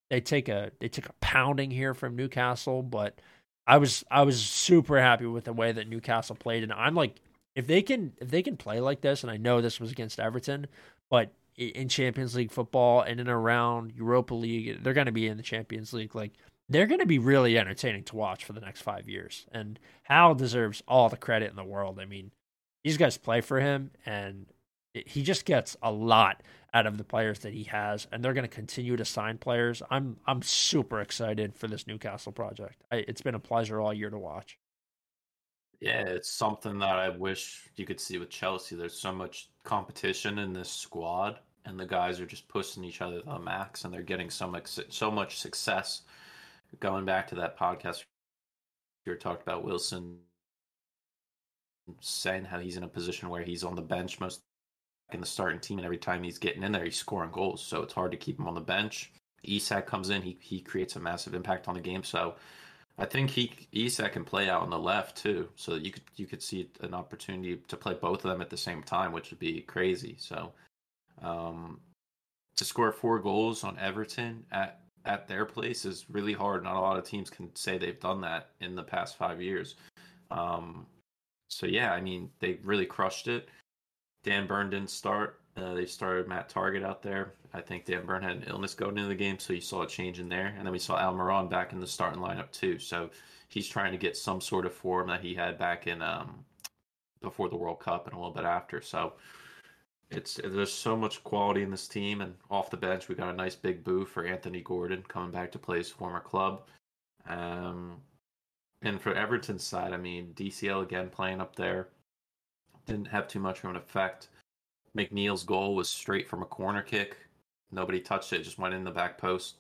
They 0.10 0.22
take 0.22 0.48
a 0.48 0.72
they 0.80 0.88
took 0.88 1.08
a 1.10 1.14
pounding 1.20 1.70
here 1.70 1.94
from 1.94 2.16
Newcastle, 2.16 2.82
but 2.82 3.20
I 3.68 3.76
was 3.78 4.06
I 4.10 4.22
was 4.22 4.42
super 4.42 5.02
happy 5.02 5.26
with 5.26 5.44
the 5.44 5.54
way 5.54 5.74
that 5.74 5.90
Newcastle 5.90 6.38
played, 6.38 6.64
and 6.64 6.72
I'm 6.72 6.96
like, 6.96 7.20
if 7.56 7.68
they 7.68 7.82
can 7.82 8.14
if 8.20 8.30
they 8.30 8.42
can 8.42 8.58
play 8.58 8.80
like 8.80 9.02
this, 9.02 9.24
and 9.24 9.32
I 9.32 9.38
know 9.38 9.62
this 9.62 9.80
was 9.80 9.92
against 9.92 10.20
Everton, 10.20 10.68
but 11.10 11.32
in 11.56 11.88
Champions 11.88 12.36
League 12.36 12.52
football 12.52 13.02
and 13.02 13.20
in 13.20 13.30
around 13.30 13.94
Europa 13.96 14.34
League, 14.34 14.84
they're 14.84 14.94
going 14.94 15.06
to 15.06 15.12
be 15.12 15.28
in 15.28 15.38
the 15.38 15.44
Champions 15.44 15.94
League. 15.94 16.16
Like 16.16 16.34
they're 16.70 16.88
going 16.88 17.00
to 17.00 17.06
be 17.06 17.20
really 17.20 17.58
entertaining 17.58 18.04
to 18.06 18.16
watch 18.16 18.46
for 18.46 18.54
the 18.54 18.62
next 18.62 18.82
five 18.82 19.08
years. 19.08 19.46
And 19.52 19.80
Howe 20.04 20.34
deserves 20.34 20.82
all 20.88 21.10
the 21.10 21.18
credit 21.18 21.50
in 21.50 21.56
the 21.56 21.64
world. 21.64 22.00
I 22.00 22.06
mean, 22.06 22.32
these 22.84 22.98
guys 22.98 23.18
play 23.18 23.42
for 23.42 23.60
him, 23.60 23.92
and 24.06 24.48
he 24.94 25.24
just 25.24 25.46
gets 25.46 25.78
a 25.82 25.92
lot 25.92 26.42
out 26.74 26.88
of 26.88 26.98
the 26.98 27.04
players 27.04 27.40
that 27.40 27.54
he 27.54 27.64
has, 27.66 28.08
and 28.12 28.24
they're 28.24 28.34
going 28.34 28.48
to 28.48 28.56
continue 28.56 28.96
to 28.96 29.06
sign 29.06 29.38
players. 29.38 29.82
I'm 29.90 30.18
I'm 30.26 30.42
super 30.42 31.02
excited 31.02 31.56
for 31.56 31.68
this 31.68 31.86
Newcastle 31.86 32.32
project. 32.32 32.84
I, 32.92 32.98
it's 33.08 33.22
been 33.22 33.36
a 33.36 33.40
pleasure 33.40 33.80
all 33.80 33.94
year 33.94 34.10
to 34.10 34.18
watch. 34.18 34.58
Yeah, 35.80 36.04
it's 36.08 36.30
something 36.32 36.80
that 36.80 36.98
I 36.98 37.10
wish 37.10 37.70
you 37.76 37.86
could 37.86 38.00
see 38.00 38.18
with 38.18 38.30
Chelsea. 38.30 38.76
There's 38.76 39.00
so 39.00 39.12
much 39.12 39.50
competition 39.64 40.40
in 40.40 40.54
this 40.54 40.72
squad, 40.72 41.40
and 41.66 41.80
the 41.80 41.86
guys 41.86 42.20
are 42.20 42.26
just 42.26 42.48
pushing 42.48 42.84
each 42.84 43.02
other 43.02 43.20
to 43.20 43.26
the 43.26 43.40
max, 43.40 43.84
and 43.84 43.94
they're 43.94 44.02
getting 44.02 44.30
so 44.30 44.48
much 44.48 44.68
so 44.90 45.12
much 45.12 45.40
success. 45.40 46.04
Going 46.80 47.06
back 47.06 47.28
to 47.28 47.36
that 47.36 47.58
podcast, 47.58 48.06
you 49.06 49.16
talking 49.16 49.44
about 49.44 49.66
Wilson 49.66 50.18
saying 52.00 52.46
how 52.46 52.60
he's 52.60 52.78
in 52.78 52.84
a 52.84 52.88
position 52.88 53.30
where 53.30 53.44
he's 53.44 53.64
on 53.64 53.76
the 53.76 53.82
bench 53.82 54.20
most 54.20 54.42
in 55.12 55.20
the 55.20 55.26
starting 55.26 55.60
team, 55.60 55.78
and 55.80 55.86
every 55.86 55.98
time 55.98 56.24
he's 56.24 56.38
getting 56.38 56.64
in 56.64 56.72
there, 56.72 56.86
he's 56.86 56.98
scoring 56.98 57.32
goals. 57.32 57.62
So 57.62 57.82
it's 57.84 57.94
hard 57.94 58.12
to 58.12 58.18
keep 58.18 58.40
him 58.40 58.48
on 58.48 58.56
the 58.56 58.62
bench. 58.62 59.12
Isak 59.44 59.86
comes 59.86 60.10
in, 60.10 60.22
he 60.22 60.38
he 60.42 60.62
creates 60.62 60.96
a 60.96 61.00
massive 61.00 61.34
impact 61.34 61.68
on 61.68 61.76
the 61.76 61.82
game. 61.82 62.04
So 62.04 62.36
I 62.98 63.06
think 63.06 63.32
he 63.32 63.52
Isak 63.72 64.14
can 64.14 64.24
play 64.24 64.50
out 64.50 64.62
on 64.62 64.70
the 64.70 64.78
left 64.78 65.18
too, 65.18 65.50
so 65.56 65.76
you 65.76 65.92
could 65.92 66.04
you 66.16 66.28
could 66.28 66.44
see 66.44 66.70
an 66.82 66.94
opportunity 66.94 67.58
to 67.68 67.78
play 67.78 67.96
both 67.96 68.24
of 68.24 68.32
them 68.32 68.42
at 68.42 68.50
the 68.50 68.58
same 68.58 68.84
time, 68.84 69.12
which 69.12 69.32
would 69.32 69.40
be 69.40 69.62
crazy. 69.62 70.16
So, 70.20 70.54
um, 71.22 71.80
to 72.56 72.66
score 72.66 72.92
four 72.92 73.20
goals 73.20 73.64
on 73.64 73.80
Everton 73.80 74.46
at 74.52 74.82
at 75.06 75.28
their 75.28 75.46
place 75.46 75.86
is 75.86 76.10
really 76.10 76.34
hard. 76.34 76.64
Not 76.64 76.76
a 76.76 76.80
lot 76.80 76.98
of 76.98 77.04
teams 77.04 77.30
can 77.30 77.54
say 77.56 77.78
they've 77.78 78.00
done 78.00 78.22
that 78.22 78.52
in 78.62 78.76
the 78.76 78.84
past 78.84 79.18
five 79.18 79.42
years. 79.42 79.76
Um, 80.32 80.86
so 81.50 81.66
yeah, 81.66 81.94
I 81.94 82.02
mean 82.02 82.30
they 82.40 82.60
really 82.64 82.86
crushed 82.86 83.28
it. 83.28 83.50
Dan 84.24 84.48
Burn 84.48 84.70
didn't 84.70 84.90
start. 84.90 85.42
Uh, 85.56 85.74
they 85.74 85.86
started 85.86 86.28
Matt 86.28 86.50
Targett 86.50 86.84
out 86.84 87.02
there. 87.02 87.34
I 87.54 87.62
think 87.62 87.86
Dan 87.86 88.06
Burn 88.06 88.24
had 88.24 88.38
an 88.38 88.46
illness 88.48 88.74
going 88.74 88.98
into 88.98 89.10
the 89.10 89.16
game, 89.16 89.38
so 89.38 89.54
you 89.54 89.62
saw 89.62 89.84
a 89.84 89.88
change 89.88 90.20
in 90.20 90.28
there. 90.28 90.54
And 90.58 90.66
then 90.66 90.72
we 90.72 90.80
saw 90.80 91.00
Almiron 91.00 91.50
back 91.50 91.74
in 91.74 91.80
the 91.80 91.88
starting 91.88 92.22
lineup 92.22 92.52
too. 92.52 92.80
So 92.80 93.10
he's 93.50 93.68
trying 93.68 93.92
to 93.92 93.98
get 93.98 94.18
some 94.18 94.42
sort 94.42 94.66
of 94.66 94.74
form 94.74 95.08
that 95.10 95.22
he 95.22 95.36
had 95.36 95.60
back 95.60 95.86
in 95.86 96.02
um, 96.02 96.44
before 97.22 97.50
the 97.50 97.56
World 97.56 97.80
Cup 97.80 98.08
and 98.08 98.16
a 98.16 98.18
little 98.18 98.34
bit 98.34 98.46
after. 98.46 98.82
So 98.82 99.14
it's 100.10 100.40
there's 100.44 100.74
so 100.74 100.98
much 100.98 101.24
quality 101.24 101.62
in 101.62 101.72
this 101.72 101.88
team, 101.88 102.22
and 102.22 102.34
off 102.50 102.72
the 102.72 102.78
bench 102.78 103.08
we 103.08 103.16
got 103.16 103.34
a 103.34 103.38
nice 103.38 103.56
big 103.56 103.84
boo 103.84 104.06
for 104.06 104.26
Anthony 104.26 104.62
Gordon 104.62 105.04
coming 105.08 105.32
back 105.32 105.52
to 105.52 105.60
play 105.60 105.78
his 105.78 105.90
former 105.90 106.20
club. 106.20 106.64
Um, 107.28 107.98
and 108.82 109.00
for 109.00 109.14
Everton's 109.14 109.64
side, 109.64 109.94
I 109.94 109.98
mean 109.98 110.34
DCL 110.36 110.82
again 110.82 111.10
playing 111.10 111.42
up 111.42 111.56
there 111.56 111.90
didn't 112.86 113.08
have 113.08 113.28
too 113.28 113.40
much 113.40 113.64
of 113.64 113.70
an 113.70 113.76
effect. 113.76 114.30
McNeil's 114.98 115.44
goal 115.44 115.76
was 115.76 115.90
straight 115.90 116.28
from 116.28 116.42
a 116.42 116.48
corner 116.48 116.82
kick. 116.82 117.18
Nobody 117.72 118.00
touched 118.00 118.34
it, 118.34 118.44
just 118.44 118.60
went 118.60 118.74
in 118.74 118.84
the 118.84 118.92
back 118.92 119.18
post. 119.18 119.56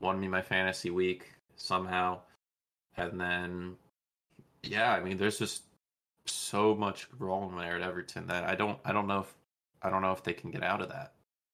Won 0.00 0.18
me 0.18 0.28
my 0.28 0.42
fantasy 0.42 0.90
week 0.90 1.30
somehow. 1.56 2.20
And 2.96 3.20
then, 3.20 3.76
yeah, 4.62 4.92
I 4.92 5.00
mean, 5.00 5.18
there's 5.18 5.38
just 5.38 5.64
so 6.26 6.74
much 6.74 7.08
wrong 7.18 7.56
there 7.56 7.76
at 7.76 7.82
Everton 7.82 8.26
that 8.28 8.44
I 8.44 8.54
don't, 8.54 8.78
I 8.84 8.92
don't 8.92 9.06
know 9.06 9.20
if, 9.20 9.34
I 9.82 9.90
don't 9.90 10.02
know 10.02 10.12
if 10.12 10.22
they 10.22 10.32
can 10.32 10.50
get 10.50 10.62
out 10.62 10.80
of 10.80 10.88
that. 10.88 11.12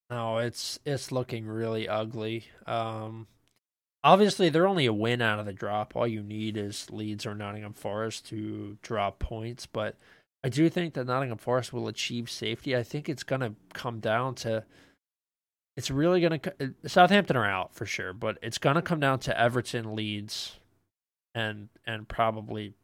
No, 0.08 0.38
it's 0.38 0.78
it's 0.84 1.10
looking 1.10 1.46
really 1.46 1.88
ugly. 1.88 2.44
Um, 2.66 3.26
obviously, 4.04 4.48
they're 4.48 4.68
only 4.68 4.86
a 4.86 4.92
win 4.92 5.20
out 5.20 5.40
of 5.40 5.46
the 5.46 5.52
drop. 5.52 5.96
All 5.96 6.06
you 6.06 6.22
need 6.22 6.56
is 6.56 6.90
Leeds 6.90 7.26
or 7.26 7.34
Nottingham 7.34 7.72
Forest 7.72 8.28
to 8.28 8.78
drop 8.82 9.18
points, 9.18 9.66
but 9.66 9.96
I 10.44 10.48
do 10.48 10.68
think 10.68 10.94
that 10.94 11.06
Nottingham 11.06 11.38
Forest 11.38 11.72
will 11.72 11.88
achieve 11.88 12.30
safety. 12.30 12.76
I 12.76 12.82
think 12.82 13.08
it's 13.08 13.24
going 13.24 13.40
to 13.40 13.54
come 13.72 14.00
down 14.00 14.34
to 14.36 14.64
it's 15.76 15.90
really 15.90 16.20
going 16.20 16.40
to 16.40 16.74
Southampton 16.86 17.36
are 17.36 17.44
out 17.44 17.74
for 17.74 17.84
sure, 17.84 18.12
but 18.12 18.38
it's 18.42 18.58
going 18.58 18.76
to 18.76 18.82
come 18.82 18.98
down 18.98 19.18
to 19.20 19.38
Everton, 19.38 19.94
Leeds, 19.94 20.58
and 21.34 21.68
and 21.86 22.08
probably 22.08 22.74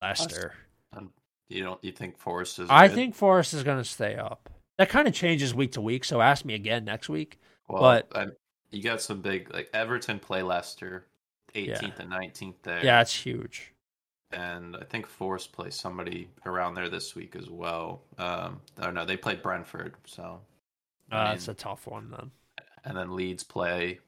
Leicester. 0.00 0.54
Um, 0.96 1.10
you 1.48 1.64
don't 1.64 1.82
you 1.82 1.92
think 1.92 2.18
Forest 2.18 2.60
is? 2.60 2.70
I 2.70 2.86
good? 2.86 2.94
think 2.94 3.14
Forest 3.14 3.54
is 3.54 3.64
going 3.64 3.78
to 3.78 3.88
stay 3.88 4.16
up. 4.16 4.48
That 4.78 4.88
kind 4.88 5.08
of 5.08 5.14
changes 5.14 5.54
week 5.54 5.72
to 5.72 5.80
week. 5.80 6.04
So 6.04 6.20
ask 6.20 6.44
me 6.44 6.54
again 6.54 6.84
next 6.84 7.08
week. 7.08 7.40
Well, 7.68 7.80
but 7.82 8.08
I, 8.14 8.26
you 8.70 8.82
got 8.82 9.00
some 9.00 9.22
big 9.22 9.52
like 9.52 9.68
Everton 9.72 10.20
play 10.20 10.42
Leicester, 10.42 11.06
18th 11.54 11.82
yeah. 11.82 11.90
and 11.98 12.12
19th 12.12 12.54
there. 12.62 12.84
Yeah, 12.84 13.00
it's 13.00 13.14
huge 13.14 13.72
and 14.36 14.76
I 14.76 14.84
think 14.84 15.06
Forest 15.06 15.52
plays 15.52 15.74
somebody 15.74 16.28
around 16.44 16.74
there 16.74 16.90
this 16.90 17.14
week 17.14 17.34
as 17.34 17.48
well. 17.48 18.02
Um, 18.18 18.60
oh 18.82 18.90
no, 18.90 19.06
they 19.06 19.16
played 19.16 19.42
Brentford, 19.42 19.94
so 20.04 20.40
uh, 21.10 21.32
that's 21.32 21.48
a 21.48 21.54
tough 21.54 21.86
one 21.86 22.10
then. 22.10 22.30
And 22.84 22.96
then 22.96 23.16
Leeds 23.16 23.42
play, 23.42 23.98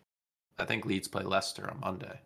I 0.59 0.67
think 0.67 0.85
Leeds 0.85 1.09
play 1.09 1.25
Leicester 1.25 1.69
on 1.69 1.81
Monday. 1.81 2.21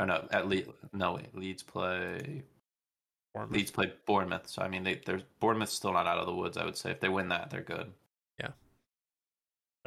Oh 0.00 0.06
no, 0.06 0.26
at 0.32 0.48
Le- 0.48 0.62
no 0.94 1.14
wait, 1.14 1.36
Leeds 1.36 1.62
play. 1.62 2.42
Bournemouth. 3.34 3.56
Leeds 3.56 3.70
play 3.70 3.92
Bournemouth, 4.06 4.48
so 4.48 4.62
I 4.62 4.68
mean, 4.68 4.84
they 4.84 5.00
they're 5.04 5.20
Bournemouth's 5.38 5.72
still 5.72 5.92
not 5.92 6.06
out 6.06 6.18
of 6.18 6.26
the 6.26 6.34
woods. 6.34 6.56
I 6.56 6.64
would 6.64 6.78
say 6.78 6.90
if 6.90 7.00
they 7.00 7.10
win 7.10 7.28
that, 7.28 7.50
they're 7.50 7.60
good. 7.60 7.92
Yeah. 8.40 8.52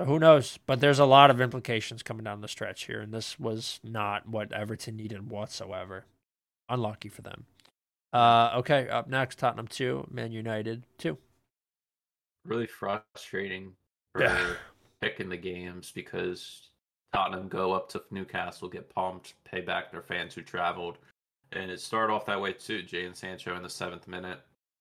Who 0.05 0.19
knows? 0.19 0.59
But 0.67 0.79
there's 0.79 0.99
a 0.99 1.05
lot 1.05 1.31
of 1.31 1.41
implications 1.41 2.03
coming 2.03 2.23
down 2.23 2.41
the 2.41 2.47
stretch 2.47 2.85
here, 2.85 3.01
and 3.01 3.11
this 3.11 3.39
was 3.39 3.79
not 3.83 4.27
what 4.27 4.53
Everton 4.53 4.95
needed 4.95 5.29
whatsoever 5.29 6.05
unlucky 6.69 7.09
for 7.09 7.21
them. 7.21 7.45
Uh, 8.13 8.51
okay, 8.57 8.87
up 8.87 9.09
next, 9.09 9.39
Tottenham 9.39 9.67
two, 9.67 10.07
Man 10.09 10.31
United 10.31 10.83
two. 10.97 11.17
Really 12.45 12.67
frustrating 12.67 13.73
for 14.13 14.23
yeah. 14.23 14.53
picking 15.01 15.29
the 15.29 15.37
games 15.37 15.91
because 15.93 16.69
Tottenham 17.13 17.47
go 17.47 17.73
up 17.73 17.89
to 17.89 18.01
Newcastle, 18.11 18.69
get 18.69 18.93
pumped, 18.93 19.33
pay 19.43 19.61
back 19.61 19.91
their 19.91 20.01
fans 20.01 20.33
who 20.33 20.41
traveled, 20.41 20.97
and 21.51 21.69
it 21.69 21.81
started 21.81 22.13
off 22.13 22.25
that 22.27 22.39
way 22.39 22.53
too. 22.53 22.83
Jadon 22.83 23.15
Sancho 23.15 23.55
in 23.55 23.63
the 23.63 23.69
seventh 23.69 24.07
minute 24.07 24.39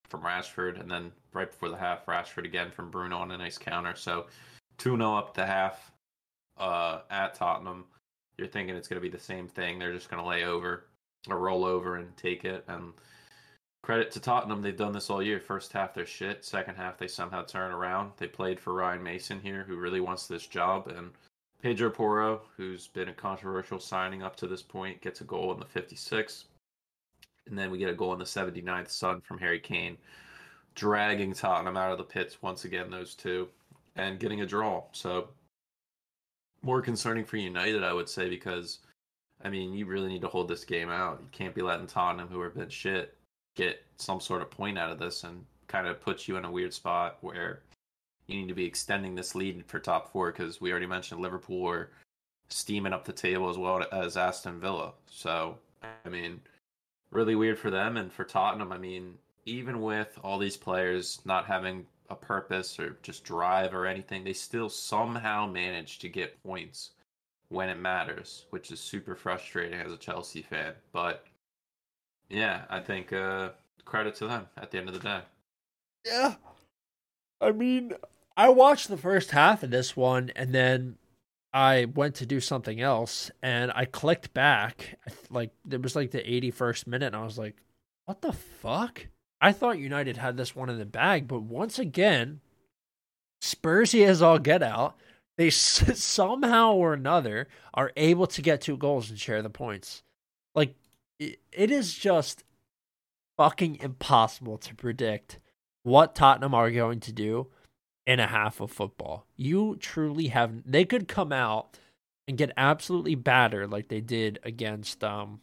from 0.09 0.23
Rashford, 0.23 0.81
and 0.81 0.91
then 0.91 1.11
right 1.33 1.51
before 1.51 1.71
the 1.71 1.77
half, 1.77 2.07
Rashford 2.07 2.45
again 2.45 2.71
from 2.71 2.91
Bruno 2.91 3.17
on 3.19 3.31
a 3.31 3.39
nice 3.39 3.59
counter. 3.59 3.95
So 3.97 4.27
2 4.79 4.97
0 4.97 5.15
up 5.15 5.35
the 5.35 5.47
half 5.47 5.91
uh, 6.59 7.01
at 7.11 7.35
Tottenham. 7.35 7.85
You're 8.39 8.49
thinking 8.49 8.75
it's 8.75 8.89
going 8.89 9.01
to 9.01 9.09
be 9.09 9.15
the 9.15 9.23
same 9.23 9.49
thing. 9.49 9.79
They're 9.79 9.93
just 9.93 10.11
going 10.11 10.23
to 10.23 10.29
lay 10.29 10.45
over 10.45 10.87
a 11.33 11.37
roll 11.37 11.65
over 11.65 11.97
and 11.97 12.17
take 12.17 12.45
it. 12.45 12.65
And 12.69 12.93
credit 13.83 14.11
to 14.13 14.21
Tottenham, 14.21 14.63
they've 14.63 14.77
done 14.77 14.93
this 14.93 15.11
all 15.11 15.23
year. 15.23 15.41
First 15.41 15.73
half 15.73 15.95
they're 15.95 16.07
shit. 16.07 16.45
Second 16.45 16.77
half 16.77 16.99
they 16.99 17.09
somehow 17.09 17.45
turn 17.45 17.73
around. 17.73 18.13
They 18.17 18.27
played 18.27 18.61
for 18.61 18.75
Ryan 18.75 19.03
Mason 19.03 19.41
here, 19.41 19.65
who 19.67 19.77
really 19.77 20.01
wants 20.01 20.27
this 20.27 20.47
job, 20.47 20.89
and 20.89 21.11
Pedro 21.65 21.89
Porro, 21.89 22.43
who's 22.59 22.89
been 22.89 23.09
a 23.09 23.15
controversial 23.15 23.81
signing 23.81 24.23
up 24.23 24.37
to 24.37 24.47
this 24.47 24.61
point, 24.61 25.01
gets 25.01 25.23
a 25.23 25.25
goal 25.25 25.51
in 25.51 25.59
the 25.59 25.65
56th. 25.65 26.45
And 27.47 27.59
then 27.59 27.71
we 27.71 27.79
get 27.79 27.89
a 27.89 27.95
goal 27.95 28.13
in 28.13 28.19
the 28.19 28.27
79th, 28.27 28.91
Son 28.91 29.23
from 29.23 29.39
Harry 29.39 29.61
Kane, 29.61 29.97
dragging 30.75 31.33
Tottenham 31.33 31.79
out 31.79 31.91
of 31.91 31.97
the 31.97 32.05
pits 32.05 32.43
once 32.43 32.67
again, 32.67 32.91
those 32.91 33.15
two, 33.15 33.49
and 33.97 34.21
getting 34.21 34.43
a 34.43 34.47
draw. 34.47 34.85
So, 34.93 35.31
more 36.61 36.83
concerning 36.83 37.25
for 37.25 37.39
United, 37.39 37.83
I 37.83 37.95
would 37.95 38.11
say, 38.11 38.29
because 38.29 38.81
I 39.45 39.51
mean, 39.51 39.75
you 39.75 39.87
really 39.87 40.09
need 40.09 40.23
to 40.23 40.29
hold 40.29 40.49
this 40.49 40.65
game 40.65 40.89
out. 40.89 41.21
You 41.21 41.29
can't 41.31 41.55
be 41.55 41.63
letting 41.63 41.87
Tottenham, 41.87 42.29
who 42.29 42.41
have 42.41 42.55
been 42.55 42.71
shit, 42.71 43.15
get 43.55 43.83
some 43.99 44.21
sort 44.21 44.43
of 44.43 44.51
point 44.51 44.79
out 44.79 44.91
of 44.91 44.99
this 44.99 45.23
and 45.23 45.45
kind 45.69 45.87
of 45.87 46.01
put 46.01 46.27
you 46.27 46.37
in 46.37 46.45
a 46.45 46.51
weird 46.51 46.73
spot 46.73 47.19
where 47.21 47.61
you 48.27 48.37
need 48.37 48.49
to 48.49 48.55
be 48.55 48.65
extending 48.65 49.15
this 49.15 49.35
lead 49.35 49.65
for 49.67 49.79
top 49.79 50.11
four 50.11 50.33
because 50.33 50.61
we 50.61 50.71
already 50.71 50.87
mentioned 50.87 51.21
Liverpool 51.21 51.69
are 51.69 51.91
steaming 52.49 52.93
up 52.93 53.05
the 53.05 53.13
table 53.13 53.51
as 53.51 53.59
well 53.59 53.85
as 53.93 54.17
Aston 54.17 54.61
Villa. 54.61 54.93
So, 55.07 55.59
I 56.05 56.09
mean, 56.09 56.41
really 57.11 57.35
weird 57.35 57.59
for 57.59 57.71
them 57.71 57.99
and 57.99 58.13
for 58.13 58.25
Tottenham. 58.25 58.73
I 58.73 58.79
mean, 58.79 59.15
even 59.45 59.83
with 59.83 60.19
all 60.23 60.39
these 60.39 60.57
players 60.57 61.21
not 61.27 61.45
having 61.45 61.85
a 62.09 62.15
purpose 62.15 62.79
or 62.79 62.97
just 63.03 63.25
drive 63.25 63.75
or 63.75 63.87
anything, 63.87 64.25
they 64.25 64.33
still 64.33 64.71
somehow 64.71 65.47
manage 65.47 65.99
to 65.99 66.09
get 66.09 66.43
points 66.43 66.91
when 67.55 67.69
it 67.69 67.79
matters, 67.79 68.47
which 68.51 68.71
is 68.71 68.81
super 68.81 69.15
frustrating 69.15 69.81
as 69.81 69.93
a 69.93 69.97
Chelsea 69.97 70.43
fan. 70.43 70.75
But 70.93 71.25
yeah, 72.29 72.63
I 72.69 72.81
think 72.81 73.13
uh, 73.13 73.51
credit 73.85 74.15
to 74.17 74.27
them 74.27 74.49
at 74.57 74.71
the 74.71 74.79
end 74.79 74.89
of 74.89 74.95
the 74.95 75.01
day. 75.01 75.21
Yeah. 76.05 76.35
I 77.41 77.53
mean, 77.53 77.93
I 78.37 78.49
watched 78.49 78.89
the 78.89 78.97
first 78.97 79.31
half 79.31 79.63
of 79.63 79.71
this 79.71 79.97
one 79.97 80.31
and 80.35 80.55
then 80.55 80.97
I 81.53 81.85
went 81.85 82.17
to 82.17 82.27
do 82.27 82.41
something 82.41 82.81
else 82.81 83.31
and 83.41 83.71
I 83.75 83.85
clicked 83.85 84.35
back. 84.35 84.99
Like, 85.31 85.51
it 85.69 85.83
was 85.83 85.97
like 85.97 86.13
the 86.13 86.19
81st 86.19 86.87
minute, 86.87 87.07
and 87.07 87.17
I 87.17 87.25
was 87.25 87.39
like, 87.39 87.57
what 88.05 88.23
the 88.23 88.33
fuck? 88.33 89.07
I 89.41 89.51
thought 89.51 89.79
United 89.79 90.17
had 90.17 90.37
this 90.37 90.55
one 90.55 90.71
in 90.71 90.79
the 90.79 90.85
bag, 90.85 91.27
but 91.27 91.43
once 91.43 91.79
again, 91.79 92.41
Spursy 93.43 94.07
has 94.07 94.23
all 94.23 94.39
get 94.39 94.63
out 94.63 94.97
they 95.37 95.51
somehow 95.51 96.73
or 96.75 96.95
another 96.95 97.49
are 97.73 97.93
able 97.97 98.27
to 98.29 98.43
get 98.43 98.61
two 98.61 98.77
goals 98.77 99.11
and 99.11 99.19
share 99.19 99.43
the 99.43 99.51
points. 99.51 100.03
Like 100.55 100.75
it 101.19 101.71
is 101.71 101.95
just 101.95 102.45
fucking 103.37 103.79
impossible 103.81 104.59
to 104.59 104.75
predict 104.75 105.39
what 105.83 106.15
Tottenham 106.15 106.55
are 106.55 106.71
going 106.71 107.01
to 107.01 107.13
do 107.13 107.49
in 108.07 108.21
a 108.21 108.27
half 108.27 108.61
of 108.61 108.71
football. 108.71 109.27
You 109.37 109.77
truly 109.77 110.29
have 110.29 110.71
they 110.71 110.85
could 110.85 111.09
come 111.09 111.33
out 111.33 111.79
and 112.27 112.39
get 112.39 112.53
absolutely 112.57 113.15
battered 113.15 113.71
like 113.71 113.89
they 113.89 114.01
did 114.01 114.39
against 114.45 115.03
um 115.05 115.41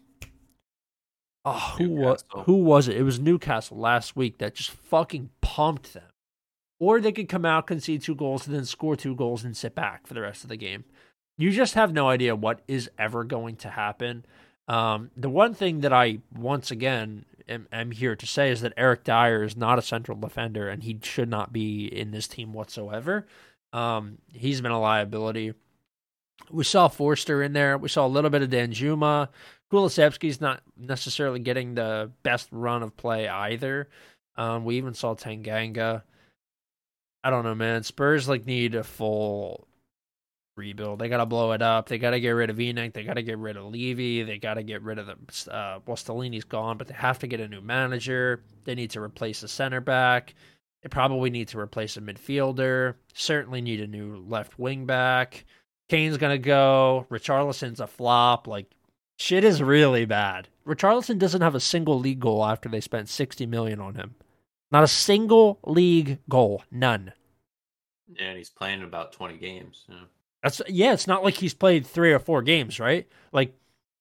Oh, 1.44 1.76
who 1.80 1.90
was 1.90 2.24
who 2.46 2.54
was 2.54 2.88
it? 2.88 2.98
It 2.98 3.04
was 3.04 3.20
Newcastle 3.20 3.78
last 3.78 4.16
week 4.16 4.38
that 4.38 4.54
just 4.54 4.70
fucking 4.70 5.32
pumped 5.42 5.94
them. 5.94 6.11
Or 6.82 7.00
they 7.00 7.12
could 7.12 7.30
come 7.30 7.46
out, 7.46 7.68
concede 7.68 8.02
two 8.02 8.16
goals, 8.16 8.48
and 8.48 8.56
then 8.56 8.66
score 8.66 8.96
two 8.96 9.16
goals 9.16 9.44
and 9.44 9.56
sit 9.56 9.76
back 9.76 10.08
for 10.08 10.16
the 10.16 10.22
rest 10.22 10.42
of 10.42 10.50
the 10.50 10.58
game. 10.58 10.84
You 11.38 11.52
just 11.52 11.76
have 11.76 11.94
no 11.94 12.10
idea 12.10 12.36
what 12.36 12.62
is 12.68 12.90
ever 12.98 13.24
going 13.24 13.58
to 13.58 13.70
happen. 13.70 14.26
Um, 14.68 15.12
the 15.16 15.30
one 15.30 15.54
thing 15.54 15.82
that 15.82 15.94
I, 15.94 16.22
once 16.36 16.72
again, 16.72 17.26
am, 17.48 17.68
am, 17.72 17.92
here 17.92 18.16
to 18.16 18.26
say 18.26 18.50
is 18.50 18.62
that 18.62 18.74
Eric 18.78 19.04
Dier 19.04 19.44
is 19.44 19.56
not 19.56 19.78
a 19.78 19.84
central 19.84 20.18
defender 20.18 20.70
and 20.70 20.82
he 20.82 20.98
should 21.04 21.30
not 21.30 21.54
be 21.54 21.86
in 21.86 22.10
this 22.10 22.28
team 22.28 22.52
whatsoever. 22.52 23.28
Um, 23.74 24.18
he's 24.34 24.60
been 24.60 24.72
a 24.72 24.82
liability. 24.82 25.54
We 26.50 26.64
saw 26.64 26.88
Forster 26.88 27.44
in 27.44 27.54
there. 27.54 27.78
We 27.78 27.90
saw 27.90 28.08
a 28.08 28.10
little 28.10 28.32
bit 28.32 28.42
of 28.42 28.50
Danjuma. 28.50 29.28
Kulusevski's 29.72 30.42
not 30.42 30.64
necessarily 30.76 31.42
getting 31.42 31.76
the 31.76 32.10
best 32.24 32.48
run 32.52 32.82
of 32.82 32.98
play 32.98 33.28
either. 33.28 33.88
Um, 34.36 34.66
we 34.66 34.78
even 34.78 34.96
saw 34.96 35.14
Tanganga. 35.14 36.02
I 37.24 37.30
don't 37.30 37.44
know, 37.44 37.56
man. 37.56 37.84
Spurs 37.84 38.28
like 38.28 38.46
need 38.46 38.76
a 38.76 38.84
full 38.84 39.68
rebuild. 40.58 41.00
They 41.00 41.10
got 41.10 41.18
to 41.18 41.26
blow 41.26 41.52
it 41.52 41.62
up. 41.62 41.88
They 41.88 41.98
got 41.98 42.12
to 42.12 42.20
get 42.20 42.32
rid 42.32 42.50
of 42.50 42.58
ENIC. 42.58 42.94
They 42.94 43.04
got 43.04 43.16
to 43.16 43.24
get 43.24 43.38
rid 43.38 43.58
of 43.58 43.66
Levy. 43.66 44.24
They 44.24 44.38
got 44.38 44.56
to 44.56 44.64
get 44.64 44.82
rid 44.82 45.00
of 45.00 45.08
the. 45.08 45.52
Uh, 45.52 45.80
well, 45.86 45.98
Stellini's 45.98 46.44
gone, 46.44 46.78
but 46.78 46.88
they 46.88 46.94
have 46.94 47.20
to 47.20 47.28
get 47.28 47.40
a 47.40 47.48
new 47.48 47.62
manager. 47.62 48.44
They 48.64 48.76
need 48.76 48.92
to 48.92 49.02
replace 49.02 49.44
a 49.44 49.48
center 49.48 49.82
back. 49.82 50.34
They 50.82 50.90
probably 50.90 51.30
need 51.30 51.50
to 51.50 51.60
replace 51.60 51.98
a 51.98 52.02
midfielder. 52.02 52.96
Certainly 53.14 53.62
need 53.62 53.82
a 53.82 53.88
new 53.88 54.18
left 54.28 54.58
wing 54.58 54.86
back. 54.86 55.46
Kane's 55.90 56.18
gonna 56.18 56.38
go. 56.38 57.06
Richarlison's 57.12 57.80
a 57.80 57.88
flop. 57.88 58.48
Like 58.48 58.72
shit 59.18 59.44
is 59.44 59.62
really 59.62 60.06
bad. 60.06 60.48
Richarlison 60.66 61.20
doesn't 61.20 61.42
have 61.42 61.54
a 61.54 61.60
single 61.60 62.00
league 62.00 62.20
goal 62.20 62.44
after 62.46 62.70
they 62.70 62.82
spent 62.82 63.10
sixty 63.10 63.46
million 63.46 63.80
on 63.80 63.96
him. 63.96 64.16
Not 64.72 64.84
a 64.84 64.88
single 64.88 65.60
league 65.66 66.20
goal. 66.30 66.64
None. 66.72 67.14
And 68.20 68.38
he's 68.38 68.50
playing 68.50 68.84
about 68.84 69.14
twenty 69.14 69.38
games. 69.38 69.86
Yeah. 69.90 69.96
That's 70.44 70.62
yeah. 70.68 70.94
It's 70.94 71.08
not 71.08 71.24
like 71.24 71.36
he's 71.36 71.54
played 71.54 71.86
three 71.86 72.14
or 72.14 72.20
four 72.20 72.42
games, 72.42 72.80
right? 72.80 73.08
Like 73.32 73.54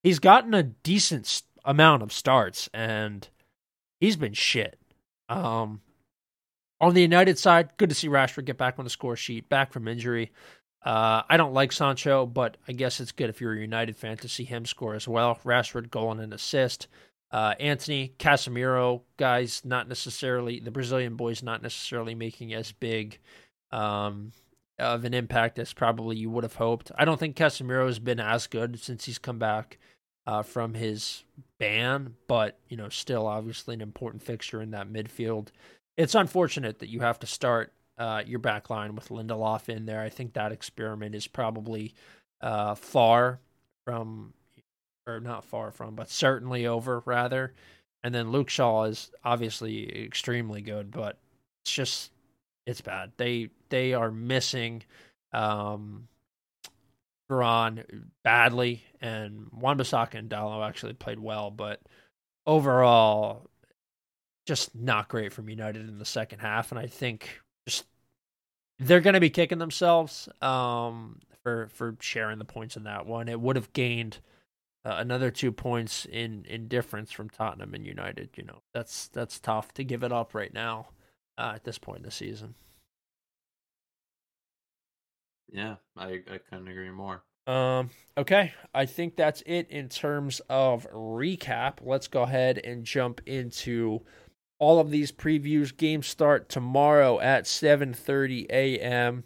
he's 0.02 0.18
gotten 0.18 0.54
a 0.54 0.62
decent 0.62 1.42
amount 1.64 2.02
of 2.02 2.12
starts, 2.12 2.68
and 2.72 3.28
he's 4.00 4.16
been 4.16 4.32
shit. 4.32 4.78
Um, 5.28 5.80
on 6.80 6.94
the 6.94 7.02
United 7.02 7.38
side, 7.38 7.70
good 7.76 7.90
to 7.90 7.94
see 7.94 8.08
Rashford 8.08 8.46
get 8.46 8.56
back 8.56 8.78
on 8.78 8.84
the 8.84 8.90
score 8.90 9.16
sheet, 9.16 9.48
back 9.48 9.72
from 9.72 9.86
injury. 9.86 10.32
Uh, 10.82 11.22
I 11.28 11.36
don't 11.36 11.52
like 11.52 11.72
Sancho, 11.72 12.24
but 12.24 12.56
I 12.66 12.72
guess 12.72 13.00
it's 13.00 13.12
good 13.12 13.28
if 13.28 13.40
you're 13.40 13.52
a 13.52 13.60
United 13.60 13.96
fan 13.96 14.16
to 14.18 14.28
see 14.28 14.44
him 14.44 14.64
score 14.64 14.94
as 14.94 15.06
well. 15.06 15.38
Rashford 15.44 15.90
goal 15.90 16.10
and 16.10 16.20
an 16.20 16.32
assist. 16.32 16.88
Uh, 17.32 17.54
Antony 17.60 18.14
Casemiro, 18.18 19.02
guys, 19.16 19.62
not 19.64 19.88
necessarily 19.88 20.58
the 20.58 20.70
Brazilian 20.70 21.14
boys, 21.14 21.42
not 21.42 21.62
necessarily 21.62 22.14
making 22.14 22.52
as 22.52 22.72
big 22.72 23.18
um, 23.70 24.32
of 24.78 25.04
an 25.04 25.14
impact 25.14 25.58
as 25.58 25.72
probably 25.72 26.16
you 26.16 26.30
would 26.30 26.44
have 26.44 26.56
hoped. 26.56 26.90
I 26.96 27.04
don't 27.04 27.20
think 27.20 27.36
Casemiro 27.36 27.86
has 27.86 27.98
been 27.98 28.20
as 28.20 28.46
good 28.46 28.80
since 28.80 29.04
he's 29.04 29.18
come 29.18 29.38
back 29.38 29.78
uh, 30.26 30.42
from 30.42 30.74
his 30.74 31.24
ban, 31.58 32.14
but 32.26 32.58
you 32.68 32.76
know, 32.76 32.88
still 32.88 33.26
obviously 33.26 33.74
an 33.74 33.80
important 33.80 34.22
fixture 34.22 34.60
in 34.60 34.72
that 34.72 34.92
midfield. 34.92 35.48
It's 35.96 36.14
unfortunate 36.14 36.78
that 36.80 36.88
you 36.88 37.00
have 37.00 37.18
to 37.20 37.26
start 37.26 37.72
uh, 37.98 38.22
your 38.26 38.38
back 38.38 38.70
line 38.70 38.94
with 38.94 39.08
Lindelof 39.08 39.68
in 39.68 39.86
there. 39.86 40.00
I 40.00 40.08
think 40.08 40.32
that 40.32 40.52
experiment 40.52 41.14
is 41.14 41.26
probably 41.26 41.94
uh, 42.40 42.74
far 42.74 43.40
from, 43.84 44.32
or 45.14 45.20
not 45.20 45.44
far 45.44 45.70
from, 45.70 45.94
but 45.94 46.11
certainly 46.11 46.66
over 46.66 47.02
rather. 47.04 47.54
And 48.02 48.14
then 48.14 48.30
Luke 48.32 48.48
Shaw 48.48 48.84
is 48.84 49.11
obviously 49.24 50.04
extremely 50.04 50.62
good, 50.62 50.90
but 50.90 51.18
it's 51.62 51.72
just 51.72 52.12
it's 52.66 52.80
bad. 52.80 53.12
They 53.16 53.50
they 53.68 53.94
are 53.94 54.11
missing 54.11 54.82
um 55.32 56.08
Varane 57.30 57.84
badly, 58.24 58.82
and 59.00 59.48
Wan-Bissaka 59.52 60.14
and 60.14 60.28
Dalot 60.28 60.66
actually 60.66 60.94
played 60.94 61.20
well, 61.20 61.50
but 61.50 61.80
overall, 62.44 63.46
just 64.46 64.74
not 64.74 65.08
great 65.08 65.32
from 65.32 65.48
United 65.48 65.88
in 65.88 65.98
the 65.98 66.04
second 66.04 66.40
half. 66.40 66.72
And 66.72 66.78
I 66.78 66.86
think 66.88 67.40
just 67.68 67.84
they're 68.80 69.00
to 69.00 69.20
be 69.20 69.30
kicking 69.30 69.58
themselves 69.58 70.28
um, 70.42 71.20
for 71.44 71.68
for 71.68 71.96
sharing 72.00 72.38
the 72.38 72.44
points 72.44 72.76
in 72.76 72.84
that 72.84 73.06
one. 73.06 73.28
It 73.28 73.40
would 73.40 73.56
have 73.56 73.72
gained 73.72 74.18
uh, 74.84 74.96
another 74.98 75.30
two 75.30 75.52
points 75.52 76.06
in 76.06 76.44
in 76.46 76.68
difference 76.68 77.12
from 77.12 77.28
Tottenham 77.28 77.74
and 77.74 77.86
United. 77.86 78.30
You 78.36 78.44
know 78.44 78.62
that's 78.72 79.08
that's 79.08 79.38
tough 79.38 79.72
to 79.74 79.84
give 79.84 80.02
it 80.02 80.12
up 80.12 80.34
right 80.34 80.52
now 80.52 80.88
uh, 81.38 81.52
at 81.54 81.64
this 81.64 81.78
point 81.78 81.98
in 81.98 82.04
the 82.04 82.10
season. 82.10 82.54
Yeah, 85.52 85.76
I 85.96 86.22
I 86.30 86.38
couldn't 86.38 86.68
agree 86.68 86.90
more. 86.90 87.22
Um, 87.46 87.90
okay, 88.16 88.52
I 88.74 88.86
think 88.86 89.16
that's 89.16 89.42
it 89.46 89.68
in 89.70 89.88
terms 89.88 90.40
of 90.48 90.86
recap. 90.92 91.78
Let's 91.82 92.06
go 92.06 92.22
ahead 92.22 92.58
and 92.58 92.84
jump 92.84 93.20
into 93.26 94.02
all 94.58 94.78
of 94.78 94.90
these 94.90 95.10
previews. 95.10 95.76
Games 95.76 96.06
start 96.06 96.48
tomorrow 96.48 97.18
at 97.18 97.44
7:30 97.44 98.46
a.m. 98.50 99.24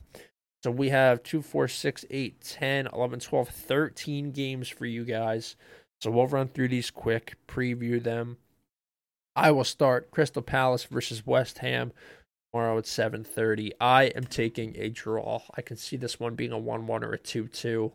So 0.64 0.70
we 0.70 0.88
have 0.88 1.22
2, 1.22 1.42
4, 1.42 1.68
6, 1.68 2.06
8, 2.08 2.40
10, 2.40 2.88
11, 2.90 3.20
12, 3.20 3.48
13 3.50 4.30
games 4.30 4.66
for 4.66 4.86
you 4.86 5.04
guys. 5.04 5.56
So 6.00 6.10
we'll 6.10 6.26
run 6.26 6.48
through 6.48 6.68
these 6.68 6.90
quick, 6.90 7.34
preview 7.46 8.02
them. 8.02 8.38
I 9.36 9.50
will 9.50 9.64
start 9.64 10.10
Crystal 10.10 10.40
Palace 10.40 10.84
versus 10.84 11.26
West 11.26 11.58
Ham 11.58 11.92
tomorrow 12.50 12.78
at 12.78 12.86
7:30. 12.86 13.72
I 13.78 14.04
am 14.04 14.24
taking 14.24 14.74
a 14.78 14.88
draw. 14.88 15.42
I 15.54 15.60
can 15.60 15.76
see 15.76 15.98
this 15.98 16.18
one 16.18 16.34
being 16.34 16.52
a 16.52 16.58
1-1 16.58 17.02
or 17.02 17.12
a 17.12 17.18
2-2. 17.18 17.92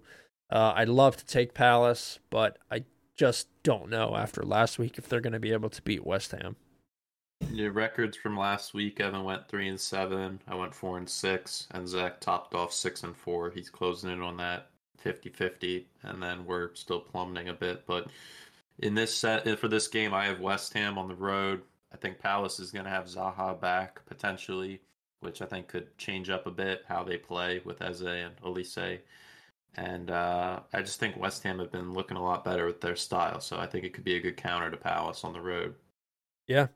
Uh, 0.51 0.73
I'd 0.75 0.89
love 0.89 1.17
to 1.17 1.25
take 1.25 1.55
Palace, 1.55 2.19
but 2.29 2.59
I 2.69 2.83
just 3.15 3.47
don't 3.63 3.89
know 3.89 4.15
after 4.15 4.43
last 4.43 4.77
week 4.77 4.99
if 4.99 5.09
they're 5.09 5.21
going 5.21 5.33
to 5.33 5.39
be 5.39 5.53
able 5.53 5.71
to 5.71 5.81
beat 5.81 6.05
West 6.05 6.33
Ham. 6.33 6.55
Your 7.47 7.71
records 7.71 8.17
from 8.17 8.37
last 8.37 8.73
week, 8.73 8.99
Evan 8.99 9.23
went 9.23 9.47
three 9.47 9.67
and 9.67 9.79
seven. 9.79 10.41
I 10.47 10.55
went 10.55 10.75
four 10.75 10.97
and 10.97 11.09
six, 11.09 11.67
and 11.71 11.87
Zach 11.87 12.19
topped 12.19 12.53
off 12.53 12.73
six 12.73 13.03
and 13.03 13.15
four. 13.15 13.49
He's 13.49 13.69
closing 13.69 14.11
in 14.11 14.21
on 14.21 14.37
that 14.37 14.69
50-50, 15.03 15.85
and 16.03 16.21
then 16.21 16.45
we're 16.45 16.73
still 16.75 16.99
plummeting 16.99 17.49
a 17.49 17.53
bit. 17.53 17.85
But 17.85 18.07
in 18.79 18.93
this 18.95 19.13
set 19.13 19.59
for 19.59 19.67
this 19.67 19.87
game, 19.87 20.13
I 20.13 20.25
have 20.25 20.39
West 20.39 20.73
Ham 20.73 20.97
on 20.97 21.07
the 21.07 21.15
road. 21.15 21.61
I 21.93 21.97
think 21.97 22.19
Palace 22.19 22.59
is 22.59 22.71
going 22.71 22.85
to 22.85 22.91
have 22.91 23.05
Zaha 23.05 23.59
back 23.59 24.05
potentially, 24.05 24.81
which 25.21 25.41
I 25.41 25.45
think 25.45 25.67
could 25.67 25.97
change 25.97 26.29
up 26.29 26.45
a 26.45 26.51
bit 26.51 26.83
how 26.87 27.03
they 27.03 27.17
play 27.17 27.61
with 27.63 27.81
Eze 27.81 28.01
and 28.01 28.35
Olise. 28.41 28.99
And 29.75 30.11
uh, 30.11 30.59
I 30.73 30.81
just 30.81 30.99
think 30.99 31.17
West 31.17 31.43
Ham 31.43 31.59
have 31.59 31.71
been 31.71 31.93
looking 31.93 32.17
a 32.17 32.23
lot 32.23 32.43
better 32.43 32.65
with 32.65 32.81
their 32.81 32.95
style, 32.95 33.39
so 33.39 33.57
I 33.57 33.65
think 33.65 33.85
it 33.85 33.93
could 33.93 34.03
be 34.03 34.15
a 34.15 34.21
good 34.21 34.37
counter 34.37 34.69
to 34.69 34.77
Palace 34.77 35.23
on 35.23 35.33
the 35.33 35.41
road. 35.41 35.75
Yeah. 36.49 36.67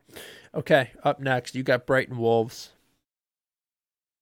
Okay. 0.54 0.92
Up 1.02 1.18
next, 1.18 1.56
you 1.56 1.64
got 1.64 1.84
Brighton 1.84 2.16
Wolves. 2.16 2.70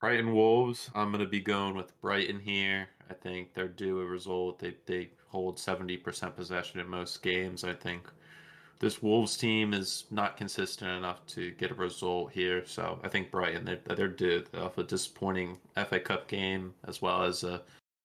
Brighton 0.01 0.33
Wolves. 0.33 0.91
I'm 0.95 1.13
going 1.13 1.23
to 1.23 1.31
be 1.31 1.41
going 1.41 1.77
with 1.77 2.01
Brighton 2.01 2.41
here. 2.41 2.89
I 3.11 3.15
think 3.15 3.53
they're 3.53 3.69
due 3.69 4.01
a 4.01 4.05
result. 4.07 4.59
They 4.59 4.75
they 4.87 5.11
hold 5.29 5.59
70% 5.59 6.35
possession 6.35 6.81
in 6.81 6.89
most 6.89 7.23
games. 7.23 7.65
I 7.65 7.75
think 7.75 8.09
this 8.79 9.03
Wolves 9.03 9.37
team 9.37 9.75
is 9.75 10.07
not 10.11 10.39
consistent 10.39 10.91
enough 10.91 11.25
to 11.27 11.51
get 11.53 11.71
a 11.71 11.75
result 11.75 12.33
here. 12.33 12.65
So 12.67 12.99
I 13.05 13.09
think 13.09 13.31
Brighton 13.31 13.67
they're, 13.67 13.95
they're 13.95 14.09
due 14.09 14.45
off 14.59 14.79
a 14.79 14.85
disappointing 14.85 15.59
FA 15.77 16.01
Cup 16.01 16.29
game 16.29 16.73
as 16.89 17.03
well 17.03 17.25
as 17.25 17.45
a 17.45 17.61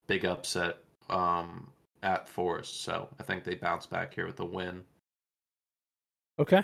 big 0.07 0.25
upset 0.25 0.79
um, 1.09 1.67
at 2.03 2.27
Forest. 2.27 2.83
So 2.83 3.07
I 3.21 3.23
think 3.23 3.45
they 3.45 3.55
bounce 3.55 3.85
back 3.85 4.13
here 4.13 4.27
with 4.27 4.39
a 4.41 4.45
win. 4.45 4.83
Okay. 6.39 6.63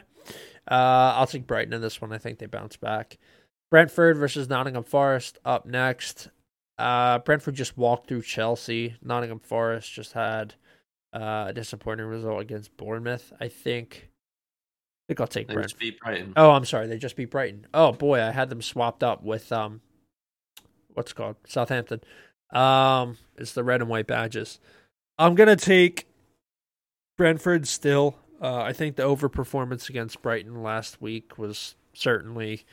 Uh, 0.70 1.14
I'll 1.16 1.28
take 1.28 1.47
Brighton 1.47 1.74
in 1.74 1.82
this 1.82 2.01
one. 2.01 2.11
I 2.14 2.18
think 2.18 2.39
they 2.39 2.45
bounce 2.45 2.78
back. 2.78 3.18
Brentford 3.70 4.18
versus 4.18 4.49
Nottingham 4.49 4.84
Forest 4.84 5.39
up 5.43 5.66
next. 5.66 6.30
Uh, 6.78 7.20
Brentford 7.20 7.55
just 7.55 7.78
walked 7.78 8.07
through 8.07 8.22
Chelsea. 8.22 8.95
Nottingham 9.01 9.39
Forest 9.39 9.91
just 9.91 10.14
had 10.14 10.55
uh, 11.14 11.45
a 11.49 11.53
disappointing 11.53 12.05
result 12.05 12.41
against 12.41 12.76
Bournemouth. 12.78 13.34
I 13.39 13.47
think. 13.47 14.09
I 14.09 15.05
think 15.07 15.20
I'll 15.20 15.28
take 15.28 15.47
they 15.47 15.53
Brentford. 15.55 15.80
beat 15.80 15.99
Brighton. 15.99 16.34
Oh, 16.38 16.51
I'm 16.51 16.66
sorry. 16.66 16.88
They 16.88 16.97
just 16.97 17.16
beat 17.16 17.32
Brighton. 17.32 17.68
Oh 17.74 17.91
boy, 17.91 18.22
I 18.22 18.32
had 18.32 18.49
them 18.49 18.61
swapped 18.61 19.03
up 19.03 19.24
with 19.24 19.51
um, 19.51 19.82
what's 20.93 21.14
called 21.14 21.36
Southampton. 21.45 22.01
Um, 22.51 23.18
it's 23.38 23.53
the 23.53 23.64
red 23.64 23.82
and 23.82 23.89
white 23.89 24.07
badges. 24.07 24.59
I'm 25.18 25.36
gonna 25.36 25.55
take 25.55 26.07
Brentford 27.18 27.68
still. 27.68 28.16
Uh, 28.43 28.61
I 28.61 28.73
think 28.73 28.97
the 28.97 29.03
overperformance 29.03 29.89
against 29.89 30.21
Brighton 30.21 30.61
last 30.61 31.01
week 31.01 31.37
was 31.37 31.75
certainly 31.93 32.65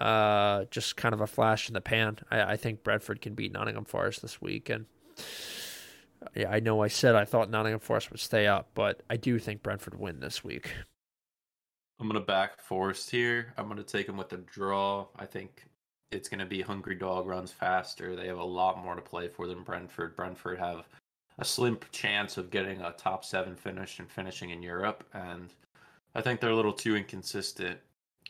uh, 0.00 0.64
just 0.70 0.96
kind 0.96 1.12
of 1.12 1.20
a 1.20 1.26
flash 1.26 1.68
in 1.68 1.74
the 1.74 1.82
pan. 1.82 2.16
I, 2.30 2.52
I 2.52 2.56
think 2.56 2.82
Brentford 2.82 3.20
can 3.20 3.34
beat 3.34 3.52
Nottingham 3.52 3.84
Forest 3.84 4.22
this 4.22 4.40
week, 4.40 4.70
and 4.70 4.86
yeah, 6.34 6.50
I 6.50 6.60
know 6.60 6.80
I 6.82 6.88
said 6.88 7.14
I 7.14 7.26
thought 7.26 7.50
Nottingham 7.50 7.80
Forest 7.80 8.10
would 8.10 8.20
stay 8.20 8.46
up, 8.46 8.70
but 8.74 9.02
I 9.10 9.18
do 9.18 9.38
think 9.38 9.62
Brentford 9.62 10.00
win 10.00 10.20
this 10.20 10.42
week. 10.42 10.72
I'm 12.00 12.06
gonna 12.06 12.20
back 12.20 12.58
Forest 12.62 13.10
here. 13.10 13.52
I'm 13.58 13.68
gonna 13.68 13.82
take 13.82 14.06
them 14.06 14.16
with 14.16 14.32
a 14.32 14.38
draw. 14.38 15.08
I 15.18 15.26
think 15.26 15.64
it's 16.10 16.30
gonna 16.30 16.46
be 16.46 16.62
Hungry 16.62 16.94
Dog 16.94 17.26
runs 17.26 17.52
faster. 17.52 18.16
They 18.16 18.28
have 18.28 18.38
a 18.38 18.44
lot 18.44 18.82
more 18.82 18.94
to 18.94 19.02
play 19.02 19.28
for 19.28 19.46
than 19.46 19.62
Brentford. 19.62 20.16
Brentford 20.16 20.58
have 20.58 20.88
a 21.38 21.44
slim 21.44 21.78
chance 21.92 22.36
of 22.36 22.50
getting 22.50 22.80
a 22.80 22.92
top 22.92 23.24
seven 23.24 23.54
finish 23.54 23.98
and 23.98 24.10
finishing 24.10 24.50
in 24.50 24.62
Europe. 24.62 25.04
And 25.12 25.52
I 26.14 26.20
think 26.20 26.40
they're 26.40 26.50
a 26.50 26.56
little 26.56 26.72
too 26.72 26.96
inconsistent 26.96 27.78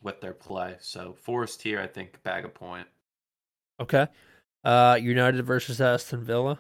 with 0.03 0.21
their 0.21 0.35
play. 0.35 0.77
So 0.81 1.15
Forest 1.15 1.63
here, 1.63 1.81
I 1.81 1.87
think 1.87 2.23
bag 2.23 2.45
a 2.45 2.49
point. 2.49 2.87
Okay. 3.81 4.07
Uh, 4.65 4.99
United 5.01 5.43
versus 5.47 5.81
Aston 5.81 6.25
Villa. 6.25 6.59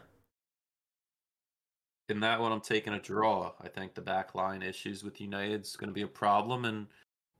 in 2.08 2.20
that 2.20 2.40
one, 2.40 2.52
I'm 2.52 2.60
taking 2.60 2.94
a 2.94 2.98
draw. 3.00 3.52
I 3.60 3.68
think 3.68 3.94
the 3.94 4.00
back 4.00 4.34
line 4.34 4.62
issues 4.62 5.04
with 5.04 5.20
United 5.20 5.62
is 5.62 5.76
going 5.76 5.88
to 5.88 5.94
be 5.94 6.02
a 6.02 6.08
problem, 6.08 6.64
and 6.64 6.86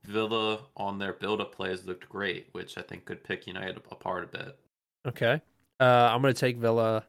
Villa 0.05 0.59
on 0.77 0.99
their 0.99 1.13
build-up 1.13 1.55
plays 1.55 1.85
looked 1.85 2.07
great, 2.07 2.47
which 2.51 2.77
I 2.77 2.81
think 2.81 3.05
could 3.05 3.23
pick 3.23 3.47
United 3.47 3.77
apart 3.91 4.23
a 4.25 4.37
bit. 4.37 4.59
Okay. 5.07 5.41
Uh, 5.79 6.09
I'm 6.11 6.21
going 6.21 6.33
to 6.33 6.39
take 6.39 6.57
Villa. 6.57 7.05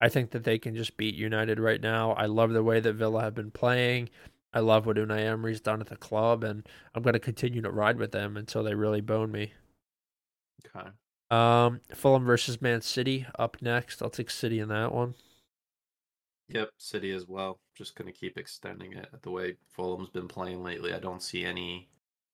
I 0.00 0.08
think 0.08 0.30
that 0.30 0.44
they 0.44 0.58
can 0.58 0.74
just 0.74 0.96
beat 0.96 1.14
United 1.14 1.58
right 1.58 1.80
now. 1.80 2.12
I 2.12 2.26
love 2.26 2.52
the 2.52 2.62
way 2.62 2.80
that 2.80 2.92
Villa 2.92 3.22
have 3.22 3.34
been 3.34 3.50
playing. 3.50 4.10
I 4.52 4.60
love 4.60 4.86
what 4.86 4.96
Unai 4.96 5.20
Emery's 5.20 5.60
done 5.60 5.80
at 5.80 5.88
the 5.88 5.96
club, 5.96 6.44
and 6.44 6.66
I'm 6.94 7.02
going 7.02 7.14
to 7.14 7.18
continue 7.18 7.62
to 7.62 7.70
ride 7.70 7.98
with 7.98 8.12
them 8.12 8.36
until 8.36 8.62
they 8.62 8.74
really 8.74 9.00
bone 9.00 9.30
me. 9.32 9.52
Okay. 10.74 10.88
Um, 11.30 11.80
Fulham 11.94 12.24
versus 12.24 12.62
Man 12.62 12.80
City 12.80 13.26
up 13.38 13.60
next. 13.60 14.02
I'll 14.02 14.10
take 14.10 14.30
City 14.30 14.60
in 14.60 14.68
that 14.68 14.92
one. 14.92 15.14
Yep, 16.48 16.70
City 16.78 17.10
as 17.12 17.26
well. 17.26 17.58
Just 17.74 17.96
going 17.96 18.10
to 18.10 18.18
keep 18.18 18.38
extending 18.38 18.92
it 18.92 19.08
the 19.22 19.30
way 19.30 19.56
Fulham's 19.68 20.10
been 20.10 20.28
playing 20.28 20.62
lately. 20.62 20.94
I 20.94 21.00
don't 21.00 21.22
see 21.22 21.44
any 21.44 21.88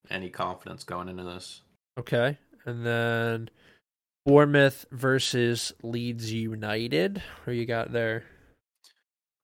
any 0.09 0.29
confidence 0.29 0.83
going 0.83 1.09
into 1.09 1.23
this. 1.23 1.61
Okay, 1.97 2.37
and 2.65 2.85
then 2.85 3.49
Bournemouth 4.25 4.85
versus 4.91 5.73
Leeds 5.83 6.31
United. 6.31 7.21
Who 7.45 7.51
you 7.51 7.65
got 7.65 7.91
there? 7.91 8.23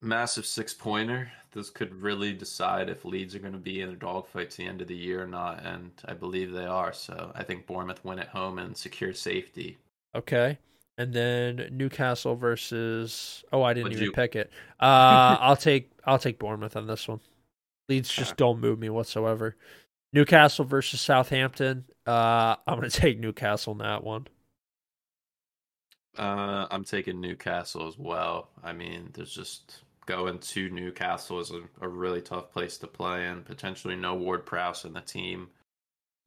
Massive 0.02 0.46
six 0.46 0.74
pointer. 0.74 1.32
This 1.52 1.70
could 1.70 2.02
really 2.02 2.32
decide 2.34 2.90
if 2.90 3.04
Leeds 3.04 3.36
are 3.36 3.40
going 3.40 3.54
to 3.54 3.60
be 3.60 3.82
in 3.82 3.90
a 3.90 3.96
dogfight 3.96 4.52
to 4.52 4.58
the 4.58 4.68
end 4.68 4.82
of 4.82 4.88
the 4.88 4.96
year 4.96 5.24
or 5.24 5.28
not, 5.28 5.66
and 5.66 5.92
I 6.06 6.14
believe 6.14 6.52
they 6.52 6.66
are. 6.66 6.94
So 6.94 7.32
I 7.36 7.44
think 7.44 7.66
Bournemouth 7.66 8.06
win 8.06 8.20
at 8.20 8.28
home 8.28 8.60
and 8.60 8.78
secure 8.78 9.14
safety. 9.14 9.78
Okay. 10.16 10.60
And 10.98 11.14
then 11.14 11.70
Newcastle 11.72 12.36
versus 12.36 13.44
oh 13.52 13.64
I 13.64 13.74
didn't 13.74 13.86
Would 13.86 13.94
even 13.94 14.06
you... 14.06 14.12
pick 14.12 14.36
it. 14.36 14.52
Uh 14.80 15.38
I'll 15.40 15.56
take 15.56 15.92
I'll 16.06 16.20
take 16.20 16.40
Bournemouth 16.40 16.76
on 16.76 16.88
this 16.88 17.08
one. 17.08 17.22
Leeds 17.88 18.12
just 18.12 18.38
don't 18.38 18.60
move 18.60 18.80
me 18.80 18.90
whatsoever. 18.90 19.56
Newcastle 20.14 20.66
versus 20.66 21.02
Southampton. 21.02 21.86
Uh 22.06 22.56
I'm 22.68 22.76
gonna 22.76 22.90
take 22.90 23.20
Newcastle 23.20 23.74
in 23.74 23.80
that 23.80 24.04
one. 24.04 24.28
Uh 26.18 26.68
I'm 26.72 26.84
taking 26.84 27.22
Newcastle 27.22 27.88
as 27.88 27.97
well. 27.97 28.49
I 28.64 28.74
mean, 28.74 29.10
there's 29.14 29.34
just 29.34 29.84
going 30.10 30.39
to 30.39 30.70
Newcastle 30.72 31.39
is 31.39 31.51
a, 31.51 31.62
a 31.82 31.88
really 31.88 32.22
tough 32.22 32.51
place 32.51 32.80
to 32.80 32.88
play 32.88 33.28
and 33.28 33.45
potentially 33.45 33.95
no 33.95 34.16
Ward 34.16 34.43
Prowse 34.45 34.84
in 34.86 34.93
the 34.93 35.01
team. 35.01 35.49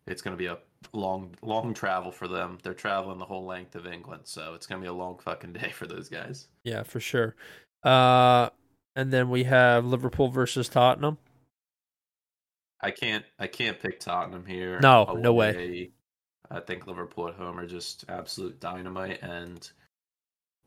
It's 0.06 0.22
going 0.22 0.36
to 0.36 0.38
be 0.38 0.46
a 0.46 0.58
long, 0.92 1.34
long 1.42 1.74
travel 1.74 2.12
for 2.12 2.28
them. 2.28 2.58
They're 2.62 2.74
traveling 2.74 3.18
the 3.18 3.24
whole 3.24 3.44
length 3.44 3.74
of 3.74 3.86
England, 3.86 4.22
so 4.24 4.54
it's 4.54 4.66
going 4.66 4.80
to 4.80 4.84
be 4.84 4.88
a 4.88 4.92
long 4.92 5.18
fucking 5.18 5.52
day 5.60 5.70
for 5.70 5.86
those 5.86 6.08
guys. 6.08 6.46
Yeah, 6.64 6.84
for 6.84 7.00
sure. 7.00 7.34
Uh, 7.82 8.50
and 8.94 9.12
then 9.12 9.30
we 9.30 9.44
have 9.44 9.84
Liverpool 9.84 10.28
versus 10.28 10.68
Tottenham. 10.68 11.18
I 12.80 12.90
can't, 12.90 13.24
I 13.38 13.48
can't 13.48 13.78
pick 13.80 14.00
Tottenham 14.00 14.44
here. 14.46 14.80
No, 14.80 15.06
away. 15.06 15.20
no 15.20 15.32
way. 15.32 15.90
I 16.52 16.60
think 16.60 16.86
Liverpool 16.86 17.28
at 17.28 17.34
home 17.34 17.58
are 17.58 17.66
just 17.66 18.04
absolute 18.08 18.60
dynamite, 18.60 19.22
and 19.22 19.68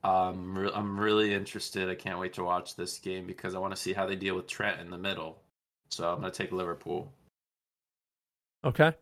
um, 0.03 0.57
re- 0.57 0.71
I'm 0.73 0.99
really 0.99 1.33
interested. 1.33 1.89
I 1.89 1.95
can't 1.95 2.19
wait 2.19 2.33
to 2.33 2.43
watch 2.43 2.75
this 2.75 2.97
game 2.97 3.27
because 3.27 3.55
I 3.55 3.59
want 3.59 3.75
to 3.75 3.81
see 3.81 3.93
how 3.93 4.05
they 4.05 4.15
deal 4.15 4.35
with 4.35 4.47
Trent 4.47 4.81
in 4.81 4.89
the 4.89 4.97
middle. 4.97 5.37
So 5.89 6.11
I'm 6.11 6.19
going 6.19 6.31
to 6.31 6.37
take 6.37 6.51
Liverpool. 6.51 7.11
Okay. 8.63 8.93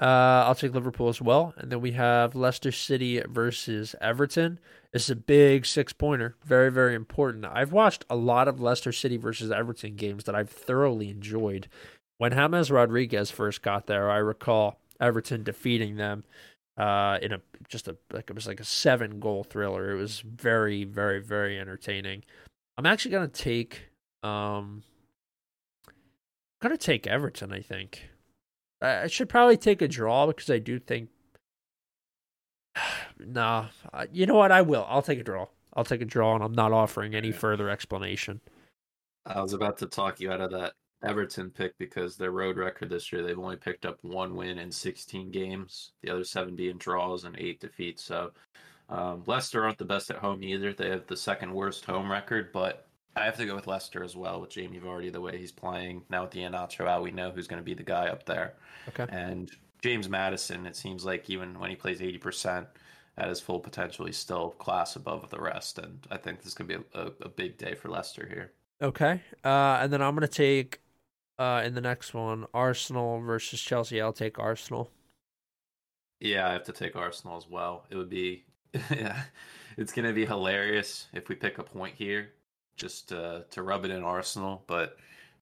Uh, 0.00 0.44
I'll 0.44 0.54
take 0.54 0.74
Liverpool 0.74 1.08
as 1.08 1.22
well. 1.22 1.54
And 1.56 1.70
then 1.70 1.80
we 1.80 1.92
have 1.92 2.34
Leicester 2.34 2.72
City 2.72 3.22
versus 3.28 3.94
Everton. 4.00 4.58
It's 4.92 5.08
a 5.08 5.16
big 5.16 5.64
six 5.64 5.92
pointer. 5.92 6.36
Very, 6.44 6.70
very 6.70 6.94
important. 6.94 7.46
I've 7.46 7.72
watched 7.72 8.04
a 8.10 8.16
lot 8.16 8.48
of 8.48 8.60
Leicester 8.60 8.92
City 8.92 9.16
versus 9.16 9.50
Everton 9.50 9.96
games 9.96 10.24
that 10.24 10.34
I've 10.34 10.50
thoroughly 10.50 11.10
enjoyed. 11.10 11.68
When 12.18 12.32
James 12.32 12.70
Rodriguez 12.70 13.30
first 13.30 13.62
got 13.62 13.86
there, 13.86 14.10
I 14.10 14.16
recall 14.16 14.78
Everton 15.00 15.42
defeating 15.42 15.96
them 15.96 16.24
uh, 16.76 17.18
in 17.22 17.32
a 17.32 17.40
just 17.68 17.88
a 17.88 17.96
like 18.12 18.28
it 18.28 18.34
was 18.34 18.46
like 18.46 18.60
a 18.60 18.64
seven 18.64 19.18
goal 19.20 19.44
thriller. 19.44 19.90
It 19.92 19.96
was 19.96 20.20
very 20.20 20.84
very 20.84 21.20
very 21.20 21.58
entertaining. 21.58 22.24
I'm 22.76 22.86
actually 22.86 23.12
gonna 23.12 23.28
take 23.28 23.88
um, 24.22 24.82
I'm 25.86 25.94
gonna 26.68 26.76
take 26.76 27.06
Everton. 27.06 27.52
I 27.52 27.60
think 27.60 28.10
I 28.82 29.06
should 29.06 29.28
probably 29.28 29.56
take 29.56 29.80
a 29.80 29.88
draw 29.88 30.26
because 30.26 30.50
I 30.50 30.58
do 30.58 30.78
think. 30.78 31.10
nah, 33.18 33.66
you 34.12 34.26
know 34.26 34.34
what? 34.34 34.52
I 34.52 34.62
will. 34.62 34.86
I'll 34.88 35.02
take 35.02 35.20
a 35.20 35.24
draw. 35.24 35.46
I'll 35.74 35.84
take 35.84 36.02
a 36.02 36.06
draw, 36.06 36.34
and 36.34 36.44
I'm 36.44 36.54
not 36.54 36.72
offering 36.72 37.14
any 37.14 37.32
further 37.32 37.68
explanation. 37.68 38.40
I 39.26 39.42
was 39.42 39.52
about 39.52 39.78
to 39.78 39.86
talk 39.86 40.20
you 40.20 40.30
out 40.30 40.40
of 40.40 40.50
that 40.52 40.72
Everton 41.02 41.50
pick 41.50 41.76
because 41.78 42.16
their 42.16 42.30
road 42.30 42.56
record 42.56 42.90
this 42.90 43.12
year, 43.12 43.22
they've 43.22 43.38
only 43.38 43.56
picked 43.56 43.86
up 43.86 43.98
one 44.02 44.34
win 44.34 44.58
in 44.58 44.70
16 44.70 45.30
games, 45.30 45.92
the 46.02 46.10
other 46.10 46.24
seven 46.24 46.56
being 46.56 46.78
draws 46.78 47.24
and 47.24 47.36
eight 47.38 47.60
defeats. 47.60 48.02
So 48.02 48.32
um, 48.88 49.22
Leicester 49.26 49.64
aren't 49.64 49.78
the 49.78 49.84
best 49.84 50.10
at 50.10 50.16
home 50.16 50.42
either. 50.42 50.72
They 50.72 50.90
have 50.90 51.06
the 51.06 51.16
second 51.16 51.52
worst 51.52 51.84
home 51.84 52.10
record, 52.10 52.50
but 52.52 52.86
I 53.14 53.24
have 53.24 53.36
to 53.36 53.46
go 53.46 53.54
with 53.54 53.66
Leicester 53.66 54.04
as 54.04 54.16
well 54.16 54.40
with 54.40 54.50
Jamie 54.50 54.80
Vardy, 54.80 55.12
the 55.12 55.20
way 55.20 55.38
he's 55.38 55.52
playing. 55.52 56.02
Now 56.10 56.22
with 56.22 56.32
the 56.32 56.40
Iheanacho 56.40 56.86
out, 56.86 57.02
we 57.02 57.10
know 57.10 57.30
who's 57.30 57.46
going 57.46 57.60
to 57.60 57.64
be 57.64 57.74
the 57.74 57.82
guy 57.82 58.08
up 58.08 58.24
there. 58.24 58.54
Okay. 58.88 59.06
And 59.08 59.50
James 59.82 60.08
Maddison, 60.08 60.66
it 60.66 60.76
seems 60.76 61.04
like 61.04 61.28
even 61.30 61.58
when 61.58 61.70
he 61.70 61.76
plays 61.76 62.00
80% 62.00 62.66
at 63.18 63.28
his 63.28 63.40
full 63.40 63.60
potential, 63.60 64.06
he's 64.06 64.18
still 64.18 64.50
class 64.50 64.96
above 64.96 65.28
the 65.30 65.40
rest. 65.40 65.78
And 65.78 66.06
I 66.10 66.16
think 66.16 66.42
this 66.42 66.54
to 66.54 66.64
be 66.64 66.74
a, 66.74 66.82
a, 66.94 67.06
a 67.22 67.28
big 67.28 67.56
day 67.58 67.74
for 67.74 67.88
Leicester 67.88 68.26
here. 68.28 68.52
Okay. 68.82 69.22
Uh, 69.44 69.78
and 69.80 69.92
then 69.92 70.02
I'm 70.02 70.14
going 70.14 70.28
to 70.28 70.28
take 70.28 70.80
uh, 71.38 71.62
in 71.64 71.74
the 71.74 71.80
next 71.80 72.14
one, 72.14 72.46
Arsenal 72.54 73.20
versus 73.20 73.60
Chelsea. 73.60 74.00
I'll 74.00 74.12
take 74.12 74.38
Arsenal. 74.38 74.90
Yeah, 76.20 76.48
I 76.48 76.52
have 76.52 76.64
to 76.64 76.72
take 76.72 76.96
Arsenal 76.96 77.36
as 77.36 77.48
well. 77.48 77.84
It 77.90 77.96
would 77.96 78.08
be, 78.08 78.44
yeah, 78.90 79.22
it's 79.76 79.92
gonna 79.92 80.12
be 80.12 80.24
hilarious 80.24 81.08
if 81.12 81.28
we 81.28 81.34
pick 81.34 81.58
a 81.58 81.62
point 81.62 81.94
here, 81.96 82.30
just 82.76 83.10
to 83.10 83.44
to 83.50 83.62
rub 83.62 83.84
it 83.84 83.90
in 83.90 84.02
Arsenal. 84.02 84.64
But 84.66 84.96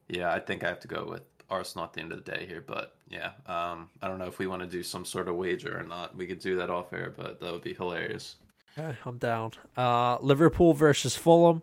yeah, 0.08 0.32
I 0.32 0.40
think 0.40 0.64
I 0.64 0.68
have 0.68 0.80
to 0.80 0.88
go 0.88 1.06
with 1.08 1.22
Arsenal 1.48 1.84
at 1.84 1.92
the 1.92 2.00
end 2.00 2.12
of 2.12 2.24
the 2.24 2.30
day 2.30 2.46
here. 2.46 2.64
But 2.66 2.96
yeah, 3.08 3.32
um, 3.46 3.90
I 4.02 4.08
don't 4.08 4.18
know 4.18 4.26
if 4.26 4.38
we 4.38 4.46
want 4.46 4.62
to 4.62 4.68
do 4.68 4.82
some 4.82 5.04
sort 5.04 5.28
of 5.28 5.36
wager 5.36 5.78
or 5.78 5.84
not. 5.84 6.16
We 6.16 6.26
could 6.26 6.40
do 6.40 6.56
that 6.56 6.70
off 6.70 6.92
air, 6.92 7.12
but 7.16 7.40
that 7.40 7.52
would 7.52 7.62
be 7.62 7.74
hilarious. 7.74 8.36
Okay, 8.76 8.96
I'm 9.04 9.18
down. 9.18 9.52
Uh, 9.76 10.18
Liverpool 10.20 10.74
versus 10.74 11.14
Fulham. 11.14 11.62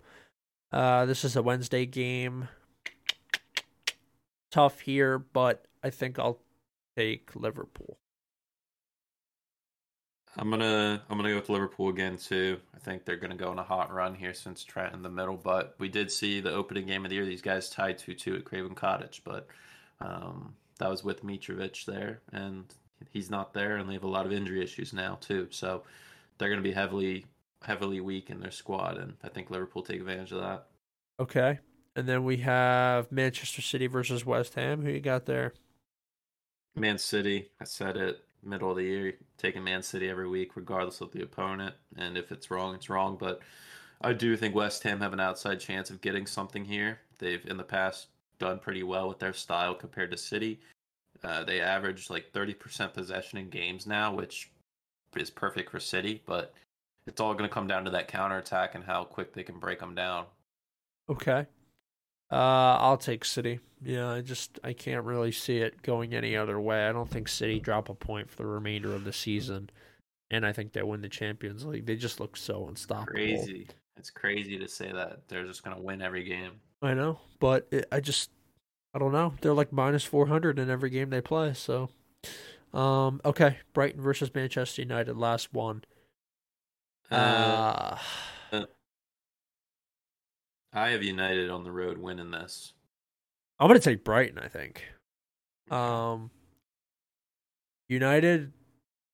Uh, 0.72 1.06
this 1.06 1.26
is 1.26 1.36
a 1.36 1.44
Wednesday 1.44 1.86
game 1.86 2.48
tough 4.52 4.82
here, 4.82 5.18
but 5.18 5.66
I 5.84 5.90
think 5.90 6.20
I'll 6.20 6.40
take 6.96 7.36
Liverpool. 7.36 7.98
I'm 10.38 10.50
gonna 10.50 11.02
I'm 11.10 11.18
gonna 11.18 11.30
go 11.30 11.36
with 11.36 11.50
Liverpool 11.50 11.90
again 11.90 12.18
too. 12.18 12.58
I 12.74 12.80
think 12.80 13.04
they're 13.04 13.18
gonna 13.18 13.36
go 13.36 13.50
on 13.50 13.60
a 13.60 13.64
hot 13.64 13.92
run 13.94 14.16
here 14.16 14.34
since 14.34 14.64
Trent 14.64 14.94
in 14.94 15.02
the 15.02 15.10
middle. 15.10 15.36
But 15.36 15.76
we 15.78 15.90
did 15.90 16.10
see 16.12 16.40
the 16.40 16.54
opening 16.54 16.86
game 16.86 17.04
of 17.04 17.10
the 17.10 17.16
year; 17.16 17.26
these 17.26 17.42
guys 17.42 17.70
tied 17.70 17.98
two 17.98 18.14
two 18.14 18.36
at 18.36 18.46
Craven 18.46 18.76
Cottage, 18.76 19.24
but 19.26 19.48
um, 20.00 20.56
that 20.80 20.90
was 20.90 21.04
with 21.04 21.24
Mitrovic 21.24 21.86
there, 21.86 22.22
and 22.32 22.66
he's 23.12 23.30
not 23.30 23.54
there, 23.54 23.76
and 23.78 23.90
they 23.90 23.94
have 23.94 24.04
a 24.04 24.08
lot 24.08 24.26
of 24.26 24.32
injury 24.32 24.64
issues 24.64 24.94
now 24.94 25.18
too. 25.20 25.48
So 25.52 25.84
they're 26.38 26.50
gonna 26.50 26.62
be 26.62 26.72
heavily 26.72 27.26
heavily 27.64 28.00
weak 28.00 28.30
in 28.30 28.40
their 28.40 28.52
squad, 28.52 28.98
and 28.98 29.16
I 29.24 29.28
think 29.28 29.50
Liverpool 29.50 29.84
take 29.84 30.00
advantage 30.00 30.32
of 30.32 30.42
that. 30.42 30.68
Okay, 31.20 31.60
and 31.96 32.08
then 32.08 32.24
we 32.24 32.38
have 32.38 33.12
Manchester 33.12 33.62
City 33.62 33.88
versus 33.88 34.26
West 34.26 34.56
Ham. 34.56 34.82
Who 34.82 34.90
you 34.90 35.00
got 35.00 35.26
there? 35.26 35.54
Man 36.76 36.98
City. 36.98 37.50
I 37.60 37.66
said 37.66 37.98
it 37.98 38.24
middle 38.44 38.72
of 38.72 38.78
the 38.78 38.84
year, 38.84 39.14
taking 39.38 39.64
Man 39.64 39.84
City 39.84 40.10
every 40.10 40.28
week, 40.28 40.56
regardless 40.56 41.02
of 41.02 41.12
the 41.12 41.24
opponent. 41.24 41.76
And 41.98 42.18
if 42.18 42.32
it's 42.32 42.50
wrong, 42.52 42.76
it's 42.76 42.90
wrong. 42.90 43.18
But 43.20 43.42
I 44.02 44.14
do 44.14 44.36
think 44.36 44.56
West 44.56 44.84
Ham 44.84 45.00
have 45.02 45.14
an 45.14 45.20
outside 45.20 45.60
chance 45.60 45.90
of 45.90 46.02
getting 46.02 46.26
something 46.26 46.66
here. 46.66 47.00
They've 47.20 47.46
in 47.46 47.58
the 47.58 47.64
past 47.64 48.08
done 48.40 48.60
pretty 48.60 48.84
well 48.84 49.08
with 49.08 49.20
their 49.20 49.34
style 49.34 49.76
compared 49.76 50.12
to 50.12 50.18
City. 50.18 50.60
Uh, 51.24 51.44
they 51.44 51.62
average 51.62 52.10
like 52.10 52.32
30% 52.34 52.94
possession 52.94 53.38
in 53.38 53.50
games 53.50 53.86
now, 53.86 54.14
which 54.14 54.50
is 55.16 55.30
perfect 55.30 55.70
for 55.70 55.80
City. 55.80 56.24
But 56.26 56.54
it's 57.06 57.22
all 57.22 57.34
going 57.34 57.48
to 57.48 57.54
come 57.54 57.68
down 57.68 57.86
to 57.86 57.92
that 57.92 58.08
counter 58.08 58.38
attack 58.38 58.76
and 58.76 58.84
how 58.84 59.04
quick 59.04 59.34
they 59.34 59.44
can 59.44 59.60
break 59.60 59.80
them 59.80 59.94
down. 59.94 60.26
Okay. 61.10 61.46
Uh, 62.32 62.78
I'll 62.80 62.98
take 62.98 63.26
City. 63.26 63.60
Yeah, 63.84 64.10
I 64.10 64.22
just 64.22 64.60
I 64.64 64.74
can't 64.74 65.06
really 65.06 65.32
see 65.32 65.58
it 65.58 65.82
going 65.82 66.14
any 66.14 66.36
other 66.36 66.60
way. 66.60 66.88
I 66.88 66.92
don't 66.92 67.10
think 67.10 67.28
City 67.28 67.60
drop 67.60 67.90
a 67.90 67.94
point 67.94 68.30
for 68.30 68.38
the 68.38 68.46
remainder 68.46 68.94
of 68.94 69.04
the 69.04 69.12
season, 69.12 69.70
and 70.30 70.46
I 70.46 70.54
think 70.54 70.72
they 70.72 70.84
win 70.84 71.02
the 71.02 71.10
Champions 71.10 71.66
League. 71.66 71.86
They 71.86 71.96
just 71.96 72.20
look 72.20 72.38
so 72.38 72.68
unstoppable. 72.68 73.14
Crazy. 73.14 73.68
It's 73.98 74.10
crazy 74.10 74.58
to 74.58 74.68
say 74.68 74.92
that 74.92 75.28
they're 75.28 75.46
just 75.46 75.64
gonna 75.64 75.82
win 75.82 76.02
every 76.02 76.24
game. 76.24 76.54
I 76.82 76.94
know, 76.94 77.20
but 77.40 77.68
it, 77.72 77.86
I 77.92 78.00
just 78.00 78.30
I 78.94 79.00
don't 79.00 79.12
know. 79.12 79.34
They're 79.42 79.54
like 79.54 79.74
minus 79.74 80.06
four 80.06 80.28
hundred 80.28 80.58
in 80.58 80.70
every 80.70 80.90
game 80.90 81.10
they 81.10 81.22
play. 81.22 81.54
So, 81.54 81.90
um, 82.74 83.20
okay, 83.26 83.58
Brighton 83.74 84.02
versus 84.02 84.34
Manchester 84.34 84.84
United, 84.84 85.18
last 85.18 85.54
one. 85.54 85.84
Uh, 87.12 87.16
uh 87.16 87.98
I 90.74 90.90
have 90.90 91.04
United 91.04 91.50
on 91.50 91.64
the 91.64 91.72
road 91.72 91.98
winning 91.98 92.32
this. 92.32 92.74
I'm 93.60 93.68
gonna 93.68 93.80
take 93.80 94.04
Brighton. 94.04 94.40
I 94.40 94.48
think. 94.48 94.84
Um, 95.70 96.32
United, 97.88 98.54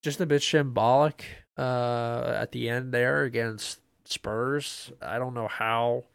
just 0.03 0.22
a 0.22 0.26
bit 0.26 0.41
symbolic 0.41 1.26
uh, 1.58 2.38
at 2.39 2.51
the 2.51 2.70
end 2.70 2.93
there 2.93 3.24
against 3.24 3.80
Spurs. 4.05 4.91
I 5.01 5.18
don't 5.18 5.34
know 5.34 5.47
how 5.47 6.05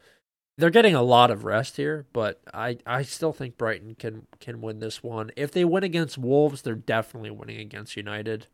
they're 0.58 0.70
getting 0.70 0.94
a 0.94 1.02
lot 1.02 1.30
of 1.30 1.44
rest 1.44 1.76
here, 1.76 2.06
but 2.12 2.40
I, 2.52 2.78
I 2.86 3.02
still 3.02 3.32
think 3.32 3.58
Brighton 3.58 3.96
can 3.96 4.26
can 4.40 4.60
win 4.60 4.78
this 4.78 5.02
one. 5.02 5.30
If 5.36 5.52
they 5.52 5.64
win 5.64 5.84
against 5.84 6.18
Wolves, 6.18 6.62
they're 6.62 6.74
definitely 6.74 7.30
winning 7.30 7.60
against 7.60 7.96
United. 7.96 8.46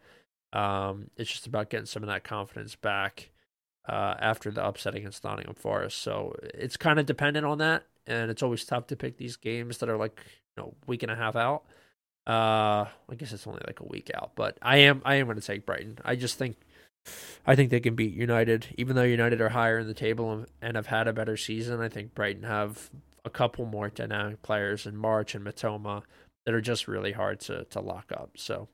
Um, 0.52 1.10
it's 1.16 1.30
just 1.30 1.46
about 1.46 1.70
getting 1.70 1.86
some 1.86 2.02
of 2.02 2.08
that 2.08 2.24
confidence 2.24 2.74
back 2.74 3.30
uh, 3.88 4.14
after 4.20 4.50
the 4.50 4.62
upset 4.62 4.94
against 4.94 5.24
Nottingham 5.24 5.54
Forest. 5.54 6.02
So 6.02 6.34
it's 6.42 6.76
kind 6.76 6.98
of 6.98 7.06
dependent 7.06 7.46
on 7.46 7.58
that, 7.58 7.84
and 8.06 8.30
it's 8.30 8.42
always 8.42 8.64
tough 8.64 8.86
to 8.88 8.96
pick 8.96 9.16
these 9.16 9.36
games 9.36 9.78
that 9.78 9.88
are 9.88 9.96
like 9.96 10.20
you 10.56 10.62
know 10.62 10.74
week 10.86 11.02
and 11.02 11.12
a 11.12 11.16
half 11.16 11.36
out. 11.36 11.62
Uh, 12.26 12.84
I 13.08 13.14
guess 13.16 13.32
it's 13.32 13.46
only 13.46 13.62
like 13.66 13.80
a 13.80 13.86
week 13.86 14.10
out, 14.14 14.32
but 14.36 14.58
I 14.60 14.78
am 14.78 15.00
I 15.04 15.16
am 15.16 15.26
going 15.26 15.40
to 15.40 15.46
take 15.46 15.64
Brighton. 15.64 15.98
I 16.04 16.14
just 16.16 16.36
think 16.36 16.56
I 17.46 17.56
think 17.56 17.70
they 17.70 17.80
can 17.80 17.94
beat 17.94 18.12
United, 18.12 18.66
even 18.76 18.94
though 18.94 19.02
United 19.02 19.40
are 19.40 19.48
higher 19.48 19.78
in 19.78 19.86
the 19.86 19.94
table 19.94 20.44
and 20.60 20.76
have 20.76 20.86
had 20.86 21.08
a 21.08 21.12
better 21.14 21.38
season. 21.38 21.80
I 21.80 21.88
think 21.88 22.14
Brighton 22.14 22.42
have 22.42 22.90
a 23.24 23.30
couple 23.30 23.64
more 23.64 23.88
dynamic 23.88 24.42
players 24.42 24.86
in 24.86 24.96
March 24.96 25.34
and 25.34 25.44
Mitoma 25.44 26.02
that 26.44 26.54
are 26.54 26.60
just 26.60 26.86
really 26.86 27.12
hard 27.12 27.40
to 27.40 27.64
to 27.64 27.80
lock 27.80 28.12
up. 28.12 28.32
So 28.36 28.68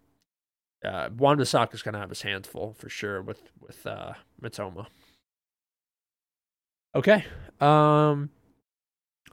uh, 0.84 1.08
Bissaka 1.08 1.74
is 1.74 1.82
going 1.82 1.94
to 1.94 2.00
have 2.00 2.10
his 2.10 2.22
hands 2.22 2.48
full 2.48 2.74
for 2.74 2.88
sure 2.88 3.22
with 3.22 3.42
with 3.60 3.86
uh, 3.86 4.14
Mitoma. 4.42 4.86
Okay, 6.94 7.24
um, 7.60 8.30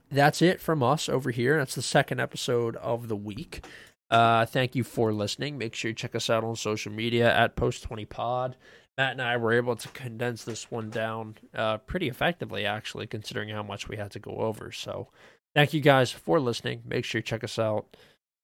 that's 0.09 0.41
it 0.41 0.59
from 0.59 0.81
us 0.81 1.07
over 1.07 1.31
here. 1.31 1.57
That's 1.57 1.75
the 1.75 1.81
second 1.81 2.19
episode 2.19 2.75
of 2.77 3.07
the 3.07 3.15
week. 3.15 3.65
Uh, 4.09 4.45
thank 4.45 4.75
you 4.75 4.83
for 4.83 5.13
listening. 5.13 5.57
Make 5.57 5.75
sure 5.75 5.89
you 5.89 5.95
check 5.95 6.15
us 6.15 6.29
out 6.29 6.43
on 6.43 6.55
social 6.55 6.91
media 6.91 7.33
at 7.33 7.55
Post20Pod. 7.55 8.55
Matt 8.97 9.13
and 9.13 9.21
I 9.21 9.37
were 9.37 9.53
able 9.53 9.75
to 9.75 9.87
condense 9.89 10.43
this 10.43 10.69
one 10.69 10.89
down 10.89 11.35
uh, 11.55 11.77
pretty 11.77 12.09
effectively, 12.09 12.65
actually, 12.65 13.07
considering 13.07 13.49
how 13.49 13.63
much 13.63 13.87
we 13.87 13.95
had 13.95 14.11
to 14.11 14.19
go 14.19 14.37
over. 14.37 14.71
So, 14.71 15.07
thank 15.55 15.73
you 15.73 15.81
guys 15.81 16.11
for 16.11 16.39
listening. 16.39 16.81
Make 16.85 17.05
sure 17.05 17.19
you 17.19 17.23
check 17.23 17.43
us 17.43 17.57
out 17.57 17.95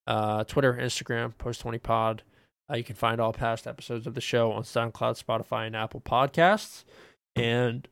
uh, 0.06 0.44
Twitter, 0.44 0.72
Instagram, 0.72 1.34
Post20Pod. 1.34 2.20
Uh, 2.70 2.76
you 2.76 2.84
can 2.84 2.96
find 2.96 3.20
all 3.20 3.32
past 3.32 3.66
episodes 3.66 4.06
of 4.06 4.14
the 4.14 4.20
show 4.20 4.52
on 4.52 4.62
SoundCloud, 4.62 5.22
Spotify, 5.22 5.66
and 5.66 5.76
Apple 5.76 6.00
Podcasts. 6.00 6.84
And 7.36 7.86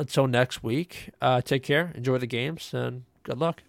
until 0.00 0.26
next 0.26 0.62
week, 0.62 1.10
uh, 1.20 1.42
take 1.42 1.62
care, 1.62 1.92
enjoy 1.94 2.18
the 2.18 2.26
games, 2.26 2.72
and 2.72 3.04
good 3.22 3.38
luck. 3.38 3.62